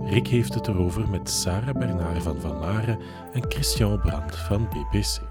Rick 0.04 0.28
heeft 0.28 0.54
het 0.54 0.68
erover 0.68 1.10
met 1.10 1.30
Sarah 1.30 1.76
Bernard 1.76 2.24
van 2.24 2.40
Van 2.40 2.60
Laren 2.60 3.00
en 3.34 3.44
Christian 3.50 4.00
Brandt 4.00 4.36
van 4.36 4.68
BPC. 4.70 5.27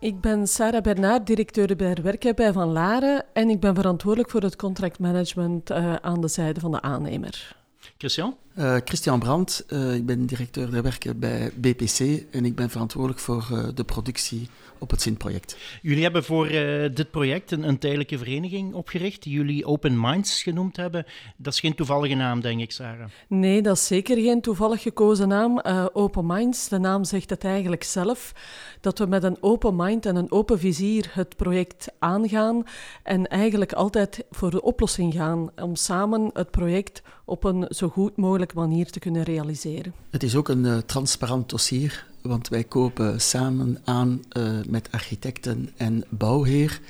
Ik 0.00 0.20
ben 0.20 0.46
Sarah 0.46 0.82
Bernard, 0.82 1.26
directeur 1.26 1.76
bij 1.76 1.94
werken 2.02 2.34
bij 2.34 2.52
Van 2.52 2.68
Laren 2.68 3.24
en 3.32 3.48
ik 3.48 3.60
ben 3.60 3.74
verantwoordelijk 3.74 4.30
voor 4.30 4.42
het 4.42 4.56
contractmanagement 4.56 5.70
uh, 5.70 5.94
aan 5.94 6.20
de 6.20 6.28
zijde 6.28 6.60
van 6.60 6.70
de 6.70 6.80
aannemer. 6.80 7.56
Christian? 7.98 8.36
Uh, 8.58 8.76
Christian 8.84 9.18
Brandt, 9.18 9.64
uh, 9.68 9.94
ik 9.94 10.06
ben 10.06 10.26
directeur 10.26 10.70
der 10.70 10.82
werken 10.82 11.18
bij 11.18 11.50
BPC 11.54 12.24
en 12.30 12.44
ik 12.44 12.54
ben 12.54 12.70
verantwoordelijk 12.70 13.20
voor 13.20 13.48
uh, 13.52 13.64
de 13.74 13.84
productie 13.84 14.48
op 14.78 14.90
het 14.90 15.02
ZIN-project. 15.02 15.56
Jullie 15.82 16.02
hebben 16.02 16.24
voor 16.24 16.50
uh, 16.50 16.94
dit 16.94 17.10
project 17.10 17.50
een, 17.50 17.68
een, 17.68 17.78
tijdelijke 17.78 18.18
vereniging 18.18 18.74
opgericht, 18.74 19.22
die 19.22 19.32
jullie 19.32 19.66
Open 19.66 20.00
Minds 20.00 20.42
genoemd 20.42 20.76
hebben. 20.76 21.06
Dat 21.36 21.52
is 21.52 21.60
geen 21.60 21.74
toevallige 21.74 22.14
naam, 22.14 22.40
denk 22.40 22.60
ik, 22.60 22.72
Sarah. 22.72 23.06
Nee, 23.28 23.62
dat 23.62 23.76
is 23.76 23.86
zeker 23.86 24.16
geen 24.16 24.40
toevallig 24.40 24.82
gekozen 24.82 25.28
naam. 25.28 25.60
Uh, 25.66 25.86
open 25.92 26.26
Minds, 26.26 26.68
de 26.68 26.78
naam 26.78 27.04
zegt 27.04 27.30
het 27.30 27.44
eigenlijk 27.44 27.84
zelf. 27.84 28.32
Dat 28.80 28.98
we 28.98 29.06
met 29.06 29.22
een 29.22 29.36
open 29.40 29.76
mind 29.76 30.06
en 30.06 30.16
een 30.16 30.32
open 30.32 30.58
vizier 30.58 31.10
het 31.12 31.36
project 31.36 31.92
aangaan 31.98 32.64
en 33.02 33.26
eigenlijk 33.26 33.72
altijd 33.72 34.24
voor 34.30 34.50
de 34.50 34.62
oplossing 34.62 35.14
gaan 35.14 35.50
om 35.56 35.76
samen 35.76 36.30
het 36.32 36.50
project 36.50 37.02
op 37.24 37.44
een 37.44 37.66
zo 37.68 37.88
goed 37.88 38.16
mogelijke 38.54 38.74
manier 38.74 38.90
te 38.90 38.98
kunnen 38.98 39.22
realiseren. 39.22 39.94
Het 40.10 40.22
is 40.22 40.36
ook 40.36 40.48
een 40.48 40.64
uh, 40.64 40.76
transparant 40.78 41.50
dossier 41.50 42.06
want 42.26 42.48
wij 42.48 42.64
kopen 42.64 43.20
samen 43.20 43.78
aan 43.84 44.20
uh, 44.32 44.50
met 44.68 44.88
architecten 44.92 45.70
en 45.76 46.04
bouwheer. 46.08 46.80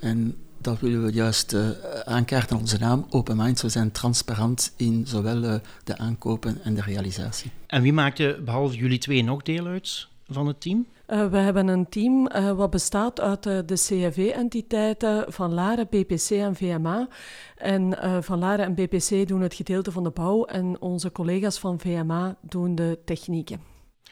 En 0.00 0.36
dat 0.58 0.80
willen 0.80 1.04
we 1.04 1.12
juist 1.12 1.52
uh, 1.52 1.70
aankaarten 2.04 2.56
aan 2.56 2.62
onze 2.62 2.78
naam, 2.78 3.06
Open 3.10 3.36
Minds. 3.36 3.62
We 3.62 3.68
zijn 3.68 3.92
transparant 3.92 4.72
in 4.76 5.06
zowel 5.06 5.42
uh, 5.42 5.54
de 5.84 5.98
aankopen 5.98 6.62
en 6.62 6.74
de 6.74 6.80
realisatie. 6.80 7.50
En 7.66 7.82
wie 7.82 7.92
maakte 7.92 8.40
behalve 8.44 8.76
jullie 8.76 8.98
twee 8.98 9.22
nog 9.22 9.42
deel 9.42 9.66
uit 9.66 10.08
van 10.28 10.46
het 10.46 10.60
team? 10.60 10.86
Uh, 11.08 11.26
we 11.26 11.36
hebben 11.36 11.68
een 11.68 11.88
team 11.88 12.28
uh, 12.36 12.52
wat 12.52 12.70
bestaat 12.70 13.20
uit 13.20 13.46
uh, 13.46 13.58
de 13.66 13.74
CFV-entiteiten 13.74 15.32
van 15.32 15.52
Laren, 15.52 15.86
BPC 15.90 16.30
en 16.30 16.56
VMA. 16.56 17.08
En 17.56 17.98
van 18.24 18.38
Laren 18.38 18.64
en 18.64 18.74
BPC 18.74 19.28
doen 19.28 19.40
het 19.40 19.54
gedeelte 19.54 19.92
van 19.92 20.02
de 20.02 20.10
bouw 20.10 20.44
en 20.44 20.80
onze 20.80 21.12
collega's 21.12 21.58
van 21.58 21.80
VMA 21.80 22.36
doen 22.40 22.74
de 22.74 22.98
technieken. 23.04 23.60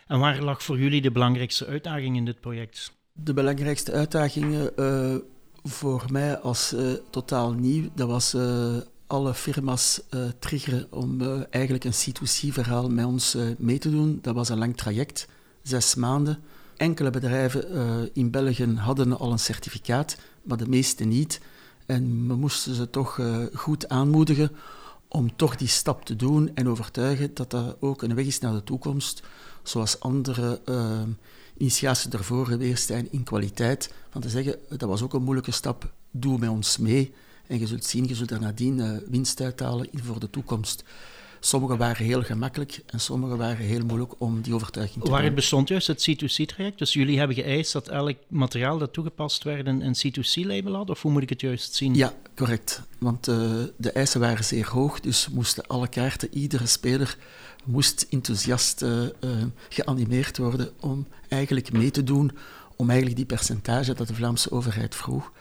En 0.07 0.19
waar 0.19 0.43
lag 0.43 0.63
voor 0.63 0.79
jullie 0.79 1.01
de 1.03 1.11
belangrijkste 1.11 1.67
uitdaging 1.67 2.17
in 2.17 2.25
dit 2.25 2.41
project? 2.41 2.93
De 3.13 3.33
belangrijkste 3.33 3.93
uitdagingen 3.93 4.71
uh, 4.77 5.15
voor 5.63 6.05
mij 6.11 6.39
als 6.39 6.73
uh, 6.73 6.93
totaal 7.11 7.53
nieuw, 7.53 7.89
dat 7.95 8.09
was 8.09 8.35
uh, 8.35 8.77
alle 9.07 9.35
firma's 9.35 10.01
triggeren 10.39 10.87
om 10.91 11.23
eigenlijk 11.51 11.85
een 11.85 11.93
C2C-verhaal 11.93 12.89
met 12.89 13.05
ons 13.05 13.37
mee 13.59 13.79
te 13.79 13.91
doen. 13.91 14.19
Dat 14.23 14.35
was 14.35 14.49
een 14.49 14.59
lang 14.59 14.77
traject, 14.77 15.29
zes 15.63 15.95
maanden. 15.95 16.43
Enkele 16.77 17.11
bedrijven 17.11 18.11
in 18.13 18.31
België 18.31 18.75
hadden 18.77 19.19
al 19.19 19.33
een 19.33 19.39
certificaat, 19.39 20.17
maar 20.43 20.57
de 20.57 20.69
meeste 20.69 21.05
niet. 21.05 21.41
En 21.87 22.29
we 22.29 22.35
moesten 22.35 22.75
ze 22.75 22.91
toch 22.91 23.21
goed 23.53 23.89
aanmoedigen 23.89 24.51
om 25.09 25.37
toch 25.37 25.57
die 25.57 25.69
stap 25.69 26.05
te 26.05 26.17
doen 26.17 26.51
en 26.55 26.69
overtuigen 26.69 27.35
dat 27.35 27.51
dat 27.51 27.77
ook 27.81 28.03
een 28.03 28.15
weg 28.15 28.27
is 28.27 28.39
naar 28.39 28.53
de 28.53 28.65
toekomst, 28.65 29.23
zoals 29.63 30.01
andere 30.01 30.61
uh, 30.69 31.03
initiaties 31.57 32.09
ervoor 32.09 32.47
geweest 32.47 32.87
zijn 32.87 33.13
in 33.13 33.23
kwaliteit. 33.23 33.93
Van 34.11 34.21
te 34.21 34.29
zeggen, 34.29 34.59
dat 34.69 34.89
was 34.89 35.03
ook 35.03 35.15
een 35.15 35.23
moeilijke 35.23 35.51
stap, 35.51 35.93
doe 36.11 36.39
met 36.39 36.49
ons 36.49 36.79
mee 36.79 37.15
en 37.47 37.59
je 37.59 37.67
zult 37.67 37.85
zien, 37.85 38.09
je 38.09 38.15
zult 38.15 38.31
er 38.31 38.41
nadien 38.41 39.03
winst 39.11 39.41
uithalen 39.41 39.89
voor 39.93 40.21
de 40.21 40.31
toekomst. 40.31 40.85
Sommige 41.47 41.77
waren 41.77 42.05
heel 42.05 42.23
gemakkelijk 42.23 42.83
en 42.87 43.01
sommige 43.01 43.37
waren 43.37 43.65
heel 43.65 43.85
moeilijk 43.85 44.13
om 44.19 44.41
die 44.41 44.55
overtuiging 44.55 45.05
te 45.05 45.11
Waar 45.11 45.23
het 45.23 45.35
bestond 45.35 45.69
juist 45.69 45.87
het 45.87 46.09
C2C-traject? 46.11 46.79
Dus 46.79 46.93
jullie 46.93 47.19
hebben 47.19 47.37
geëist 47.37 47.73
dat 47.73 47.89
elk 47.89 48.17
materiaal 48.29 48.79
dat 48.79 48.93
toegepast 48.93 49.43
werd 49.43 49.67
een, 49.67 49.95
C2C-label 49.97 50.75
had? 50.75 50.91
Of 50.91 51.03
hoe 51.03 51.13
moet 51.13 51.23
ik 51.23 51.29
het 51.29 51.41
juist 51.41 51.75
zien? 51.75 51.95
Ja, 51.95 52.13
correct. 52.35 52.83
Want 52.99 53.29
uh, 53.29 53.37
de 53.77 53.93
eisen 53.93 54.21
waren 54.21 54.45
zeer 54.45 54.69
hoog, 54.69 55.01
dus 55.01 55.29
moesten 55.29 55.67
alle 55.67 55.89
kaarten, 55.89 56.35
iedere 56.35 56.67
speler 56.67 57.17
moest 57.65 58.07
enthousiast 58.11 58.83
uh, 58.83 59.03
uh, 59.03 59.09
geanimeerd 59.69 60.39
worden 60.39 60.71
om 60.81 61.07
eigenlijk 61.29 61.73
mee 61.73 61.91
te 61.91 62.05
doen, 62.05 62.33
om 62.77 62.87
eigenlijk 62.89 63.17
die 63.19 63.27
percentage 63.27 63.95
dat 63.95 64.09
de 64.09 64.15
Vlaamse 64.15 64.51
overheid 64.51 64.95
vroeg 64.95 65.33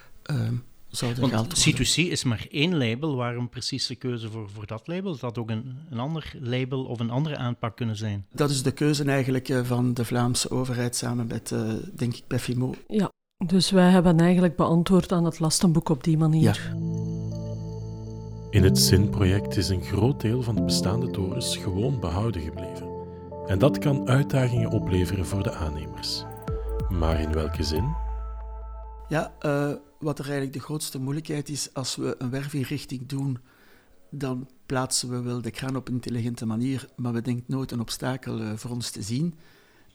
want 1.20 1.68
C2C 1.68 1.96
is 1.96 2.24
maar 2.24 2.46
één 2.50 2.78
label. 2.78 3.16
Waarom 3.16 3.50
precies 3.50 3.88
de 3.88 3.96
keuze 3.96 4.30
voor, 4.30 4.50
voor 4.50 4.68
dat 4.68 4.88
label? 4.88 5.12
Dat 5.12 5.22
had 5.22 5.38
ook 5.38 5.50
een, 5.50 5.78
een 5.90 6.00
ander 6.00 6.34
label 6.40 6.84
of 6.84 7.00
een 7.00 7.10
andere 7.10 7.38
aanpak 7.38 7.76
kunnen 7.76 7.96
zijn. 7.96 8.26
Dat 8.32 8.50
is 8.50 8.64
de 8.64 8.72
keuze 8.72 9.04
eigenlijk 9.04 9.50
eh, 9.50 9.64
van 9.64 9.94
de 9.94 10.06
Vlaamse 10.06 10.50
overheid 10.50 10.96
samen 10.96 11.28
met, 11.28 11.52
uh, 11.52 11.62
denk 11.96 12.16
ik, 12.16 12.24
Befimo. 12.28 12.74
Ja, 12.88 13.12
dus 13.46 13.72
wij 13.72 13.90
hebben 13.90 14.20
eigenlijk 14.20 14.56
beantwoord 14.56 15.12
aan 15.12 15.26
het 15.26 15.40
lastenboek 15.40 15.90
op 15.90 16.04
die 16.04 16.18
manier. 16.18 16.42
Ja. 16.42 16.92
In 18.50 18.64
het 18.64 18.80
ZIN-project 18.80 19.58
is 19.58 19.70
een 19.70 19.84
groot 19.84 20.22
deel 20.22 20.42
van 20.42 20.56
de 20.56 20.64
bestaande 20.64 21.12
torens 21.12 21.58
gewoon 21.58 22.00
behouden 22.00 22.42
gebleven. 22.42 22.88
En 23.48 23.60
dat 23.60 23.78
kan 23.78 24.08
uitdagingen 24.08 24.70
opleveren 24.70 25.26
voor 25.26 25.44
de 25.44 25.54
aannemers. 25.54 26.24
Maar 26.90 27.22
in 27.22 27.34
welke 27.34 27.64
zin? 27.64 27.96
Ja, 29.08 29.34
uh, 29.46 29.72
wat 30.04 30.20
er 30.20 30.26
eigenlijk 30.26 30.54
de 30.54 30.64
grootste 30.64 31.00
moeilijkheid 31.00 31.50
is 31.50 31.74
als 31.74 31.96
we 31.96 32.16
een 32.18 32.30
werfinrichting 32.30 33.08
doen, 33.08 33.40
dan 34.10 34.50
plaatsen 34.66 35.10
we 35.10 35.22
wel 35.22 35.42
de 35.42 35.52
kraan 35.52 35.76
op 35.76 35.88
een 35.88 35.94
intelligente 35.94 36.46
manier, 36.46 36.88
maar 36.96 37.14
we 37.14 37.22
denken 37.22 37.44
nooit 37.48 37.72
een 37.72 37.80
obstakel 37.80 38.42
uh, 38.42 38.54
voor 38.56 38.72
ons 38.72 38.90
te 38.90 39.02
zien. 39.02 39.36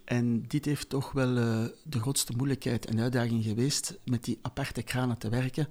En 0.05 0.45
dit 0.49 0.65
heeft 0.65 0.89
toch 0.89 1.13
wel 1.13 1.37
uh, 1.37 1.65
de 1.85 2.01
grootste 2.01 2.33
moeilijkheid 2.37 2.87
en 2.87 3.01
uitdaging 3.01 3.45
geweest 3.45 3.99
met 4.05 4.25
die 4.25 4.39
aparte 4.43 4.83
kranen 4.83 5.19
te 5.19 5.29
werken, 5.29 5.69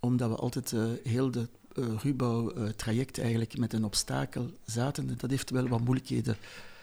omdat 0.00 0.28
we 0.28 0.36
altijd 0.36 0.72
uh, 0.72 0.84
heel 1.02 1.30
de 1.30 1.48
ruwbouwtraject 1.74 3.18
eigenlijk 3.18 3.58
met 3.58 3.72
een 3.72 3.84
obstakel 3.84 4.50
zaten. 4.66 5.18
Dat 5.18 5.30
heeft 5.30 5.50
wel 5.50 5.68
wat 5.68 5.80
moeilijkheden 5.80 6.36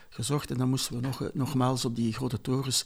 gezorgd. 0.09 0.51
En 0.51 0.57
dan 0.57 0.69
moesten 0.69 0.95
we 0.95 1.01
nog, 1.01 1.29
nogmaals 1.33 1.85
op 1.85 1.95
die 1.95 2.13
grote 2.13 2.41
torens 2.41 2.85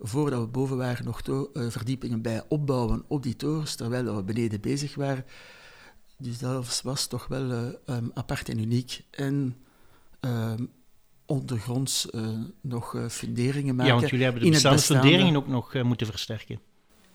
voordat 0.00 0.40
we 0.40 0.46
boven 0.46 0.76
waren, 0.76 1.04
nog 1.04 1.22
to- 1.22 1.50
uh, 1.54 1.70
verdiepingen 1.70 2.22
bij 2.22 2.42
opbouwen 2.48 3.04
op 3.08 3.22
die 3.22 3.36
torens, 3.36 3.74
terwijl 3.74 4.16
we 4.16 4.22
beneden 4.22 4.60
bezig 4.60 4.94
waren. 4.94 5.24
Dus 6.18 6.38
dat 6.38 6.82
was 6.82 7.06
toch 7.06 7.26
wel 7.26 7.50
uh, 7.50 7.96
um, 7.96 8.10
apart 8.14 8.48
en 8.48 8.58
uniek. 8.58 9.04
En 9.10 9.56
um, 10.20 10.70
ondergronds 11.26 12.08
uh, 12.10 12.28
nog 12.60 12.96
funderingen 13.08 13.74
maken. 13.74 13.92
Ja, 13.92 13.98
want 13.98 14.10
jullie 14.10 14.24
hebben 14.24 14.44
de 14.44 14.50
bestaande, 14.50 14.82
funderingen 14.82 15.36
ook 15.36 15.48
nog 15.48 15.82
moeten 15.82 16.06
versterken. 16.06 16.60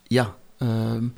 Ja, 0.03 0.37
um, 0.59 1.13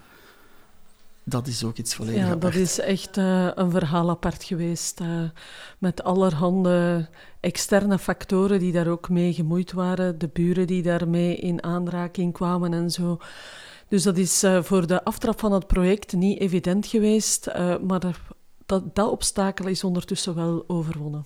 dat 1.29 1.47
is 1.47 1.63
ook 1.63 1.77
iets 1.77 1.95
volledig 1.95 2.19
Ja, 2.19 2.25
apart. 2.25 2.41
dat 2.41 2.55
is 2.55 2.79
echt 2.79 3.17
uh, 3.17 3.47
een 3.55 3.71
verhaal 3.71 4.09
apart 4.09 4.43
geweest. 4.43 4.99
Uh, 4.99 5.07
met 5.77 6.03
allerhande 6.03 7.07
externe 7.39 7.99
factoren 7.99 8.59
die 8.59 8.71
daar 8.71 8.87
ook 8.87 9.09
mee 9.09 9.33
gemoeid 9.33 9.71
waren. 9.71 10.19
De 10.19 10.29
buren 10.33 10.67
die 10.67 10.81
daarmee 10.81 11.35
in 11.35 11.63
aanraking 11.63 12.33
kwamen 12.33 12.73
en 12.73 12.91
zo. 12.91 13.17
Dus 13.87 14.03
dat 14.03 14.17
is 14.17 14.43
uh, 14.43 14.63
voor 14.63 14.87
de 14.87 15.03
aftrap 15.03 15.39
van 15.39 15.51
het 15.51 15.67
project 15.67 16.13
niet 16.13 16.39
evident 16.39 16.85
geweest. 16.85 17.45
maar 17.87 17.99
dat, 18.65 18.95
dat 18.95 19.09
obstakel 19.09 19.67
is 19.67 19.83
ondertussen 19.83 20.35
wel 20.35 20.63
overwonnen. 20.67 21.25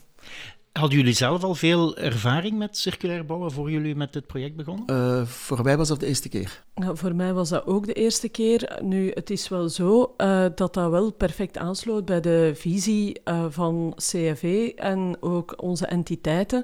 Hadden 0.72 0.98
jullie 0.98 1.14
zelf 1.14 1.44
al 1.44 1.56
veel 1.56 1.98
ervaring 1.98 2.58
met 2.58 2.78
circulair 2.78 3.26
bouwen 3.26 3.52
voor 3.52 3.72
jullie 3.72 3.96
met 3.96 4.14
dit 4.14 4.28
project 4.28 4.56
begonnen? 4.56 4.86
Uh, 4.90 5.26
voor 5.26 5.64
mij 5.64 5.78
was 5.78 5.88
dat 5.88 6.00
de 6.00 6.06
eerste 6.06 6.30
keer. 6.30 6.64
Ja, 6.76 6.96
voor 6.96 7.16
mij 7.16 7.34
was 7.34 7.50
dat 7.50 7.66
ook 7.66 7.86
de 7.86 7.94
eerste 7.94 8.30
keer. 8.30 8.80
Nu, 8.82 9.12
het 9.14 9.30
is 9.30 9.48
wel 9.48 9.70
zo 9.70 10.14
uh, 10.18 10.46
dat 10.56 10.74
dat 10.74 10.90
wel 10.90 11.12
perfect 11.12 11.58
aansloot 11.58 12.06
bij 12.06 12.22
de 12.22 12.52
visie 12.56 13.22
uh, 13.26 13.46
van 13.50 13.94
CFE 13.96 14.74
en 14.76 15.18
ook 15.20 15.62
onze 15.62 15.86
entiteiten. 15.86 16.64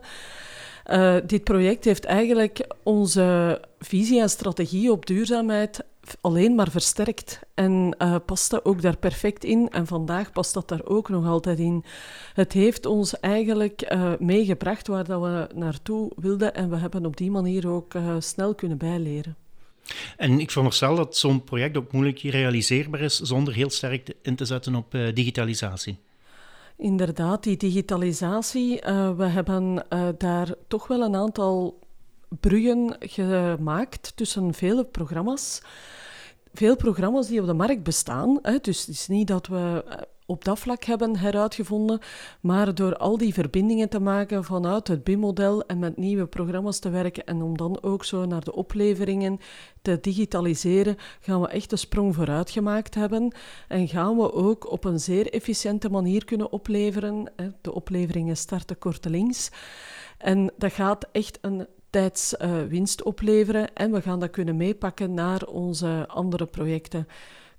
dit 1.26 1.44
project 1.44 1.86
heeft 1.86 2.06
eigenlijk 2.06 2.68
onze 2.84 3.62
visie 3.80 4.22
en 4.22 4.30
strategie 4.30 4.92
op 4.92 5.06
duurzaamheid 5.06 5.84
alleen 6.22 6.56
maar 6.56 6.72
versterkt 6.72 7.40
en 7.54 7.96
uh, 7.98 8.16
past 8.26 8.52
dat 8.52 8.66
ook 8.66 8.82
daar 8.82 8.98
perfect 8.98 9.44
in. 9.44 9.70
En 9.70 9.88
vandaag 9.88 10.32
past 10.32 10.54
dat 10.54 10.68
daar 10.68 10.86
ook 10.86 11.10
nog 11.10 11.26
altijd 11.26 11.60
in. 11.60 11.84
Het 12.34 12.54
heeft 12.54 12.86
ons 12.86 13.20
eigenlijk 13.20 13.92
uh, 13.94 14.12
meegebracht 14.20 14.88
waar 14.88 15.06
dat 15.06 15.22
we 15.22 15.48
naartoe 15.56 16.12
wilden 16.16 16.54
en 16.54 16.70
we 16.70 16.76
hebben 16.76 17.06
op 17.06 17.18
die 17.18 17.32
manier 17.32 17.70
ook 17.70 17.94
uh, 17.94 18.16
snel 18.20 18.56
kunnen 18.56 18.78
bijleren. 18.78 19.36
En 20.18 20.40
ik 20.40 20.50
veronderstel 20.50 20.96
dat 20.96 21.18
zo'n 21.18 21.44
project 21.44 21.78
ook 21.78 21.92
moeilijk 21.92 22.20
realiseerbaar 22.20 23.02
is 23.02 23.20
zonder 23.20 23.54
heel 23.54 23.70
sterk 23.70 24.14
in 24.22 24.36
te 24.36 24.46
zetten 24.46 24.76
op 24.76 24.92
digitalisatie. 25.14 25.98
Inderdaad, 26.78 27.44
die 27.44 27.58
digitalisatie. 27.58 28.80
we 29.18 29.26
hebben 29.26 29.86
daar 30.18 30.54
toch 30.68 30.88
wel 30.88 31.02
een 31.02 31.16
aantal 31.16 31.80
bruggen 32.30 32.96
gemaakt 33.00 34.12
tussen 34.16 34.54
vele 34.54 34.86
programma's 34.86 35.62
veel 36.58 36.76
programma's 36.76 37.28
die 37.28 37.40
op 37.40 37.46
de 37.46 37.54
markt 37.54 37.84
bestaan. 37.84 38.40
Hè. 38.42 38.58
Dus 38.62 38.80
het 38.80 38.90
is 38.90 39.08
niet 39.08 39.28
dat 39.28 39.48
we 39.48 39.84
op 40.26 40.46
dat 40.46 40.60
vlak 40.60 40.84
hebben 40.84 41.18
heruitgevonden, 41.18 42.00
maar 42.42 42.76
door 42.76 42.98
al 42.98 43.18
die 43.18 43.34
verbindingen 43.34 43.90
te 43.90 44.00
maken 44.00 44.44
vanuit 44.44 44.88
het 44.88 45.04
BIM-model 45.04 45.66
en 45.66 45.80
met 45.80 45.98
nieuwe 45.98 46.26
programma's 46.26 46.80
te 46.80 46.90
werken 46.90 47.26
en 47.26 47.42
om 47.42 47.58
dan 47.58 47.84
ook 47.84 48.06
zo 48.06 48.26
naar 48.26 48.44
de 48.44 48.54
opleveringen 48.54 49.40
te 49.82 50.00
digitaliseren, 50.02 50.98
gaan 51.20 51.42
we 51.42 51.48
echt 51.48 51.72
een 51.72 51.78
sprong 51.78 52.16
vooruit 52.16 52.50
gemaakt 52.50 52.96
hebben 52.96 53.36
en 53.68 53.88
gaan 53.88 54.18
we 54.18 54.34
ook 54.34 54.72
op 54.72 54.84
een 54.84 55.00
zeer 55.00 55.34
efficiënte 55.34 55.90
manier 55.90 56.26
kunnen 56.26 56.52
opleveren. 56.52 57.32
De 57.62 57.74
opleveringen 57.74 58.38
starten 58.38 58.78
kortelings. 58.78 59.50
En 60.18 60.52
dat 60.58 60.74
gaat 60.74 61.08
echt 61.12 61.38
een 61.42 61.68
tijdswinst 61.98 63.00
uh, 63.00 63.06
opleveren 63.06 63.74
en 63.74 63.92
we 63.92 64.02
gaan 64.02 64.20
dat 64.20 64.30
kunnen 64.30 64.58
meepakken 64.58 65.14
naar 65.14 65.44
onze 65.44 66.06
andere 66.08 66.46
projecten. 66.46 67.08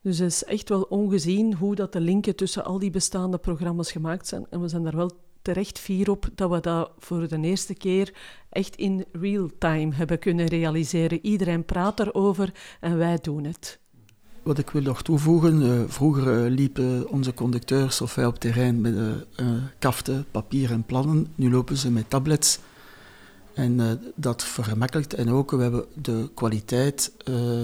Dus 0.01 0.19
het 0.19 0.33
is 0.33 0.45
echt 0.45 0.69
wel 0.69 0.83
ongezien 0.83 1.55
hoe 1.55 1.75
dat 1.75 1.93
de 1.93 2.01
linken 2.01 2.37
tussen 2.37 2.65
al 2.65 2.79
die 2.79 2.91
bestaande 2.91 3.39
programma's 3.39 3.93
gemaakt 3.93 4.27
zijn. 4.27 4.47
En 4.51 4.61
we 4.61 4.69
zijn 4.69 4.83
daar 4.83 4.97
wel 4.97 5.11
terecht 5.43 5.79
fier 5.79 6.11
op 6.11 6.29
dat 6.35 6.51
we 6.51 6.61
dat 6.61 6.91
voor 6.99 7.29
de 7.29 7.41
eerste 7.41 7.75
keer 7.75 8.15
echt 8.51 8.77
in 8.77 9.05
real 9.13 9.51
time 9.59 9.95
hebben 9.95 10.19
kunnen 10.19 10.47
realiseren. 10.47 11.19
Iedereen 11.23 11.65
praat 11.65 12.01
erover 12.01 12.55
en 12.81 12.99
wij 12.99 13.19
doen 13.23 13.45
het. 13.45 13.79
Wat 14.43 14.59
ik 14.59 14.71
wil 14.71 14.83
nog 14.83 15.03
toevoegen, 15.03 15.63
uh, 15.63 15.81
vroeger 15.87 16.45
uh, 16.45 16.51
liepen 16.51 17.11
onze 17.11 17.35
conducteurs 17.35 18.01
of 18.01 18.15
wij 18.15 18.27
op 18.27 18.39
terrein 18.39 18.81
met 18.81 18.95
uh, 18.95 19.47
kaften, 19.79 20.27
papier 20.31 20.71
en 20.71 20.83
plannen. 20.83 21.27
Nu 21.35 21.51
lopen 21.51 21.77
ze 21.77 21.91
met 21.91 22.11
tablets 22.11 22.59
en 23.59 23.81
uh, 23.81 23.91
dat 24.15 24.45
vergemakkelijkt. 24.45 25.15
En 25.15 25.31
ook, 25.31 25.51
we 25.51 25.63
hebben 25.63 25.85
de 25.95 26.31
kwaliteit 26.35 27.13
uh, 27.29 27.63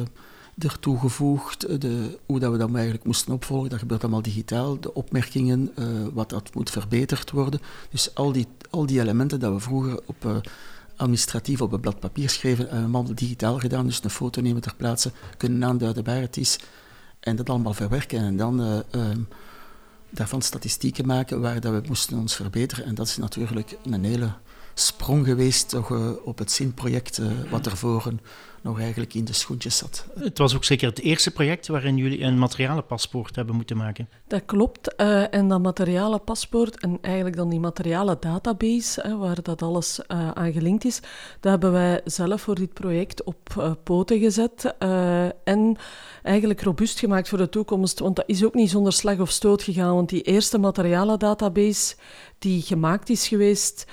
er 0.59 0.79
toegevoegd. 0.81 1.81
De, 1.81 2.19
hoe 2.27 2.39
dat 2.39 2.53
we 2.53 2.59
dat 2.59 2.75
eigenlijk 2.75 3.05
moesten 3.05 3.33
opvolgen, 3.33 3.71
dat 3.71 3.79
gebeurt 3.79 4.03
allemaal 4.03 4.23
digitaal. 4.23 4.81
De 4.81 4.95
opmerkingen, 4.95 5.73
wat 6.13 6.31
dat 6.31 6.55
moet 6.55 6.71
verbeterd 6.71 7.31
worden. 7.31 7.61
Dus 7.91 8.15
al 8.15 8.33
die, 8.33 8.47
al 8.71 8.87
die 8.87 9.01
elementen 9.01 9.41
dat 9.41 9.53
we 9.53 9.61
vroeger 9.61 10.01
op 10.07 10.43
administratief 10.97 11.61
op 11.61 11.73
een 11.73 11.81
blad 11.81 12.01
papier 12.01 12.31
schreven, 12.31 12.65
we 12.65 12.77
allemaal 12.77 13.15
digitaal 13.15 13.59
gedaan. 13.59 13.87
Dus 13.87 14.05
een 14.05 14.11
foto 14.11 14.41
nemen 14.41 14.63
ter 14.63 14.75
plaatse, 14.75 15.13
kunnen 15.37 15.65
aanduiden 15.65 16.05
waar 16.05 16.21
het 16.21 16.37
is. 16.37 16.59
En 17.21 17.37
dat 17.37 17.51
allemaal 17.51 17.75
verwerken. 17.75 18.19
En 18.19 18.37
dan 18.37 18.61
um, 18.61 19.29
daarvan 20.11 20.43
statistieken 20.43 21.07
maken 21.07 21.41
waar 21.41 21.61
dat 21.61 21.73
we 21.73 21.89
moesten 21.89 22.19
ons 22.19 22.35
verbeteren. 22.35 22.85
En 22.85 22.95
dat 22.95 23.07
is 23.07 23.17
natuurlijk 23.17 23.77
een 23.85 24.05
hele 24.05 24.33
sprong 24.75 25.27
geweest 25.27 25.69
toch, 25.69 25.91
uh, 25.91 26.11
op 26.25 26.39
het 26.39 26.53
zinproject, 26.53 27.19
uh, 27.19 27.27
wat 27.51 27.67
ervoor 27.67 28.13
nog 28.63 28.81
eigenlijk 28.81 29.15
in 29.15 29.25
de 29.25 29.33
schoentjes 29.33 29.77
zat. 29.77 30.07
Het 30.19 30.39
was 30.39 30.55
ook 30.55 30.65
zeker 30.65 30.89
het 30.89 31.01
eerste 31.01 31.31
project 31.31 31.67
waarin 31.67 31.97
jullie 31.97 32.21
een 32.21 32.39
materialenpaspoort 32.39 33.37
hebben 33.37 33.55
moeten 33.55 33.77
maken. 33.77 34.09
Dat 34.27 34.43
klopt. 34.47 34.95
Uh, 34.97 35.35
en 35.35 35.49
dat 35.49 35.63
materialenpaspoort 35.63 36.81
en 36.81 36.99
eigenlijk 37.01 37.37
dan 37.37 37.49
die 37.49 37.61
materiale 37.61 38.17
database, 38.21 39.01
hè, 39.01 39.17
waar 39.17 39.43
dat 39.43 39.63
alles 39.63 40.01
uh, 40.09 40.31
aan 40.31 40.53
gelinkt 40.53 40.85
is, 40.85 41.01
dat 41.41 41.51
hebben 41.51 41.73
wij 41.73 42.01
zelf 42.05 42.41
voor 42.41 42.55
dit 42.55 42.73
project 42.73 43.25
op 43.25 43.55
uh, 43.59 43.73
poten 43.83 44.19
gezet 44.19 44.75
en 45.45 45.77
eigenlijk 46.23 46.63
robuust 46.63 46.99
gemaakt 46.99 47.29
voor 47.29 47.39
de 47.39 47.49
toekomst. 47.49 47.99
Want 47.99 48.17
dat 48.17 48.29
is 48.29 48.45
ook 48.45 48.55
niet 48.55 48.71
zonder 48.71 48.93
slag 48.93 49.19
of 49.19 49.31
stoot 49.31 49.63
gegaan, 49.63 49.95
want 49.95 50.09
die 50.09 50.23
eerste 50.23 50.59
materiale 50.59 51.17
database 51.17 51.97
die 52.39 52.63
gemaakt 52.63 53.11
is 53.11 53.29
geweest, 53.29 53.87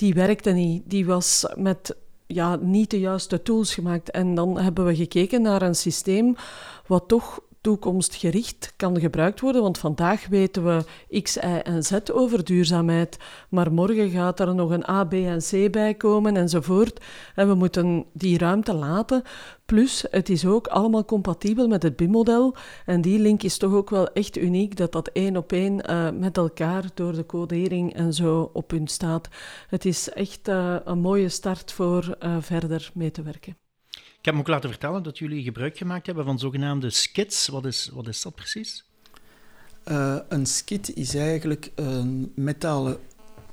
die 0.00 0.14
werkte 0.14 0.50
niet. 0.50 0.82
Die 0.86 1.06
was 1.06 1.46
met 1.56 1.96
ja, 2.26 2.56
niet 2.56 2.90
de 2.90 3.00
juiste 3.00 3.42
tools 3.42 3.74
gemaakt. 3.74 4.10
En 4.10 4.34
dan 4.34 4.58
hebben 4.58 4.86
we 4.86 4.96
gekeken 4.96 5.42
naar 5.42 5.62
een 5.62 5.74
systeem 5.74 6.36
wat 6.86 7.08
toch 7.08 7.40
toekomstgericht 7.60 8.72
kan 8.76 9.00
gebruikt 9.00 9.40
worden. 9.40 9.62
Want 9.62 9.78
vandaag 9.78 10.26
weten 10.28 10.64
we 10.64 10.84
X, 11.22 11.36
Y 11.36 11.40
en 11.40 11.82
Z 11.82 11.92
over 12.12 12.44
duurzaamheid. 12.44 13.18
Maar 13.48 13.72
morgen 13.72 14.10
gaat 14.10 14.40
er 14.40 14.54
nog 14.54 14.70
een 14.70 14.88
A, 14.88 15.04
B 15.04 15.12
en 15.12 15.38
C 15.38 15.72
bij 15.72 15.94
komen 15.94 16.36
enzovoort. 16.36 17.04
En 17.34 17.48
we 17.48 17.54
moeten 17.54 18.04
die 18.12 18.38
ruimte 18.38 18.74
laten. 18.74 19.22
Plus, 19.66 20.04
het 20.10 20.28
is 20.28 20.46
ook 20.46 20.66
allemaal 20.66 21.04
compatibel 21.04 21.68
met 21.68 21.82
het 21.82 21.96
BIM-model. 21.96 22.54
En 22.86 23.00
die 23.00 23.18
link 23.18 23.42
is 23.42 23.58
toch 23.58 23.72
ook 23.72 23.90
wel 23.90 24.12
echt 24.12 24.36
uniek, 24.36 24.76
dat 24.76 24.92
dat 24.92 25.08
één 25.08 25.36
op 25.36 25.52
één 25.52 25.90
uh, 25.90 26.10
met 26.10 26.36
elkaar 26.36 26.84
door 26.94 27.12
de 27.12 27.26
codering 27.26 27.94
en 27.94 28.12
zo 28.12 28.50
op 28.52 28.66
punt 28.66 28.90
staat. 28.90 29.28
Het 29.68 29.84
is 29.84 30.10
echt 30.10 30.48
uh, 30.48 30.76
een 30.84 30.98
mooie 30.98 31.28
start 31.28 31.72
voor 31.72 32.16
uh, 32.20 32.36
verder 32.40 32.90
mee 32.94 33.10
te 33.10 33.22
werken. 33.22 33.56
Ik 34.20 34.26
heb 34.26 34.34
me 34.34 34.40
ook 34.40 34.48
laten 34.48 34.70
vertellen 34.70 35.02
dat 35.02 35.18
jullie 35.18 35.42
gebruik 35.42 35.76
gemaakt 35.76 36.06
hebben 36.06 36.24
van 36.24 36.38
zogenaamde 36.38 36.90
skits. 36.90 37.48
Wat 37.48 37.64
is, 37.64 37.90
wat 37.92 38.08
is 38.08 38.22
dat 38.22 38.34
precies? 38.34 38.84
Uh, 39.88 40.16
een 40.28 40.46
skit 40.46 40.96
is 40.96 41.14
eigenlijk 41.14 41.70
een 41.74 42.32
metalen 42.34 42.98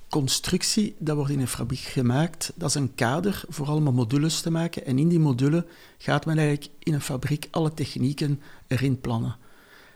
constructie, 0.09 0.95
dat 0.99 1.15
wordt 1.15 1.32
in 1.32 1.39
een 1.39 1.47
fabriek 1.47 1.80
gemaakt. 1.80 2.51
Dat 2.55 2.70
is 2.70 2.76
een 2.76 2.95
kader 2.95 3.43
voor 3.47 3.68
allemaal 3.68 3.93
modules 3.93 4.41
te 4.41 4.51
maken. 4.51 4.86
En 4.86 4.99
in 4.99 5.07
die 5.07 5.20
module 5.20 5.65
gaat 5.97 6.26
men 6.26 6.38
eigenlijk 6.38 6.72
in 6.80 6.93
een 6.93 7.01
fabriek 7.01 7.47
alle 7.51 7.74
technieken 7.74 8.41
erin 8.68 8.99
plannen. 8.99 9.36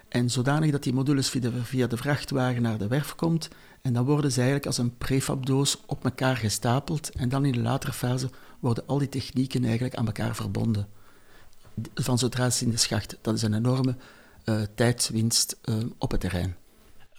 En 0.07 0.29
zodanig 0.29 0.71
dat 0.71 0.83
die 0.83 0.93
modules 0.93 1.29
via 1.29 1.51
via 1.63 1.87
de 1.87 1.97
vrachtwagen 1.97 2.61
naar 2.61 2.77
de 2.77 2.87
werf 2.87 3.15
komt. 3.15 3.49
En 3.81 3.93
dan 3.93 4.05
worden 4.05 4.31
ze 4.31 4.37
eigenlijk 4.37 4.67
als 4.67 4.77
een 4.77 4.97
prefabdoos 4.97 5.77
op 5.85 6.03
elkaar 6.03 6.37
gestapeld. 6.37 7.09
En 7.09 7.29
dan 7.29 7.45
in 7.45 7.51
de 7.51 7.61
latere 7.61 7.93
fase 7.93 8.29
worden 8.59 8.87
al 8.87 8.97
die 8.97 9.09
technieken 9.09 9.63
eigenlijk 9.63 9.95
aan 9.95 10.05
elkaar 10.05 10.35
verbonden. 10.35 10.87
Van 11.93 12.17
zodra 12.17 12.49
ze 12.49 12.65
in 12.65 12.71
de 12.71 12.77
schacht. 12.77 13.17
Dat 13.21 13.35
is 13.35 13.41
een 13.41 13.53
enorme 13.53 13.95
uh, 14.45 14.61
tijdswinst 14.75 15.59
uh, 15.65 15.75
op 15.97 16.11
het 16.11 16.19
terrein 16.19 16.55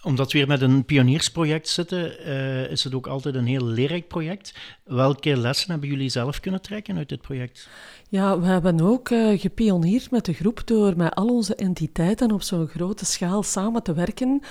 omdat 0.03 0.31
we 0.31 0.37
hier 0.37 0.47
met 0.47 0.61
een 0.61 0.85
pioniersproject 0.85 1.69
zitten, 1.69 2.27
uh, 2.27 2.71
is 2.71 2.83
het 2.83 2.93
ook 2.93 3.07
altijd 3.07 3.35
een 3.35 3.45
heel 3.45 3.65
leerrijk 3.65 4.07
project. 4.07 4.53
Welke 4.83 5.37
lessen 5.37 5.71
hebben 5.71 5.89
jullie 5.89 6.09
zelf 6.09 6.39
kunnen 6.39 6.61
trekken 6.61 6.97
uit 6.97 7.09
dit 7.09 7.21
project? 7.21 7.69
Ja, 8.13 8.39
we 8.39 8.45
hebben 8.45 8.81
ook 8.81 9.09
uh, 9.09 9.39
gepioneerd 9.39 10.11
met 10.11 10.25
de 10.25 10.33
groep 10.33 10.61
door 10.65 10.93
met 10.97 11.15
al 11.15 11.27
onze 11.27 11.55
entiteiten 11.55 12.31
op 12.31 12.41
zo'n 12.41 12.67
grote 12.67 13.05
schaal 13.05 13.43
samen 13.43 13.83
te 13.83 13.93
werken. 13.93 14.41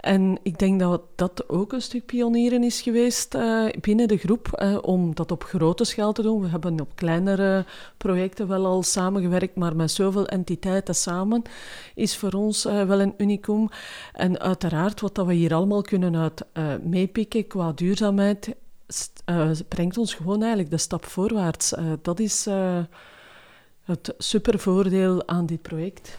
En 0.00 0.38
ik 0.42 0.58
denk 0.58 0.80
dat 0.80 1.02
dat 1.14 1.48
ook 1.48 1.72
een 1.72 1.82
stuk 1.82 2.06
pionieren 2.06 2.62
is 2.62 2.80
geweest 2.80 3.34
uh, 3.34 3.68
binnen 3.80 4.08
de 4.08 4.16
groep, 4.16 4.62
uh, 4.62 4.78
om 4.82 5.14
dat 5.14 5.30
op 5.30 5.44
grote 5.44 5.84
schaal 5.84 6.12
te 6.12 6.22
doen. 6.22 6.40
We 6.40 6.48
hebben 6.48 6.80
op 6.80 6.90
kleinere 6.94 7.64
projecten 7.96 8.48
wel 8.48 8.66
al 8.66 8.82
samengewerkt, 8.82 9.56
maar 9.56 9.76
met 9.76 9.90
zoveel 9.90 10.26
entiteiten 10.26 10.94
samen 10.94 11.42
is 11.94 12.16
voor 12.16 12.32
ons 12.32 12.62
wel 12.64 13.00
een 13.00 13.14
unicum. 13.16 13.68
En 14.12 14.40
uiteraard, 14.40 15.00
wat 15.00 15.14
dat 15.14 15.26
we 15.26 15.34
hier 15.34 15.54
allemaal 15.54 15.82
kunnen 15.82 16.16
uit 16.16 16.44
meepikken 16.82 17.46
qua 17.46 17.72
duurzaamheid, 17.72 18.54
uh, 19.30 19.50
brengt 19.68 19.98
ons 19.98 20.14
gewoon 20.14 20.40
eigenlijk 20.40 20.70
de 20.70 20.78
stap 20.78 21.04
voorwaarts. 21.04 21.72
Uh, 21.72 21.92
dat 22.02 22.20
is 22.20 22.46
uh, 22.46 22.78
het 23.84 24.14
supervoordeel 24.18 25.28
aan 25.28 25.46
dit 25.46 25.62
project. 25.62 26.18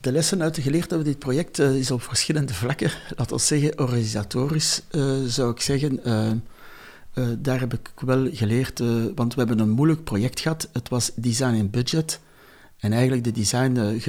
De 0.00 0.12
lessen 0.12 0.42
uit 0.42 0.54
de 0.54 0.62
geleerd 0.62 0.90
hebben 0.90 1.08
dit 1.08 1.18
project 1.18 1.58
is 1.58 1.90
op 1.90 2.02
verschillende 2.02 2.54
vlakken. 2.54 2.90
Laten 3.16 3.36
we 3.36 3.42
zeggen, 3.42 3.78
organisatorisch 3.78 4.82
zou 5.26 5.50
ik 5.50 5.60
zeggen. 5.60 6.00
daar 7.38 7.60
heb 7.60 7.72
ik 7.72 7.92
wel 7.96 8.28
geleerd, 8.32 8.78
want 9.14 9.34
we 9.34 9.40
hebben 9.40 9.58
een 9.58 9.70
moeilijk 9.70 10.04
project 10.04 10.40
gehad. 10.40 10.68
Het 10.72 10.88
was 10.88 11.10
design 11.14 11.54
en 11.54 11.70
budget. 11.70 12.20
En 12.78 12.92
eigenlijk 12.92 13.24
de 13.24 13.32
design 13.32 14.00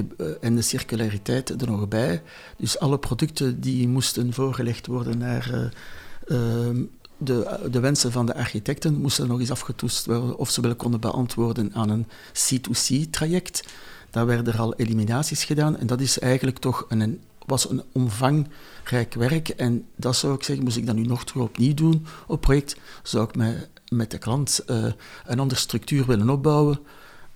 en 0.42 0.56
de 0.56 0.62
circulariteit 0.62 1.62
er 1.62 1.68
nog 1.68 1.88
bij. 1.88 2.22
Dus 2.58 2.80
alle 2.80 3.00
producten 3.00 3.62
die 3.62 3.88
moesten 3.88 4.34
voorgelegd 4.34 4.88
worden 4.88 5.18
naar 5.18 5.72
de, 7.24 7.60
de 7.72 7.80
wensen 7.80 8.12
van 8.12 8.26
de 8.26 8.36
architecten 8.36 9.02
moesten 9.02 9.28
nog 9.28 9.40
eens 9.40 9.52
afgetoetst 9.52 10.06
worden 10.06 10.38
of 10.38 10.50
ze 10.50 10.62
wel 10.62 10.76
konden 10.76 11.00
beantwoorden 11.00 11.72
aan 11.74 11.90
een 11.90 12.08
C2C-traject. 12.34 13.64
Daar 14.10 14.26
werden 14.26 14.54
er 14.54 14.60
al 14.60 14.76
eliminaties 14.76 15.44
gedaan 15.44 15.78
en 15.78 15.88
dat 15.88 16.02
is 16.02 16.20
eigenlijk 16.20 16.58
toch 16.58 16.86
een, 16.90 17.22
was 17.46 17.70
een 17.70 17.84
omvangrijk 17.92 19.14
werk. 19.14 19.50
En 19.50 19.86
dat 19.96 20.16
zou 20.16 20.34
ik 20.34 20.44
zeggen, 20.44 20.66
moest 20.66 20.78
ik 20.78 20.86
dat 20.86 20.96
nu 20.96 21.02
nog 21.02 21.36
opnieuw 21.36 21.74
doen 21.74 22.06
op 22.28 22.42
project, 22.42 22.76
zou 23.04 23.30
ik 23.30 23.36
met, 23.90 24.12
de 24.12 24.18
klant 24.18 24.64
uh, 24.68 24.86
een 25.26 25.40
andere 25.40 25.60
structuur 25.60 26.06
willen 26.06 26.30
opbouwen 26.30 26.80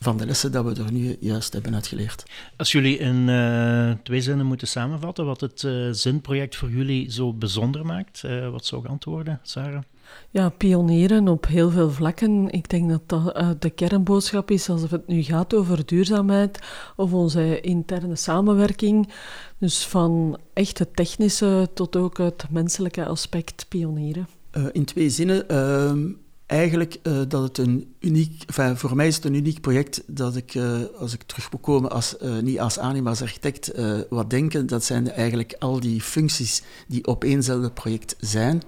van 0.05 0.17
de 0.17 0.25
lessen 0.25 0.51
dat 0.51 0.65
we 0.65 0.83
er 0.83 0.91
nu 0.91 1.17
juist 1.19 1.53
hebben 1.53 1.73
uitgeleerd. 1.73 2.23
Als 2.57 2.71
jullie 2.71 2.97
in 2.97 3.27
uh, 3.27 3.91
twee 4.03 4.21
zinnen 4.21 4.45
moeten 4.45 4.67
samenvatten 4.67 5.25
wat 5.25 5.41
het 5.41 5.63
uh, 5.63 5.87
zinproject 5.91 6.55
voor 6.55 6.69
jullie 6.69 7.11
zo 7.11 7.33
bijzonder 7.33 7.85
maakt, 7.85 8.21
uh, 8.25 8.49
wat 8.49 8.65
zou 8.65 8.83
ik 8.83 8.89
antwoorden, 8.89 9.39
Sarah? 9.43 9.81
Ja, 10.29 10.49
pionieren 10.49 11.27
op 11.27 11.47
heel 11.47 11.69
veel 11.69 11.91
vlakken. 11.91 12.49
Ik 12.49 12.69
denk 12.69 12.89
dat 12.89 13.01
dat 13.05 13.61
de 13.61 13.69
kernboodschap 13.69 14.51
is 14.51 14.69
als 14.69 14.91
het 14.91 15.07
nu 15.07 15.23
gaat 15.23 15.53
over 15.53 15.85
duurzaamheid 15.85 16.59
of 16.95 17.13
onze 17.13 17.61
interne 17.61 18.15
samenwerking. 18.15 19.09
Dus 19.57 19.85
van 19.85 20.39
echt 20.53 20.79
het 20.79 20.95
technische 20.95 21.69
tot 21.73 21.95
ook 21.95 22.17
het 22.17 22.45
menselijke 22.49 23.05
aspect 23.05 23.65
pionieren. 23.69 24.27
in 24.71 24.85
twee 24.85 25.09
zinnen 25.09 25.49
ehm, 25.49 26.07
eigenlijk 26.45 26.97
uh, 27.03 27.21
dat 27.27 27.43
het 27.43 27.57
een 27.57 27.95
uniek, 27.99 28.43
voor 28.75 28.95
mij 28.95 29.07
is 29.07 29.15
het 29.15 29.25
een 29.25 29.33
uniek 29.33 29.61
project 29.61 30.03
dat 30.07 30.35
ik, 30.35 30.53
uh, 30.53 30.79
als 30.97 31.13
ik 31.13 31.23
terug 31.23 31.51
moet 31.51 31.61
komen, 31.61 31.91
als, 31.91 32.15
uh, 32.21 32.39
niet 32.39 32.59
als 32.59 32.79
anima, 32.79 33.09
als 33.09 33.21
architect, 33.21 33.71
wat 34.09 34.29
denken, 34.29 34.67
dat 34.67 34.83
zijn 34.83 35.11
eigenlijk 35.11 35.55
al 35.59 35.79
die 35.79 36.01
functies 36.01 36.63
die 36.87 37.07
op 37.07 37.23
éénzelfde 37.23 37.71
project 37.71 38.15
zijn. 38.19 38.61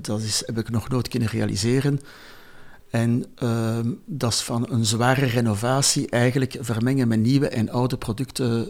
dat 0.00 0.20
is, 0.20 0.42
heb 0.46 0.58
ik 0.58 0.70
nog 0.70 0.88
nooit 0.88 1.08
kunnen 1.08 1.28
realiseren. 1.28 2.00
En 2.90 3.24
ehm, 3.34 3.92
dat 4.06 4.32
is 4.32 4.40
van 4.40 4.72
een 4.72 4.84
zware 4.84 5.26
renovatie 5.26 6.08
eigenlijk 6.08 6.56
vermengen 6.60 7.08
met 7.08 7.20
nieuwe 7.20 7.48
en 7.48 7.70
oude 7.70 7.96
producten 7.96 8.68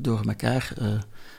door 0.00 0.20
elkaar. 0.26 0.72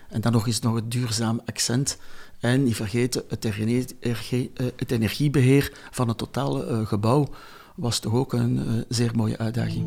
en 0.09 0.21
dan 0.21 0.31
nog 0.31 0.47
eens 0.47 0.59
nog 0.59 0.75
het 0.75 0.91
duurzaam 0.91 1.41
accent. 1.45 1.97
En 2.45 2.63
niet 2.63 2.75
vergeten, 2.75 3.23
het, 3.27 3.45
energie, 3.45 4.51
eh, 4.53 4.65
het 4.75 4.91
energiebeheer 4.91 5.71
van 5.91 6.07
het 6.07 6.17
totale 6.17 6.67
uh, 6.67 6.85
gebouw 6.87 7.27
was 7.75 7.99
toch 7.99 8.13
ook 8.13 8.33
een 8.33 8.55
uh, 8.55 8.81
zeer 8.89 9.11
mooie 9.15 9.37
uitdaging. 9.37 9.85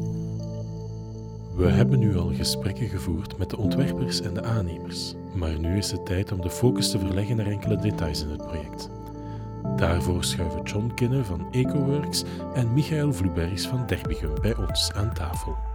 We 1.56 1.66
hebben 1.66 1.98
nu 1.98 2.16
al 2.16 2.32
gesprekken 2.34 2.88
gevoerd 2.88 3.38
met 3.38 3.50
de 3.50 3.56
ontwerpers 3.56 4.20
en 4.20 4.34
de 4.34 4.42
aannemers, 4.42 5.14
maar 5.34 5.58
nu 5.58 5.76
is 5.76 5.90
het 5.90 6.06
tijd 6.06 6.32
om 6.32 6.40
de 6.40 6.50
focus 6.50 6.90
te 6.90 6.98
verleggen 6.98 7.36
naar 7.36 7.46
enkele 7.46 7.76
details 7.76 8.22
in 8.22 8.30
het 8.30 8.46
project. 8.46 8.90
Daarvoor 9.76 10.24
schuiven 10.24 10.62
John 10.62 10.92
Kinne 10.94 11.24
van 11.24 11.52
EcoWorks 11.52 12.24
en 12.54 12.72
Michael 12.72 13.12
Vloebergs 13.12 13.66
van 13.66 13.86
Derbigum 13.86 14.34
bij 14.40 14.56
ons 14.56 14.92
aan 14.92 15.14
tafel. 15.14 15.67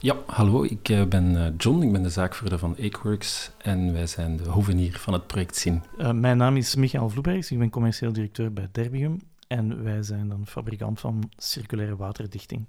Ja, 0.00 0.16
hallo, 0.26 0.62
ik 0.62 0.88
eh, 0.88 1.04
ben 1.04 1.36
eh, 1.36 1.52
John, 1.56 1.82
ik 1.82 1.92
ben 1.92 2.02
de 2.02 2.10
zaakvoerder 2.10 2.58
van 2.58 2.76
Akeworks 2.80 3.50
en 3.58 3.92
wij 3.92 4.06
zijn 4.06 4.36
de 4.36 4.48
hovenier 4.48 4.98
van 4.98 5.12
het 5.12 5.26
project 5.26 5.56
ZIN. 5.56 5.82
Uh, 5.98 6.12
mijn 6.12 6.36
naam 6.36 6.56
is 6.56 6.74
Michael 6.74 7.08
Vloebergs, 7.08 7.50
ik 7.50 7.58
ben 7.58 7.70
commercieel 7.70 8.12
directeur 8.12 8.52
bij 8.52 8.68
Derbium 8.72 9.20
en 9.48 9.82
wij 9.82 10.02
zijn 10.02 10.28
dan 10.28 10.46
fabrikant 10.46 11.00
van 11.00 11.30
circulaire 11.36 11.96
waterdichting 11.96 12.66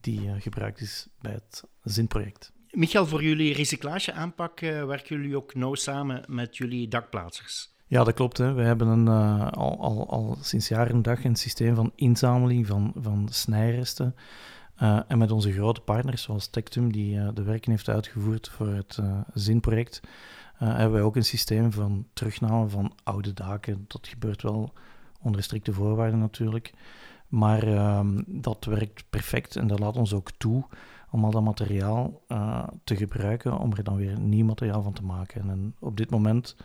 die 0.00 0.20
uh, 0.20 0.32
gebruikt 0.38 0.80
is 0.80 1.08
bij 1.20 1.32
het 1.32 1.64
ZIN-project. 1.82 2.52
Michael, 2.70 3.06
voor 3.06 3.22
jullie 3.22 3.54
recyclageaanpak 3.54 4.60
werken 4.60 5.16
jullie 5.16 5.36
ook 5.36 5.54
nauw 5.54 5.74
samen 5.74 6.24
met 6.26 6.56
jullie 6.56 6.88
dakplaatsers. 6.88 7.70
Ja, 7.86 8.04
dat 8.04 8.14
klopt. 8.14 8.38
Hè. 8.38 8.52
We 8.52 8.62
hebben 8.62 8.88
een, 8.88 9.08
al, 9.08 9.80
al, 9.80 10.10
al 10.10 10.38
sinds 10.40 10.68
jaren 10.68 10.94
een 10.94 11.02
dag 11.02 11.24
een 11.24 11.36
systeem 11.36 11.74
van 11.74 11.92
inzameling 11.94 12.66
van, 12.66 12.92
van 12.96 13.28
snijresten 13.30 14.14
uh, 14.82 15.00
en 15.06 15.18
met 15.18 15.30
onze 15.30 15.52
grote 15.52 15.80
partners, 15.80 16.22
zoals 16.22 16.46
Tectum, 16.46 16.92
die 16.92 17.14
uh, 17.14 17.28
de 17.34 17.42
werken 17.42 17.70
heeft 17.70 17.88
uitgevoerd 17.88 18.48
voor 18.48 18.66
het 18.66 18.98
uh, 19.00 19.20
ZIN-project, 19.34 20.00
hebben 20.56 20.92
wij 20.92 21.02
ook 21.02 21.16
een 21.16 21.24
systeem 21.24 21.72
van 21.72 22.06
terugname 22.12 22.68
van 22.68 22.92
oude 23.02 23.32
daken. 23.32 23.84
Dat 23.88 24.08
gebeurt 24.08 24.42
wel 24.42 24.72
onder 25.20 25.42
strikte 25.42 25.72
voorwaarden 25.72 26.18
natuurlijk. 26.18 26.72
Maar 27.28 27.62
ehm, 27.62 28.22
dat 28.26 28.64
werkt 28.64 29.04
perfect 29.10 29.56
en 29.56 29.66
dat 29.66 29.78
laat 29.78 29.96
ons 29.96 30.12
ook 30.14 30.30
toe 30.30 30.64
om 31.10 31.24
al 31.24 31.30
dat 31.30 31.42
materiaal 31.42 32.22
te 32.84 32.96
gebruiken 32.96 33.58
om 33.58 33.72
er 33.72 33.84
dan 33.84 33.96
weer 33.96 34.20
nieuw 34.20 34.44
materiaal 34.44 34.82
van 34.82 34.92
te 34.92 35.04
maken. 35.04 35.50
En 35.50 35.74
op 35.78 35.96
dit 35.96 36.10
moment, 36.10 36.56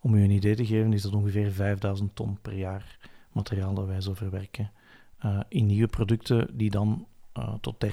om 0.00 0.14
u 0.14 0.22
een 0.22 0.30
idee 0.30 0.54
te 0.54 0.66
geven, 0.66 0.92
is 0.92 1.02
dat 1.02 1.14
ongeveer 1.14 1.52
5000 1.52 2.16
ton 2.16 2.38
per 2.42 2.54
jaar 2.54 2.98
materiaal 3.32 3.74
dat 3.74 3.86
wij 3.86 4.00
zo 4.00 4.14
verwerken 4.14 4.70
in 5.48 5.66
nieuwe 5.66 5.88
producten 5.88 6.48
die 6.52 6.70
dan 6.70 7.06
uh, 7.38 7.54
tot 7.60 7.86
30% 7.86 7.88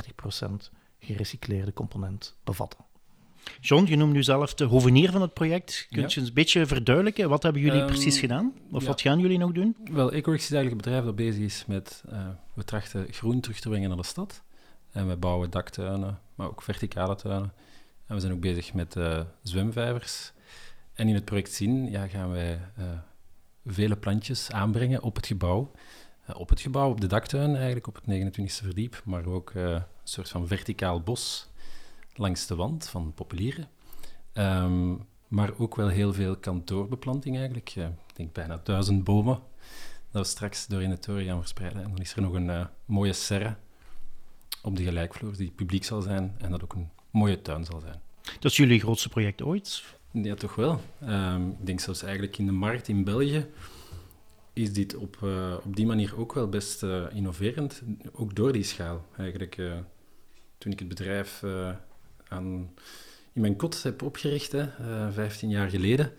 gerecycleerde 0.99 1.73
component 1.73 2.37
bevatten. 2.43 2.79
John, 3.61 3.85
je 3.85 3.95
noemt 3.95 4.13
nu 4.13 4.23
zelf 4.23 4.53
de 4.53 4.63
hovenier 4.63 5.11
van 5.11 5.21
het 5.21 5.33
project. 5.33 5.87
Kunt 5.89 6.13
je 6.13 6.21
een 6.21 6.33
beetje 6.33 6.65
verduidelijken? 6.65 7.29
Wat 7.29 7.43
hebben 7.43 7.61
jullie 7.61 7.81
um, 7.81 7.87
precies 7.87 8.19
gedaan? 8.19 8.53
Of 8.71 8.81
ja. 8.81 8.87
wat 8.87 9.01
gaan 9.01 9.19
jullie 9.19 9.37
nog 9.37 9.51
doen? 9.51 9.75
Wel, 9.91 10.11
Ecoworks 10.11 10.43
is 10.43 10.51
eigenlijk 10.51 10.71
een 10.71 10.91
bedrijf 10.91 11.03
dat 11.03 11.15
bezig 11.15 11.43
is 11.43 11.63
met... 11.67 12.03
Uh, 12.11 12.27
we 12.53 12.63
trachten 12.63 13.07
groen 13.11 13.39
terug 13.39 13.59
te 13.59 13.69
brengen 13.69 13.87
naar 13.87 13.97
de 13.97 14.03
stad. 14.03 14.43
En 14.91 15.07
we 15.07 15.15
bouwen 15.15 15.49
daktuinen, 15.49 16.19
maar 16.35 16.47
ook 16.47 16.61
verticale 16.61 17.15
tuinen. 17.15 17.53
En 18.05 18.15
we 18.15 18.21
zijn 18.21 18.33
ook 18.33 18.39
bezig 18.39 18.73
met 18.73 18.95
uh, 18.95 19.21
zwemvijvers. 19.43 20.31
En 20.93 21.07
in 21.07 21.15
het 21.15 21.25
project 21.25 21.53
Zien 21.53 21.89
ja, 21.89 22.07
gaan 22.07 22.31
wij 22.31 22.59
uh, 22.79 22.85
vele 23.65 23.95
plantjes 23.95 24.51
aanbrengen 24.51 25.01
op 25.01 25.15
het 25.15 25.27
gebouw. 25.27 25.71
Uh, 26.29 26.39
op 26.39 26.49
het 26.49 26.61
gebouw, 26.61 26.89
op 26.89 27.01
de 27.01 27.07
daktuin 27.07 27.55
eigenlijk, 27.55 27.87
op 27.87 27.99
het 28.05 28.37
29e 28.39 28.43
verdiep. 28.43 29.01
Maar 29.05 29.25
ook 29.25 29.51
een 29.53 29.83
soort 30.03 30.29
van 30.29 30.47
verticaal 30.47 31.01
bos 31.01 31.49
langs 32.13 32.47
de 32.47 32.55
wand 32.55 32.87
van 32.87 33.13
populieren. 33.13 33.67
Um, 34.33 35.07
maar 35.27 35.51
ook 35.57 35.75
wel 35.75 35.87
heel 35.87 36.13
veel 36.13 36.37
kantoorbeplanting 36.37 37.37
eigenlijk. 37.37 37.75
ik 37.75 38.15
denk 38.15 38.33
bijna 38.33 38.61
duizend 38.63 39.03
bomen 39.03 39.39
dat 40.11 40.21
we 40.21 40.29
straks 40.29 40.67
door 40.67 40.81
in 40.81 40.89
het 40.89 41.01
toren 41.01 41.25
gaan 41.25 41.39
verspreiden. 41.39 41.83
En 41.83 41.89
dan 41.89 41.99
is 41.99 42.15
er 42.15 42.21
nog 42.21 42.33
een 42.33 42.67
mooie 42.85 43.13
serre 43.13 43.55
op 44.61 44.75
de 44.75 44.83
gelijkvloer 44.83 45.37
die 45.37 45.51
publiek 45.51 45.83
zal 45.83 46.01
zijn 46.01 46.35
en 46.37 46.51
dat 46.51 46.63
ook 46.63 46.73
een 46.73 46.89
mooie 47.11 47.41
tuin 47.41 47.65
zal 47.65 47.79
zijn. 47.79 48.01
Dat 48.39 48.51
is 48.51 48.57
jullie 48.57 48.79
grootste 48.79 49.09
project 49.09 49.41
ooit? 49.41 49.83
Ja, 50.11 50.35
toch 50.35 50.55
wel. 50.55 50.81
Um, 51.03 51.49
ik 51.49 51.65
denk 51.65 51.79
zelfs 51.79 52.03
eigenlijk 52.03 52.37
in 52.37 52.45
de 52.45 52.51
markt 52.51 52.87
in 52.87 53.03
België 53.03 53.47
is 54.59 54.73
dit 54.73 54.95
op, 54.95 55.19
uh, 55.23 55.53
op 55.65 55.75
die 55.75 55.85
manier 55.85 56.17
ook 56.17 56.33
wel 56.33 56.49
best 56.49 56.83
uh, 56.83 57.05
innoverend, 57.13 57.81
ook 58.11 58.35
door 58.35 58.51
die 58.51 58.63
schaal. 58.63 59.05
Eigenlijk, 59.17 59.57
uh, 59.57 59.73
toen 60.57 60.71
ik 60.71 60.79
het 60.79 60.87
bedrijf 60.87 61.43
aan, 62.27 62.73
in 63.33 63.41
mijn 63.41 63.55
kot 63.55 63.83
heb 63.83 64.01
opgericht, 64.01 64.51
hè, 64.51 64.67
15 65.11 65.49
jaar 65.49 65.69
geleden, 65.69 66.11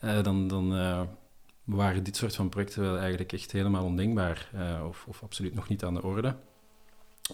dan, 0.00 0.48
dan 0.48 0.68
waren 1.64 2.04
dit 2.04 2.16
soort 2.16 2.34
van 2.34 2.48
projecten 2.48 2.82
wel 2.82 2.98
eigenlijk 2.98 3.32
echt 3.32 3.52
helemaal 3.52 3.84
ondenkbaar 3.84 4.50
of, 4.88 5.04
of 5.08 5.22
absoluut 5.22 5.54
nog 5.54 5.68
niet 5.68 5.84
aan 5.84 5.94
de 5.94 6.02
orde. 6.02 6.36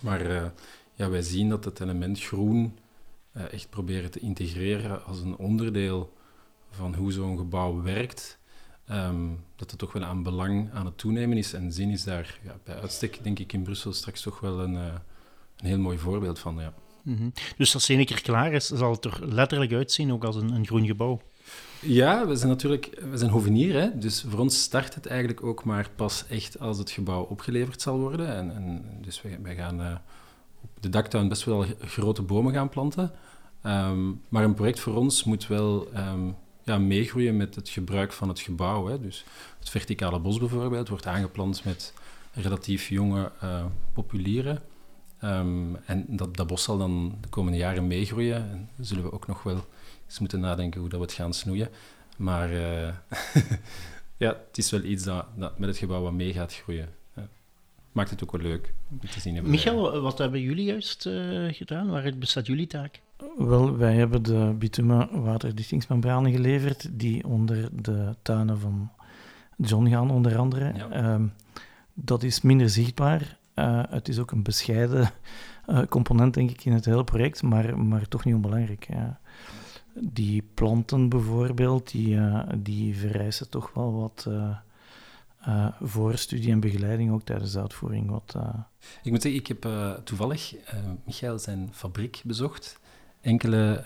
Maar 0.01 0.53
ja, 0.95 1.11
wij 1.11 1.23
zien 1.23 1.49
dat 1.49 1.65
het 1.65 1.81
element 1.81 2.21
groen 2.21 2.79
echt 3.33 3.71
proberen 3.71 4.11
te 4.11 4.21
integreren 4.21 5.05
als 5.05 5.21
een 5.21 5.37
onderdeel 5.37 6.13
van 6.71 6.95
hoe 6.95 7.13
zo'n 7.13 7.39
gebouw 7.39 7.83
werkt. 7.83 8.39
Um, 8.93 9.45
dat 9.57 9.71
het 9.71 9.79
toch 9.79 9.93
wel 9.93 10.05
aan 10.05 10.23
belang 10.23 10.73
aan 10.73 10.87
het 10.87 10.99
toenemen 10.99 11.37
is. 11.37 11.53
En 11.53 11.73
zin 11.73 11.91
is 11.91 12.05
daar 12.05 12.39
ja, 12.45 12.57
bij 12.65 12.81
uitstek, 12.81 13.19
denk 13.23 13.39
ik, 13.39 13.53
in 13.53 13.63
Brussel 13.63 13.93
straks 13.93 14.21
toch 14.21 14.41
wel 14.41 14.61
een, 14.61 14.75
uh, 14.75 14.85
een 15.57 15.67
heel 15.67 15.79
mooi 15.79 15.99
voorbeeld 15.99 16.39
van. 16.39 16.59
Ja. 16.59 16.73
Mm 17.03 17.17
-hmm. 17.17 17.33
Dus 17.57 17.75
als 17.75 17.89
één 17.89 18.05
keer 18.05 18.23
klaar 18.23 18.53
is, 18.53 18.67
zal 18.67 18.93
het 18.93 19.05
er 19.05 19.19
letterlijk 19.35 19.73
uitzien, 19.73 20.13
ook 20.13 20.25
als 20.25 20.37
een, 20.37 20.53
een 20.53 20.67
groen 20.67 20.87
gebouw? 20.87 21.21
Ja, 21.81 22.27
we 22.27 22.37
zijn 22.37 22.51
natuurlijk 22.51 22.99
we 23.11 23.17
zijn 23.17 23.31
hovenier, 23.31 23.75
hè? 23.75 23.99
dus 23.99 24.25
voor 24.29 24.39
ons 24.39 24.63
start 24.63 24.95
het 24.95 25.07
eigenlijk 25.07 25.43
ook 25.43 25.65
maar 25.65 25.91
pas 25.97 26.25
echt 26.29 26.61
als 26.61 26.79
het 26.79 26.91
gebouw 26.91 27.23
opgeleverd 27.23 27.83
zal 27.83 27.99
worden. 27.99 28.35
En, 28.35 28.55
en 28.55 28.85
dus 29.01 29.23
wij, 29.23 29.39
wij 29.43 29.55
gaan 29.55 29.81
uh, 29.81 29.97
op 30.63 30.71
de 30.81 30.89
daktuin 30.89 31.29
best 31.29 31.45
wel 31.45 31.65
grote 31.81 32.23
bomen 32.23 32.53
gaan 32.53 32.69
planten. 32.69 33.13
Um, 33.63 34.23
maar 34.29 34.45
een 34.45 34.55
project 34.55 34.81
voor 34.81 34.95
ons 34.95 35.25
moet 35.25 35.47
wel 35.47 35.89
um, 35.97 36.37
ja, 36.67 36.79
meegroeien 36.79 37.37
met 37.37 37.55
het 37.55 37.69
gebruik 37.69 38.13
van 38.13 38.29
het 38.29 38.41
gebouw. 38.41 38.87
Hè? 38.87 39.01
Dus 39.01 39.25
het 39.59 39.69
verticale 39.69 40.19
bos 40.19 40.39
bijvoorbeeld 40.39 40.89
wordt 40.89 41.07
aangeplant 41.07 41.65
met 41.65 41.95
relatief 42.33 42.89
jonge 42.89 43.33
uh, 43.43 43.65
populieren. 43.93 44.63
Um, 45.25 45.77
en 45.77 46.05
dat, 46.09 46.37
dat 46.37 46.47
bos 46.47 46.63
zal 46.63 46.79
dan 46.79 47.19
de 47.21 47.29
komende 47.29 47.59
jaren 47.59 47.87
meegroeien. 47.87 48.51
En 48.51 48.69
zullen 48.81 49.03
we 49.03 49.13
ook 49.13 49.27
nog 49.27 49.43
wel 49.43 49.67
eens 50.07 50.19
moeten 50.19 50.41
nadenken 50.41 50.81
hoe 50.81 50.89
dat 50.89 50.99
we 50.99 51.07
het 51.07 51.15
gaan 51.15 51.35
snoeien. 51.35 51.69
Maar 52.17 52.53
uh, 52.53 52.89
ja, 54.25 54.29
het 54.47 54.59
is 54.59 54.71
wel 54.71 54.83
iets 54.83 55.05
dat, 55.05 55.27
dat, 55.37 55.59
met 55.59 55.69
het 55.69 55.79
gebouw 55.79 56.03
wat 56.03 56.13
mee 56.13 56.33
gaat 56.33 56.55
groeien. 56.55 56.89
Ja. 57.17 57.29
Maakt 57.93 58.11
het 58.11 58.23
ook 58.23 58.33
wel 58.33 58.41
leuk 58.41 58.73
om 58.91 59.01
te 59.01 59.21
zien. 59.21 59.51
Michael, 59.51 60.01
wat 60.01 60.19
hebben 60.19 60.41
jullie 60.41 60.65
juist 60.65 61.07
uh, 61.07 61.53
gedaan? 61.53 61.91
Waar 61.91 62.13
bestaat 62.19 62.47
jullie 62.47 62.67
taak? 62.67 63.01
Wel, 63.37 63.77
wij 63.77 63.95
hebben 63.95 64.23
de 64.23 64.55
bitumen 64.59 65.23
waterdichtingsmembranen 65.23 66.33
geleverd 66.33 66.89
die 66.99 67.27
onder 67.27 67.83
de 67.83 68.15
tuinen 68.23 68.59
van 68.59 68.91
John 69.57 69.89
gaan, 69.89 70.11
onder 70.11 70.39
andere. 70.39 70.73
Ja. 70.75 71.15
Um, 71.15 71.33
dat 71.95 72.23
is 72.23 72.41
minder 72.41 72.71
zichtbaar. 72.71 73.39
Uh, 73.55 73.83
het 73.89 74.09
is 74.09 74.19
ook 74.19 74.31
een 74.31 74.43
bescheiden 74.43 75.11
uh, 75.67 75.83
component, 75.89 76.35
denk 76.35 76.51
ik, 76.51 76.65
in 76.65 76.73
het 76.73 76.85
hele 76.85 77.05
project, 77.05 77.43
maar, 77.43 77.79
maar 77.79 78.09
toch 78.09 78.25
niet 78.25 78.35
onbelangrijk. 78.35 78.87
Ja 78.89 79.21
die 80.01 80.43
planten 80.55 81.09
bijvoorbeeld, 81.09 81.91
die, 81.91 82.15
uh, 82.15 82.43
die 82.57 82.97
vereisen 82.97 83.49
toch 83.51 83.71
wel 83.75 83.93
wat 83.93 84.29
voorstudie 85.81 86.51
en 86.51 86.61
begeleiding 86.61 87.13
ook 87.13 87.23
tijdens 87.23 87.53
de 87.53 87.61
uitvoering. 87.61 88.11
Wat, 88.11 88.37
Ik 89.03 89.11
moet 89.11 89.23
zeggen, 89.23 89.41
ik 89.41 89.47
heb 89.47 89.69
toevallig 90.05 90.55
Michael 91.05 91.39
zijn 91.39 91.69
fabriek 91.73 92.21
bezocht, 92.25 92.81
enkele 93.27 93.85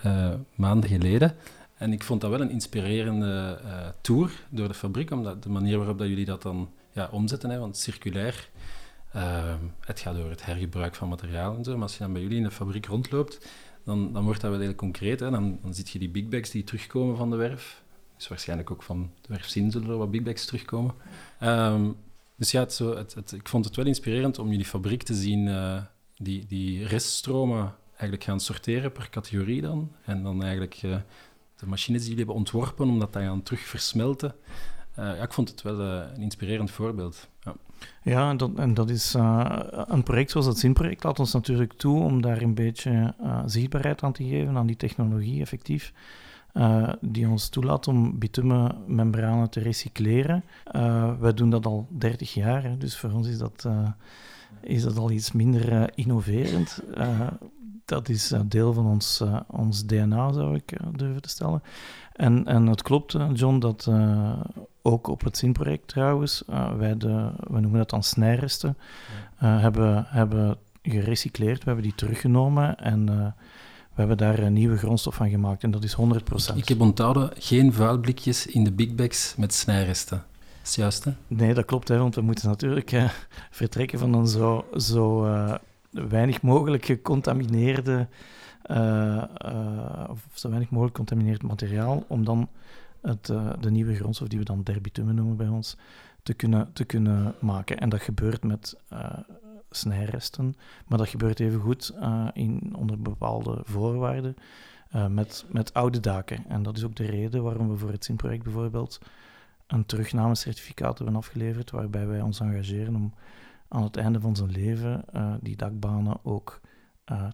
maanden 0.55 0.91
geleden. 0.91 1.34
En 1.76 1.93
ik 1.93 2.03
vond 2.03 2.20
dat 2.20 2.30
wel 2.30 2.41
een 2.41 2.51
inspirerende 2.51 3.61
tour 4.01 4.32
door 4.49 4.68
de 4.68 4.74
fabriek, 4.74 5.11
omdat 5.11 5.43
de 5.43 5.49
manier 5.49 5.76
waarop 5.76 5.99
dat 5.99 6.09
jullie 6.09 6.24
dat 6.24 6.43
dan 6.43 6.70
ja, 6.93 7.09
omzetten, 7.12 7.51
hè, 7.51 7.59
want 7.59 7.76
circulair, 7.76 8.49
het 9.80 10.01
gaat 10.01 10.16
over 10.16 10.30
het 10.30 10.45
hergebruik 10.45 10.95
van 10.95 11.09
materiaal 11.09 11.57
en 11.57 11.64
zo, 11.64 11.72
maar 11.72 11.82
als 11.82 11.93
je 11.93 11.99
dan 11.99 12.12
bij 12.12 12.22
jullie 12.22 12.36
in 12.36 12.43
de 12.43 12.51
fabriek 12.51 12.86
rondloopt, 12.86 13.49
dan, 13.84 14.12
dan 14.12 14.24
wordt 14.24 14.41
dat 14.41 14.51
wel 14.51 14.61
heel 14.61 14.74
concreet. 14.74 15.20
Hè. 15.20 15.30
Dan, 15.30 15.59
dan 15.62 15.74
zie 15.74 15.84
je 15.93 15.99
die 15.99 16.09
big 16.09 16.28
bags 16.28 16.51
die 16.51 16.64
terugkomen 16.64 17.16
van 17.16 17.30
de 17.30 17.36
werf. 17.36 17.82
Dus 18.16 18.28
waarschijnlijk 18.28 18.70
ook 18.70 18.82
van 18.82 19.11
de 19.20 19.28
werf 19.28 19.49
Zin 19.49 19.70
zullen 19.70 19.91
er 19.91 19.97
wat 19.97 20.11
big 20.11 20.22
bags 20.22 20.45
terugkomen. 20.45 20.95
Um, 21.43 21.97
dus 22.36 22.51
ja, 22.51 22.61
het 22.61 22.72
zo, 22.72 22.97
het, 22.97 23.32
ik 23.32 23.49
vond 23.49 23.64
het 23.64 23.76
wel 23.76 23.86
inspirerend 23.86 24.38
om 24.38 24.51
jullie 24.51 24.64
fabriek 24.64 25.03
te 25.03 25.14
zien, 25.14 25.47
uh, 25.47 25.82
die, 26.16 26.47
die 26.47 26.86
reststromen 26.86 27.74
eigenlijk 28.01 28.25
gaan 28.25 28.41
sorteren 28.41 28.93
per 28.93 29.11
categorie 29.11 29.61
dan. 29.61 29.93
En 30.05 30.23
dan 30.23 30.43
eigenlijk 30.43 30.83
uh, 30.83 30.97
de 31.57 31.67
machines 31.67 32.01
die 32.01 32.11
jullie 32.11 32.25
hebben 32.25 32.35
ontworpen 32.35 32.89
om 32.89 32.99
dat 32.99 33.13
dan 33.13 33.43
terug 33.43 33.61
versmelten. 33.61 34.35
Uh, 34.99 35.17
ja, 35.17 35.23
ik 35.23 35.33
vond 35.33 35.49
het 35.49 35.63
wel 35.63 35.81
een 35.81 36.21
inspirerend 36.21 36.71
voorbeeld. 36.71 37.29
Ja. 37.41 37.55
Ja, 38.03 38.31
en 38.31 38.37
dat, 38.37 38.51
en 38.57 38.75
dat 38.75 38.91
is 38.91 39.15
uh, 39.15 39.57
een 39.87 40.03
project 40.03 40.31
zoals 40.31 40.47
het 40.47 40.59
ZIN-project 40.59 41.05
laat 41.05 41.19
ons 41.19 41.33
natuurlijk 41.33 41.73
toe 41.73 42.03
om 42.03 42.23
daar 42.23 42.43
een 42.43 42.55
beetje 42.55 43.15
uh, 43.23 43.43
zichtbaarheid 43.47 44.03
aan 44.03 44.13
te 44.13 44.25
geven 44.25 44.57
aan 44.57 44.67
die 44.67 44.77
technologie 44.77 45.41
effectief. 45.41 45.93
Uh, 46.55 46.93
die 47.01 47.29
ons 47.29 47.49
toelaat 47.49 47.89
om 47.89 48.19
bitumenmembranen 48.19 49.51
te 49.51 49.61
recycleren. 49.61 50.45
wij 51.21 51.35
doen 51.35 51.51
dat 51.51 51.67
al 51.67 51.87
30 51.91 52.35
jaar, 52.35 52.79
dus 52.79 52.97
voor 52.97 53.11
ons 53.11 53.29
is 53.29 53.39
dat, 53.39 53.69
is 54.61 54.83
dat 54.83 54.97
al 54.97 55.11
iets 55.11 55.33
minder 55.33 55.91
innoverend. 55.95 56.83
Dat 57.91 58.09
is 58.09 58.32
deel 58.47 58.72
van 58.72 58.86
ons, 58.86 59.22
ons 59.47 59.86
DNA, 59.86 60.32
zou 60.32 60.55
ik 60.55 60.76
durven 60.97 61.22
te 61.22 61.28
stellen. 61.28 61.62
En, 62.12 62.47
en 62.47 62.66
het 62.66 62.82
klopt, 62.82 63.16
John, 63.32 63.59
dat 63.59 63.91
ook 64.82 65.07
op 65.07 65.24
het 65.24 65.36
ZIN-project 65.36 65.88
trouwens, 65.88 66.43
wij 66.76 66.97
de, 66.97 67.30
we 67.36 67.61
noemen 67.61 67.78
dat 67.78 67.91
dan 67.91 68.03
snijresten, 68.03 68.76
hebben, 69.36 70.05
hebben 70.09 70.57
gerecycleerd. 70.82 71.59
We 71.59 71.64
hebben 71.64 71.84
die 71.84 71.95
teruggenomen 71.95 72.78
en 72.78 73.07
we 73.95 74.07
hebben 74.07 74.16
daar 74.16 74.38
een 74.38 74.53
nieuwe 74.53 74.76
grondstof 74.76 75.14
van 75.14 75.30
gemaakt. 75.30 75.62
En 75.62 75.70
dat 75.70 75.84
is 75.84 75.97
100%. 75.97 76.57
Ik 76.57 76.68
heb 76.68 76.80
onthouden, 76.80 77.30
geen 77.38 77.72
vuilblikjes 77.72 78.47
in 78.47 78.64
de 78.64 78.72
big 78.72 78.95
bags 78.95 79.34
met 79.36 79.55
snijresten. 79.55 80.24
Is 80.62 80.74
juist, 80.74 81.05
hè? 81.05 81.12
Nee, 81.26 81.55
dat 81.55 81.64
klopt, 81.64 81.88
hè, 81.88 81.99
want 81.99 82.14
we 82.14 82.20
moeten 82.20 82.49
natuurlijk 82.49 83.11
vertrekken 83.51 83.99
van 83.99 84.14
een 84.14 84.26
zo, 84.26 84.64
zo 84.76 85.26
weinig 85.91 86.43
mogelijk 86.43 86.84
gecontamineerde... 86.84 88.09
of 90.09 90.26
zo 90.32 90.49
weinig 90.49 90.70
mogelijk 90.70 90.97
gecontamineerd 90.97 91.43
materiaal, 91.43 92.05
om 92.09 92.24
dan 92.24 92.49
het, 93.01 93.28
uh, 93.28 93.51
de 93.61 93.70
nieuwe 93.70 93.95
grondstof, 93.95 94.28
die 94.28 94.38
we 94.38 94.45
dan 94.45 94.62
derbitumen 94.62 95.14
noemen 95.14 95.36
bij 95.36 95.49
ons, 95.49 95.76
te 96.22 96.34
kunnen, 96.34 96.72
te 96.72 96.84
kunnen 96.84 97.34
maken. 97.41 97.78
En 97.78 97.88
dat 97.88 98.01
gebeurt 98.01 98.45
met 98.45 98.76
snijresten, 99.70 100.55
maar 100.86 100.99
dat 100.99 101.09
gebeurt 101.09 101.41
even 101.41 101.61
goed 101.61 101.95
in, 102.32 102.72
onder 102.76 103.03
bepaalde 103.03 103.61
voorwaarden 103.64 104.36
met, 105.09 105.45
met 105.49 105.74
oude 105.74 106.01
daken. 106.01 106.45
En 106.49 106.62
dat 106.62 106.76
is 106.76 106.84
ook 106.84 106.97
de 106.97 107.07
reden 107.07 107.43
waarom 107.43 107.68
we 107.68 107.76
voor 107.76 107.91
het 107.91 108.05
ZIN-project 108.05 108.43
bijvoorbeeld 108.43 109.01
een 109.66 109.86
terugnamecertificaat 109.86 110.99
hebben 110.99 111.16
afgeleverd, 111.16 111.70
waarbij 111.70 112.07
wij 112.07 112.20
ons 112.20 112.41
engageren 112.41 112.95
om 112.95 113.14
aan 113.73 113.83
het 113.83 113.97
einde 113.97 114.21
van 114.21 114.37
zijn 114.37 114.51
leven 114.51 115.05
die 115.41 115.57
dakbanen 115.57 116.25
ook 116.25 116.61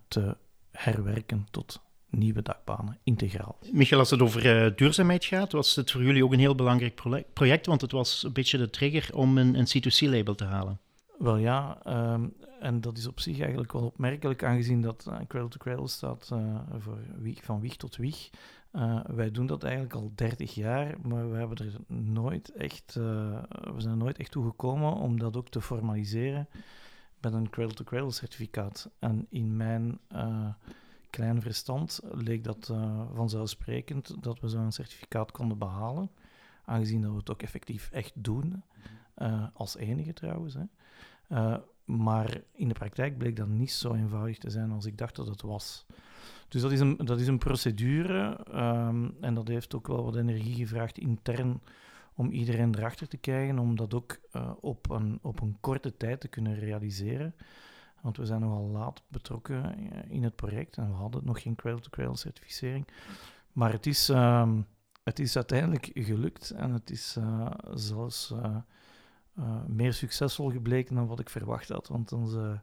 te 0.08 0.36
herwerken 0.70 1.46
tot 1.50 1.80
nieuwe 2.10 2.42
dakbanen, 2.42 2.98
integraal. 3.02 3.58
Michael, 3.72 4.00
als 4.00 4.10
het 4.10 4.22
over 4.22 4.66
uh, 4.66 4.76
duurzaamheid 4.76 5.24
gaat, 5.24 5.52
was 5.52 5.76
het 5.76 5.90
voor 5.90 6.02
jullie 6.02 6.24
ook 6.24 6.32
een 6.32 6.38
heel 6.38 6.54
belangrijk 6.54 6.94
project, 7.32 7.66
want 7.66 7.80
het 7.80 7.92
was 7.92 8.22
een 8.22 8.32
beetje 8.32 8.58
de 8.58 8.70
trigger 8.70 9.16
om 9.16 9.38
een, 9.38 9.54
een 9.54 9.66
C2C-label 9.66 10.34
te 10.34 10.44
halen. 10.44 10.80
Wel 11.18 11.36
ja, 11.36 11.78
um, 12.12 12.34
en 12.60 12.80
dat 12.80 12.98
is 12.98 13.06
op 13.06 13.20
zich 13.20 13.40
eigenlijk 13.40 13.72
wel 13.72 13.84
opmerkelijk, 13.84 14.44
aangezien 14.44 14.80
dat 14.80 15.10
Cradle 15.28 15.48
to 15.48 15.58
Cradle 15.58 15.88
staat 15.88 16.32
voor 16.78 16.98
wieg, 17.18 17.44
van 17.44 17.60
wieg 17.60 17.76
tot 17.76 17.96
wieg. 17.96 18.30
Wij 19.06 19.30
doen 19.30 19.46
dat 19.46 19.62
eigenlijk 19.62 19.94
al 19.94 20.12
30 20.14 20.54
jaar, 20.54 20.94
maar 21.02 21.30
we 21.30 21.36
hebben 21.36 21.58
er 21.58 21.96
nooit 21.96 22.52
echt, 22.52 22.94
we 22.94 23.74
zijn 23.76 23.92
er 23.92 23.96
nooit 23.96 24.18
echt 24.18 24.30
toe 24.30 24.44
gekomen 24.44 24.92
om 24.92 25.18
dat 25.18 25.36
ook 25.36 25.48
te 25.48 25.60
formaliseren 25.60 26.48
met 27.20 27.32
een 27.32 27.50
Cradle 27.50 27.74
to 27.74 27.84
Cradle 27.84 28.12
certificaat. 28.12 28.90
En 28.98 29.26
in 29.30 29.56
mijn 29.56 30.00
klein 31.16 31.42
verstand 31.42 32.00
leek 32.02 32.44
dat 32.44 32.68
uh, 32.72 33.00
vanzelfsprekend 33.14 34.22
dat 34.22 34.40
we 34.40 34.48
zo'n 34.48 34.72
certificaat 34.72 35.30
konden 35.30 35.58
behalen, 35.58 36.10
aangezien 36.64 37.00
dat 37.00 37.10
we 37.10 37.16
het 37.16 37.30
ook 37.30 37.42
effectief 37.42 37.90
echt 37.90 38.12
doen, 38.14 38.62
uh, 39.18 39.46
als 39.52 39.76
enige 39.76 40.12
trouwens. 40.12 40.54
Hè. 40.54 40.62
Uh, 41.28 41.56
maar 41.84 42.40
in 42.52 42.68
de 42.68 42.74
praktijk 42.74 43.18
bleek 43.18 43.36
dat 43.36 43.48
niet 43.48 43.72
zo 43.72 43.94
eenvoudig 43.94 44.38
te 44.38 44.50
zijn 44.50 44.70
als 44.70 44.84
ik 44.84 44.98
dacht 44.98 45.16
dat 45.16 45.26
het 45.26 45.42
was. 45.42 45.86
Dus 46.48 46.62
dat 46.62 46.72
is 46.72 46.80
een, 46.80 46.96
dat 46.96 47.20
is 47.20 47.26
een 47.26 47.38
procedure 47.38 48.38
um, 48.54 49.16
en 49.20 49.34
dat 49.34 49.48
heeft 49.48 49.74
ook 49.74 49.86
wel 49.86 50.04
wat 50.04 50.16
energie 50.16 50.54
gevraagd 50.54 50.98
intern 50.98 51.60
om 52.14 52.30
iedereen 52.30 52.74
erachter 52.74 53.08
te 53.08 53.16
krijgen, 53.16 53.58
om 53.58 53.76
dat 53.76 53.94
ook 53.94 54.18
op, 54.60 54.90
een, 54.90 55.18
op 55.22 55.40
een 55.40 55.56
korte 55.60 55.96
tijd 55.96 56.20
te 56.20 56.28
kunnen 56.28 56.58
realiseren. 56.58 57.34
Want 58.06 58.16
we 58.16 58.26
zijn 58.26 58.40
nogal 58.40 58.68
laat 58.68 59.02
betrokken 59.08 59.64
eh, 59.64 60.10
in 60.10 60.22
het 60.22 60.36
project 60.36 60.76
en 60.76 60.88
we 60.88 60.94
hadden 60.94 61.24
nog 61.24 61.42
geen 61.42 61.54
cradle-to-cradle 61.54 62.16
certificering. 62.16 62.88
Maar 63.52 63.72
het 63.72 63.86
is, 63.86 64.10
uh, 64.10 64.52
het 65.02 65.18
is 65.18 65.36
uiteindelijk 65.36 65.90
gelukt 65.94 66.50
en 66.50 66.72
het 66.72 66.90
is 66.90 67.16
uh, 67.18 67.50
zelfs 67.74 68.34
meer 69.66 69.92
succesvol 69.92 70.50
gebleken 70.50 70.94
dan 70.94 71.06
wat 71.06 71.20
ik 71.20 71.30
verwacht 71.30 71.68
had. 71.68 71.88
Want 71.88 72.12
onze, 72.12 72.60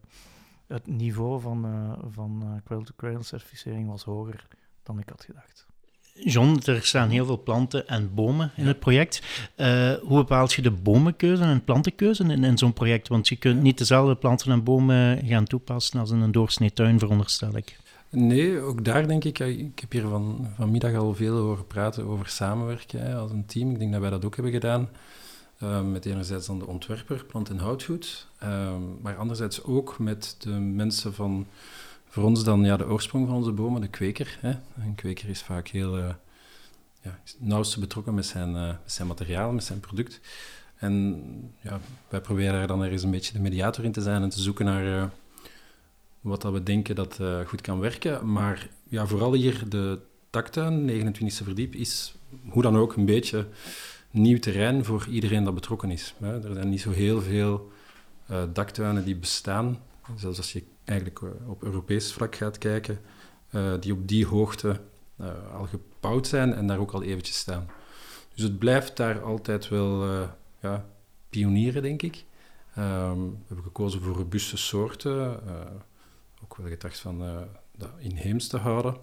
het 0.67 0.87
niveau 0.87 1.41
van, 1.41 1.65
van 2.11 2.61
cradle-to-cradle 2.65 3.23
certificering 3.23 3.87
was 3.87 4.03
hoger 4.03 4.47
dan 4.83 4.99
ik 4.99 5.09
had 5.09 5.23
gedacht. 5.23 5.65
John, 6.13 6.59
er 6.65 6.85
staan 6.85 7.09
heel 7.09 7.25
veel 7.25 7.43
planten 7.43 7.87
en 7.87 8.13
bomen 8.13 8.51
in 8.55 8.67
het 8.67 8.79
project. 8.79 9.21
Uh, 9.57 9.93
hoe 9.93 10.17
bepaalt 10.17 10.53
je 10.53 10.61
de 10.61 10.71
bomenkeuze 10.71 11.43
en 11.43 11.63
plantenkeuze 11.63 12.23
in, 12.23 12.43
in 12.43 12.57
zo'n 12.57 12.73
project? 12.73 13.07
Want 13.07 13.27
je 13.27 13.35
kunt 13.35 13.61
niet 13.61 13.77
dezelfde 13.77 14.15
planten 14.15 14.51
en 14.51 14.63
bomen 14.63 15.25
gaan 15.25 15.45
toepassen 15.45 15.99
als 15.99 16.11
in 16.11 16.19
een 16.19 16.31
doorsnee 16.31 16.73
tuin, 16.73 16.99
veronderstel 16.99 17.57
ik. 17.57 17.79
Nee, 18.09 18.59
ook 18.59 18.85
daar 18.85 19.07
denk 19.07 19.23
ik, 19.23 19.39
ik 19.39 19.79
heb 19.79 19.91
hier 19.91 20.01
van, 20.01 20.47
vanmiddag 20.55 20.95
al 20.95 21.13
veel 21.13 21.37
horen 21.37 21.67
praten 21.67 22.05
over 22.05 22.27
samenwerken 22.27 23.01
hè, 23.01 23.15
als 23.15 23.31
een 23.31 23.45
team. 23.45 23.71
Ik 23.71 23.79
denk 23.79 23.91
dat 23.91 24.01
wij 24.01 24.09
dat 24.09 24.25
ook 24.25 24.35
hebben 24.35 24.53
gedaan. 24.53 24.89
Uh, 25.63 25.81
met 25.81 26.05
enerzijds 26.05 26.47
dan 26.47 26.59
de 26.59 26.67
ontwerper, 26.67 27.25
plant- 27.25 27.49
en 27.49 27.57
houtgoed, 27.57 28.27
uh, 28.43 28.75
maar 29.01 29.17
anderzijds 29.17 29.63
ook 29.63 29.99
met 29.99 30.35
de 30.39 30.49
mensen 30.49 31.13
van 31.13 31.47
voor 32.07 32.23
ons 32.23 32.43
dan 32.43 32.63
ja, 32.63 32.77
de 32.77 32.87
oorsprong 32.87 33.27
van 33.27 33.35
onze 33.35 33.51
bomen, 33.51 33.81
de 33.81 33.87
kweker. 33.87 34.37
Hè. 34.39 34.49
Een 34.77 34.95
kweker 34.95 35.29
is 35.29 35.41
vaak 35.41 35.67
heel 35.67 35.97
uh, 35.97 36.09
ja, 37.01 37.19
nauwste 37.37 37.79
betrokken 37.79 38.13
met 38.13 38.25
zijn, 38.25 38.49
uh, 38.49 38.67
met 38.67 38.91
zijn 38.91 39.07
materiaal, 39.07 39.51
met 39.51 39.63
zijn 39.63 39.79
product. 39.79 40.19
En 40.75 41.23
ja, 41.61 41.79
wij 42.09 42.21
proberen 42.21 42.53
daar 42.53 42.67
dan 42.67 42.83
ergens 42.83 43.03
een 43.03 43.11
beetje 43.11 43.33
de 43.33 43.39
mediator 43.39 43.83
in 43.83 43.91
te 43.91 44.01
zijn 44.01 44.21
en 44.21 44.29
te 44.29 44.41
zoeken 44.41 44.65
naar 44.65 44.85
uh, 44.85 45.05
wat 46.21 46.41
dat 46.41 46.53
we 46.53 46.63
denken 46.63 46.95
dat 46.95 47.19
goed 47.45 47.61
kan 47.61 47.79
werken. 47.79 48.31
Maar 48.31 48.69
ja, 48.87 49.07
vooral 49.07 49.33
hier 49.33 49.69
de 49.69 49.99
taktuin, 50.29 50.89
29e 50.89 51.43
verdiep, 51.43 51.75
is 51.75 52.15
hoe 52.49 52.61
dan 52.61 52.77
ook 52.77 52.95
een 52.95 53.05
beetje 53.05 53.47
nieuw 54.13 54.39
terrein 54.39 54.85
voor 54.85 55.07
iedereen 55.09 55.43
dat 55.43 55.55
betrokken 55.55 55.91
is. 55.91 56.13
Er 56.21 56.53
zijn 56.53 56.69
niet 56.69 56.81
zo 56.81 56.91
heel 56.91 57.21
veel 57.21 57.71
daktuinen 58.53 59.05
die 59.05 59.15
bestaan. 59.15 59.79
Zelfs 60.15 60.37
als 60.37 60.53
je 60.53 60.63
eigenlijk 60.83 61.21
eh, 61.21 61.49
op 61.49 61.63
Europees 61.63 62.13
vlak 62.13 62.35
gaat 62.35 62.57
kijken, 62.57 62.99
uh, 63.51 63.73
die 63.79 63.93
op 63.93 64.07
die 64.07 64.25
hoogte 64.25 64.81
uh, 65.21 65.27
al 65.53 65.65
gebouwd 65.65 66.27
zijn 66.27 66.53
en 66.53 66.67
daar 66.67 66.79
ook 66.79 66.91
al 66.91 67.03
eventjes 67.03 67.37
staan. 67.37 67.67
Dus 68.33 68.43
het 68.43 68.59
blijft 68.59 68.97
daar 68.97 69.21
altijd 69.21 69.67
wel 69.67 70.05
ja, 70.59 70.85
pionieren, 71.29 71.81
denk 71.81 72.01
ik. 72.01 72.25
Um, 72.77 73.31
we 73.31 73.43
hebben 73.47 73.65
gekozen 73.65 74.01
voor 74.01 74.15
robuuste 74.15 74.57
soorten, 74.57 75.39
ook 76.43 76.55
wel 76.55 76.67
gedacht 76.67 76.99
van 76.99 77.47
dat 77.77 77.89
inheems 77.97 78.47
te 78.47 78.57
houden. 78.57 78.95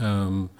Um, 0.00 0.50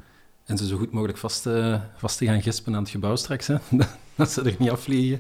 en 0.51 0.59
ze 0.59 0.67
zo 0.67 0.77
goed 0.77 0.93
mogelijk 0.93 1.19
vast, 1.19 1.49
vast 1.97 2.19
te 2.19 2.25
gaan 2.25 2.43
gespen 2.43 2.75
aan 2.75 2.83
het 2.83 2.91
gebouw 2.91 3.17
straks, 3.17 3.47
hè? 3.47 3.57
dat 4.17 4.31
ze 4.31 4.43
er 4.43 4.55
niet 4.59 4.71
afvliegen. 4.71 5.19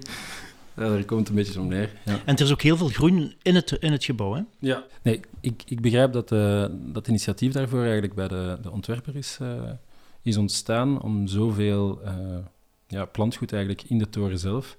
Ja, 0.76 0.88
daar 0.88 1.04
komt 1.04 1.20
het 1.20 1.28
een 1.28 1.34
beetje 1.34 1.60
om 1.60 1.68
neer. 1.68 1.92
Ja. 2.04 2.20
En 2.24 2.36
er 2.36 2.42
is 2.42 2.52
ook 2.52 2.62
heel 2.62 2.76
veel 2.76 2.88
groen 2.88 3.34
in 3.42 3.54
het, 3.54 3.70
in 3.70 3.92
het 3.92 4.04
gebouw, 4.04 4.34
hè? 4.34 4.42
Ja. 4.58 4.84
Nee, 5.02 5.20
ik, 5.40 5.62
ik 5.66 5.80
begrijp 5.80 6.12
dat, 6.12 6.32
uh, 6.32 6.66
dat 6.70 7.08
initiatief 7.08 7.52
daarvoor 7.52 7.82
eigenlijk 7.82 8.14
bij 8.14 8.28
de, 8.28 8.58
de 8.62 8.70
ontwerper 8.70 9.16
is, 9.16 9.38
uh, 9.42 9.70
is 10.22 10.36
ontstaan 10.36 11.02
om 11.02 11.26
zoveel 11.26 12.00
uh, 12.04 12.12
ja, 12.86 13.04
plantgoed 13.04 13.52
eigenlijk 13.52 13.82
in 13.88 13.98
de 13.98 14.08
toren 14.08 14.38
zelf 14.38 14.76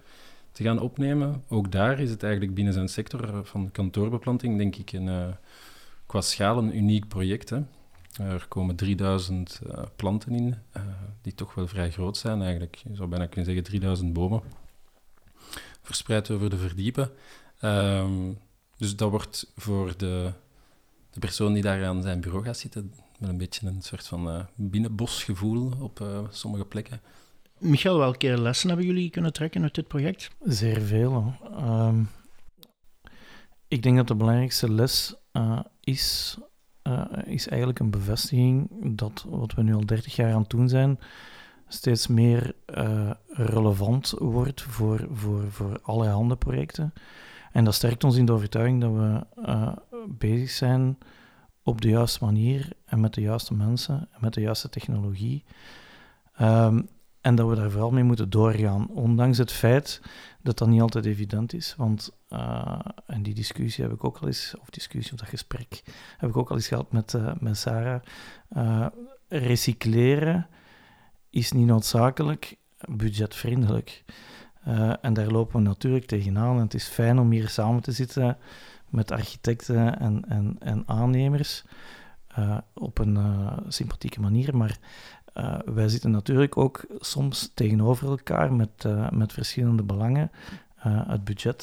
te 0.52 0.64
gaan 0.64 0.80
opnemen. 0.80 1.43
Ook 1.47 1.72
daar 1.72 1.99
is 1.99 2.10
het 2.10 2.24
eigenlijk 2.24 2.54
binnen 2.54 2.74
zijn 2.74 2.89
sector 2.89 3.45
van 3.45 3.72
kantoorbeplanting, 3.72 4.58
denk 4.58 4.76
ik, 4.76 4.91
een, 4.91 5.36
qua 6.06 6.22
schaal 6.22 6.58
een 6.58 6.78
uniek 6.78 7.08
project. 7.08 7.49
Hè. 7.49 7.62
Er 8.18 8.45
komen 8.47 8.76
3000 8.76 9.62
planten 9.95 10.32
in, 10.32 10.55
die 11.22 11.34
toch 11.34 11.53
wel 11.53 11.68
vrij 11.68 11.91
groot 11.91 12.18
zijn 12.18 12.41
eigenlijk. 12.41 12.76
Je 12.76 12.95
zou 12.95 13.09
bijna 13.09 13.26
kunnen 13.26 13.45
zeggen 13.45 13.64
3000 13.64 14.14
bomen 14.14 14.41
verspreid 15.82 16.30
over 16.32 16.49
de 16.49 16.57
verdiepen. 16.57 17.12
Um, 17.62 18.38
dus 18.78 18.95
dat 18.95 19.09
wordt 19.09 19.51
voor 19.55 19.97
de, 19.97 20.32
de 21.12 21.20
persoon 21.20 21.53
die 21.53 21.64
daar 21.64 21.86
aan 21.86 22.01
zijn 22.01 22.22
bureau 22.22 22.43
gaat 22.43 22.57
zitten 22.57 22.93
wel 23.22 23.30
een 23.30 23.38
beetje 23.38 23.68
een 23.68 23.82
soort 23.82 24.07
van 24.07 24.28
uh, 24.28 24.43
binnenbosgevoel 24.55 25.72
op 25.80 25.99
uh, 25.99 26.20
sommige 26.30 26.66
plekken. 26.66 27.01
Michael, 27.57 27.97
welke 27.97 28.41
lessen 28.41 28.68
hebben 28.68 28.86
jullie 28.86 29.09
kunnen 29.09 29.34
trekken 29.34 29.64
uit 29.64 29.76
dit 29.76 29.88
project? 29.88 30.30
Zeer 30.43 30.82
veel. 30.82 31.34
Um, 31.59 32.09
ik 33.68 33.84
denk 33.84 33.97
dat 33.97 34.07
de 34.07 34.16
belangrijkste 34.16 34.72
les 34.72 35.16
uh, 36.84 37.06
is, 37.26 37.48
eigenlijk 37.48 37.80
een 37.80 37.90
bevestiging 37.90 38.70
dat 38.96 39.26
wat 39.30 39.54
we 39.54 39.64
nu 39.64 39.74
al 39.74 39.86
30 39.86 40.16
jaar 40.16 40.34
aan 40.34 40.42
het 40.42 40.50
doen 40.50 40.70
zijn, 40.70 41.00
steeds 41.68 42.08
meer 42.08 42.56
uh, 42.78 43.12
relevant 43.28 44.14
wordt 44.18 44.62
voor, 44.62 45.08
voor, 45.12 45.52
voor 45.52 45.80
allerhande 45.82 46.36
projecten. 46.36 46.94
En 47.52 47.64
dat 47.64 47.74
sterkt 47.74 48.04
ons 48.04 48.16
in 48.16 48.26
de 48.26 48.32
overtuiging 48.32 48.82
dat 48.82 48.92
we 48.92 49.26
uh, 49.46 49.72
bezig 50.08 50.50
zijn 50.50 50.98
op 51.64 51.82
de 51.82 51.90
juiste 51.90 52.26
manier 52.26 52.70
en 52.86 53.00
met 53.00 53.14
de 53.14 53.22
juiste 53.22 53.54
mensen 53.54 54.08
en 54.12 54.18
met 54.20 54.34
de 54.34 54.42
juiste 54.42 54.70
technologie. 54.70 55.44
Um, 56.42 56.88
en 57.22 57.36
dat 57.36 57.49
we 57.49 57.55
daar 57.55 57.72
vooral 57.72 57.91
mee 57.91 58.03
moeten 58.03 58.30
doorgaan, 58.30 58.88
ondanks 58.89 59.38
het 59.38 59.51
feit 59.51 60.01
dat 60.41 60.57
dat 60.57 60.67
niet 60.67 60.82
altijd 60.82 61.05
evident 61.05 61.53
is. 61.53 61.74
Want, 61.78 62.11
uh, 62.30 62.80
en 63.05 63.24
die 63.24 63.34
discussie 63.34 63.84
heb 63.84 63.93
ik 63.93 64.03
ook 64.03 64.17
al 64.17 64.28
eens, 64.28 64.55
of 64.59 64.69
discussie 64.69 65.13
of 65.13 65.19
dat 65.19 65.30
gesprek, 65.30 65.82
heb 66.17 66.30
ik 66.30 66.38
ook 66.38 66.49
al 66.49 66.55
eens 66.55 66.67
gehad 66.67 66.91
met, 66.91 67.13
uh, 67.13 67.32
met 67.39 67.57
Sarah. 67.57 68.01
Uh, 68.57 68.88
recycleren 69.28 70.47
is 71.30 71.51
niet 71.51 71.65
noodzakelijk 71.65 72.57
budgetvriendelijk. 72.89 74.03
En 75.01 75.13
daar 75.13 75.28
lopen 75.28 75.55
we 75.61 75.67
natuurlijk 75.67 76.05
tegenaan. 76.05 76.55
En 76.55 76.61
het 76.61 76.74
is 76.74 76.88
fijn 76.88 77.19
om 77.19 77.32
hier 77.32 77.49
samen 77.49 77.82
te 77.82 77.91
zitten 77.91 78.38
met 78.89 79.11
architecten 79.11 79.99
en, 79.99 80.24
en, 80.28 80.55
en 80.59 80.84
aannemers 80.86 81.63
op 82.74 82.97
een 82.97 83.17
sympathieke 83.67 84.19
manier. 84.19 84.57
Maar 84.57 84.80
wij 85.66 85.90
zitten 85.90 86.12
natuurlijk 86.12 86.58
ook 86.58 86.86
soms 87.00 87.52
tegenover 87.54 88.10
elkaar 88.10 88.54
met, 88.54 88.86
met 89.12 89.34
verschillende 89.34 89.84
belangen. 89.84 90.32
het 90.84 91.24
budget, 91.24 91.62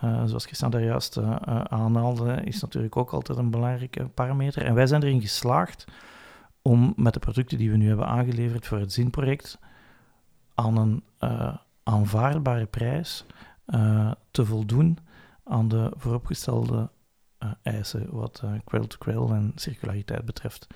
zoals 0.00 0.44
Christian 0.44 0.70
daar 0.70 0.84
juist 0.84 1.18
aanhaalde, 1.68 2.34
is 2.44 2.60
natuurlijk 2.60 2.96
ook 2.96 3.10
altijd 3.10 3.38
een 3.38 3.50
belangrijke 3.50 4.04
parameter. 4.04 4.64
En 4.64 4.74
wij 4.74 4.86
zijn 4.86 5.02
erin 5.02 5.20
geslaagd 5.20 5.84
om 6.62 6.92
met 6.96 7.14
de 7.14 7.20
producten 7.20 7.58
die 7.58 7.70
we 7.70 7.76
nu 7.76 7.88
hebben 7.88 8.06
aangeleverd 8.06 8.66
voor 8.66 8.78
het 8.78 8.92
zinproject 8.92 9.58
aan 10.54 10.76
een 10.76 11.02
aanvaardbare 11.82 12.66
prijs 12.66 13.24
te 14.30 14.44
voldoen 14.44 14.98
aan 15.44 15.68
de 15.68 15.92
vooropgestelde 15.96 16.88
eisen 17.62 18.06
wat 18.10 18.40
uh, 18.44 18.50
cradle-to-cradle 18.64 19.34
en 19.34 19.52
circulariteit 19.54 20.24
betreft. 20.24 20.66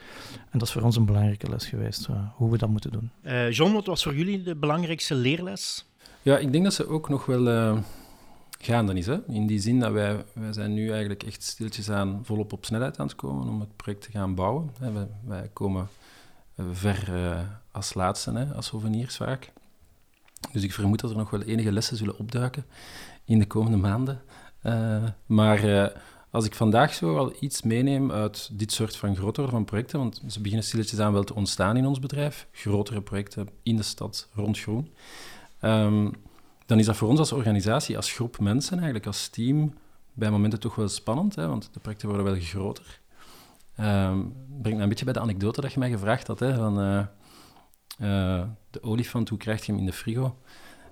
En 0.51 0.59
dat 0.59 0.63
is 0.63 0.73
voor 0.73 0.83
ons 0.83 0.97
een 0.97 1.05
belangrijke 1.05 1.51
les 1.51 1.67
geweest, 1.67 2.09
hoe 2.35 2.51
we 2.51 2.59
dat 2.59 2.69
moeten 2.69 2.91
doen. 2.93 3.11
John, 3.51 3.73
wat 3.73 3.87
was 3.87 4.03
voor 4.03 4.15
jullie 4.15 4.43
de 4.43 4.55
belangrijkste 4.55 5.15
leerles? 5.15 5.85
Ja, 6.23 6.39
ik 6.39 6.53
denk 6.53 6.65
dat 6.65 6.75
ze 6.75 6.89
ook 6.89 7.09
nog 7.09 7.27
wel 7.27 7.79
gaande 8.59 8.95
is. 8.95 9.07
Hè? 9.07 9.19
In 9.27 9.47
die 9.47 9.61
zin 9.61 9.81
dat 9.81 9.93
wij, 9.93 10.25
wij 10.33 10.53
zijn 10.53 10.75
nu 10.75 10.91
eigenlijk 10.91 11.23
echt 11.23 11.43
stiltjes 11.43 11.91
aan 11.91 12.21
volop 12.23 12.53
op 12.53 12.65
snelheid 12.65 12.99
aan 12.99 13.07
het 13.07 13.17
komen 13.17 13.49
om 13.49 13.61
het 13.61 13.77
project 13.77 14.03
te 14.03 14.11
gaan 14.11 14.35
bouwen. 14.35 14.71
Wij, 14.79 15.09
wij 15.25 15.51
komen 15.53 15.89
ver 16.71 17.11
als 17.71 17.95
laatste, 17.95 18.33
hè, 18.33 18.55
als 18.55 18.67
souvenirs 18.67 19.17
vaak. 19.17 19.53
Dus 20.53 20.63
ik 20.63 20.73
vermoed 20.73 21.01
dat 21.01 21.11
er 21.11 21.17
nog 21.17 21.31
wel 21.31 21.43
enige 21.43 21.73
lessen 21.73 21.97
zullen 21.97 22.19
opduiken 22.19 22.65
in 23.25 23.39
de 23.39 23.47
komende 23.47 23.77
maanden. 23.77 24.21
Uh, 24.63 25.05
maar 25.27 25.65
uh, 25.65 25.87
als 26.31 26.45
ik 26.45 26.55
vandaag 26.55 26.95
zo 26.95 27.17
al 27.17 27.33
iets 27.41 27.63
meeneem 27.63 28.13
uit 28.13 28.51
dit 28.53 28.73
soort 28.73 28.97
van 28.97 29.17
grotere 29.17 29.49
van 29.49 29.65
projecten, 29.65 29.99
want 29.99 30.23
ze 30.29 30.41
beginnen 30.41 30.67
stilletjes 30.67 30.99
aan 30.99 31.13
wel 31.13 31.25
te 31.25 31.35
ontstaan 31.35 31.77
in 31.77 31.87
ons 31.87 31.99
bedrijf, 31.99 32.47
grotere 32.53 33.03
projecten 33.03 33.49
in 33.63 33.77
de 33.77 33.83
stad 33.83 34.29
rond 34.35 34.59
groen, 34.59 34.91
um, 35.63 36.13
dan 36.67 36.79
is 36.79 36.87
dat 36.87 36.97
voor 36.97 37.09
ons 37.09 37.19
als 37.19 37.33
organisatie, 37.33 37.97
als 37.97 38.13
groep 38.13 38.39
mensen, 38.39 38.73
eigenlijk 38.73 39.07
als 39.07 39.29
team, 39.29 39.75
bij 40.13 40.31
momenten 40.31 40.61
toch 40.61 40.75
wel 40.75 40.89
spannend, 40.89 41.35
hè, 41.35 41.49
want 41.49 41.69
de 41.73 41.81
projecten 41.81 42.09
worden 42.09 42.27
wel 42.27 42.41
groter. 42.41 43.01
Um, 43.81 44.33
brengt 44.61 44.77
me 44.79 44.83
een 44.83 44.89
beetje 44.89 45.05
bij 45.05 45.15
de 45.15 45.21
anekdote 45.21 45.61
dat 45.61 45.73
je 45.73 45.79
mij 45.79 45.91
gevraagd 45.91 46.27
had, 46.27 46.39
hè, 46.39 46.55
van... 46.55 46.81
Uh, 46.81 47.03
uh, 48.01 48.43
de 48.71 48.83
olifant, 48.83 49.29
hoe 49.29 49.39
krijg 49.39 49.67
je 49.67 49.73
hem 49.73 49.81
in 49.81 49.87
de 49.87 49.93
frigo? 49.93 50.37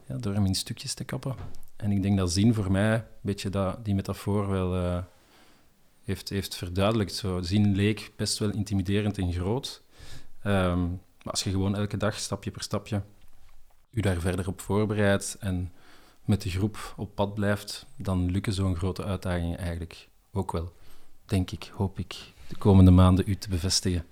Ja, 0.07 0.16
door 0.16 0.34
hem 0.34 0.47
in 0.47 0.55
stukjes 0.55 0.95
te 0.95 1.05
kappen. 1.05 1.34
En 1.76 1.91
ik 1.91 2.03
denk 2.03 2.18
dat 2.18 2.32
zin 2.32 2.55
voor 2.55 2.72
mij 2.72 2.95
een 2.95 3.03
beetje 3.20 3.51
dat, 3.51 3.84
die 3.84 3.95
metafoor 3.95 4.49
wel 4.49 4.76
uh, 4.76 4.99
heeft, 6.09 6.29
heeft 6.29 6.55
verduidelijkt. 6.55 7.15
Zo, 7.15 7.43
zin 7.43 7.75
leek 7.75 8.13
best 8.17 8.39
wel 8.39 8.51
intimiderend 8.51 9.19
en 9.19 9.33
groot. 9.33 9.83
Um, 10.45 11.01
maar 11.23 11.33
als 11.33 11.45
je 11.45 11.51
gewoon 11.51 11.77
elke 11.77 11.97
dag, 11.97 12.19
stapje 12.19 12.51
per 12.51 12.63
stapje, 12.63 13.03
je 13.91 14.03
daar 14.03 14.21
verder 14.21 14.49
op 14.49 14.61
voorbereidt 14.61 15.37
en 15.41 15.73
met 16.25 16.43
de 16.43 16.51
groep 16.51 16.95
op 16.97 17.15
pad 17.15 17.35
blijft, 17.35 17.87
dan 17.97 18.31
lukken 18.31 18.53
zo'n 18.53 18.77
grote 18.77 19.05
uitdagingen 19.05 19.59
eigenlijk 19.59 20.09
ook 20.33 20.53
wel. 20.53 20.73
Denk 21.25 21.51
ik, 21.51 21.71
hoop 21.75 21.99
ik, 21.99 22.15
de 22.49 22.57
komende 22.57 22.91
maanden 22.91 23.25
u 23.29 23.37
te 23.37 23.49
bevestigen. 23.49 24.07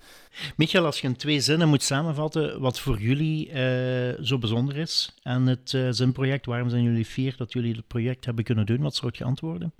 Michael, 0.55 0.85
als 0.85 1.01
je 1.01 1.07
in 1.07 1.15
twee 1.15 1.39
zinnen 1.39 1.67
moet 1.69 1.83
samenvatten 1.83 2.59
wat 2.59 2.79
voor 2.79 2.99
jullie 2.99 3.47
uh, 3.47 4.23
zo 4.23 4.37
bijzonder 4.37 4.77
is 4.77 5.15
aan 5.23 5.47
het 5.47 5.73
uh, 5.73 5.87
ZIN-project, 5.89 6.45
waarom 6.45 6.69
zijn 6.69 6.83
jullie 6.83 7.05
fier 7.05 7.35
dat 7.37 7.53
jullie 7.53 7.75
het 7.75 7.87
project 7.87 8.25
hebben 8.25 8.43
kunnen 8.43 8.65
doen? 8.65 8.81
Wat 8.81 8.95
zou 8.95 9.11
je 9.15 9.23
antwoorden? 9.23 9.73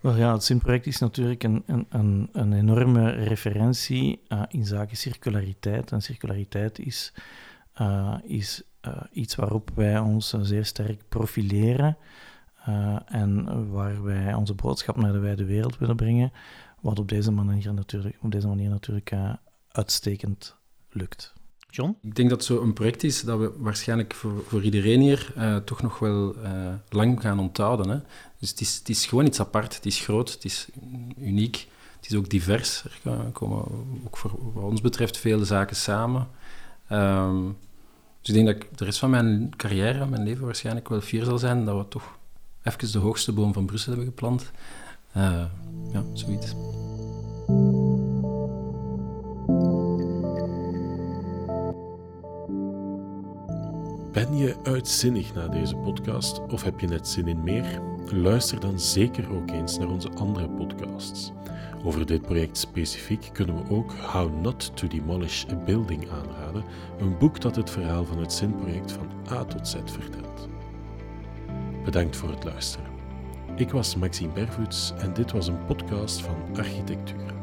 Wel 0.00 0.16
ja, 0.16 0.32
het 0.32 0.44
ZIN-project 0.44 0.86
is 0.86 0.98
natuurlijk 0.98 1.42
een, 1.42 1.62
een, 1.66 1.86
een, 1.88 2.28
een 2.32 2.52
enorme 2.52 3.10
referentie 3.10 4.20
uh, 4.28 4.42
in 4.48 4.66
zaken 4.66 4.96
circulariteit. 4.96 5.92
En 5.92 6.02
circulariteit 6.02 6.78
is, 6.78 7.12
is 8.24 8.62
iets 9.12 9.34
waarop 9.34 9.70
wij 9.74 9.98
ons 9.98 10.34
zeer 10.40 10.64
sterk 10.64 11.02
profileren 11.08 11.96
en 13.06 13.70
waar 13.70 14.02
wij 14.02 14.34
onze 14.34 14.54
boodschap 14.54 14.96
naar 14.96 15.12
de 15.12 15.18
wijde 15.18 15.44
wereld 15.44 15.78
willen 15.78 15.96
brengen. 15.96 16.32
Wat 16.80 16.98
op 16.98 17.08
deze 17.08 17.30
manier 17.30 17.74
natuurlijk, 17.74 18.16
op 18.20 18.30
deze 18.30 18.48
manier 18.48 18.68
natuurlijk 18.68 19.12
uitstekend 19.76 20.54
lukt. 20.90 21.32
John? 21.70 21.96
Ik 22.02 22.14
denk 22.14 22.30
dat 22.30 22.44
zo'n 22.44 22.72
project 22.72 23.02
is 23.02 23.22
dat 23.22 23.38
we 23.38 23.52
waarschijnlijk 23.58 24.14
voor, 24.14 24.44
voor 24.46 24.62
iedereen 24.62 25.00
hier 25.00 25.32
uh, 25.36 25.56
toch 25.56 25.82
nog 25.82 25.98
wel 25.98 26.36
uh, 26.36 26.74
lang 26.88 27.20
gaan 27.20 27.38
onthouden. 27.38 27.88
Hè? 27.88 27.98
Dus 28.38 28.50
het 28.50 28.60
is, 28.60 28.74
het 28.74 28.88
is 28.88 29.06
gewoon 29.06 29.26
iets 29.26 29.40
apart, 29.40 29.74
het 29.74 29.86
is 29.86 30.00
groot, 30.00 30.32
het 30.32 30.44
is 30.44 30.68
uniek, 31.18 31.68
het 31.96 32.10
is 32.10 32.16
ook 32.16 32.30
divers. 32.30 32.84
Er 32.84 33.12
komen 33.32 33.64
ook 34.04 34.16
voor 34.16 34.52
wat 34.52 34.64
ons 34.64 34.80
betreft 34.80 35.16
vele 35.16 35.44
zaken 35.44 35.76
samen. 35.76 36.28
Um, 36.92 37.56
dus 38.20 38.34
ik 38.34 38.44
denk 38.44 38.46
dat 38.46 38.56
ik 38.56 38.78
de 38.78 38.84
rest 38.84 38.98
van 38.98 39.10
mijn 39.10 39.52
carrière, 39.56 40.06
mijn 40.06 40.22
leven 40.22 40.44
waarschijnlijk 40.44 40.88
wel 40.88 41.00
fier 41.00 41.24
zal 41.24 41.38
zijn 41.38 41.64
dat 41.64 41.76
we 41.76 41.88
toch 41.88 42.18
even 42.62 42.92
de 42.92 42.98
hoogste 42.98 43.32
boom 43.32 43.52
van 43.52 43.66
Brussel 43.66 43.92
hebben 43.92 44.08
geplant. 44.08 44.50
Uh, 45.16 45.44
ja, 45.92 46.04
zoiets. 46.12 46.54
Ben 54.14 54.36
je 54.36 54.56
uitzinnig 54.62 55.34
na 55.34 55.48
deze 55.48 55.76
podcast 55.76 56.40
of 56.46 56.62
heb 56.62 56.80
je 56.80 56.86
net 56.86 57.08
zin 57.08 57.28
in 57.28 57.42
meer? 57.42 57.80
Luister 58.06 58.60
dan 58.60 58.80
zeker 58.80 59.34
ook 59.34 59.50
eens 59.50 59.78
naar 59.78 59.88
onze 59.88 60.10
andere 60.10 60.48
podcasts. 60.48 61.32
Over 61.84 62.06
dit 62.06 62.22
project 62.22 62.56
specifiek 62.56 63.30
kunnen 63.32 63.56
we 63.56 63.74
ook 63.74 63.92
How 63.92 64.40
Not 64.42 64.76
to 64.76 64.86
Demolish 64.86 65.44
a 65.50 65.54
Building 65.56 66.10
aanraden, 66.10 66.64
een 66.98 67.18
boek 67.18 67.40
dat 67.40 67.56
het 67.56 67.70
verhaal 67.70 68.04
van 68.04 68.18
het 68.18 68.32
ZIN-project 68.32 68.92
van 68.92 69.06
A 69.30 69.44
tot 69.44 69.68
Z 69.68 69.76
vertelt. 69.84 70.48
Bedankt 71.84 72.16
voor 72.16 72.30
het 72.30 72.44
luisteren. 72.44 72.90
Ik 73.56 73.70
was 73.70 73.96
Maxime 73.96 74.32
Bervoets 74.32 74.92
en 74.98 75.14
dit 75.14 75.32
was 75.32 75.46
een 75.46 75.64
podcast 75.64 76.22
van 76.22 76.36
Architectuur. 76.56 77.34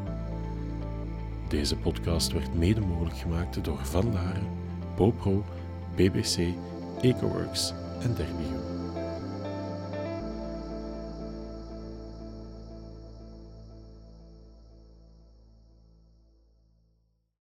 Deze 1.48 1.76
podcast 1.76 2.32
werd 2.32 2.54
mede 2.54 2.80
mogelijk 2.80 3.16
gemaakt 3.16 3.64
door 3.64 3.78
Van 3.84 4.12
Laren, 4.12 4.48
BoPro, 4.96 5.44
BBC, 5.96 6.54
EcoWorks 7.02 7.74
en 8.04 8.14
Derby 8.14 8.61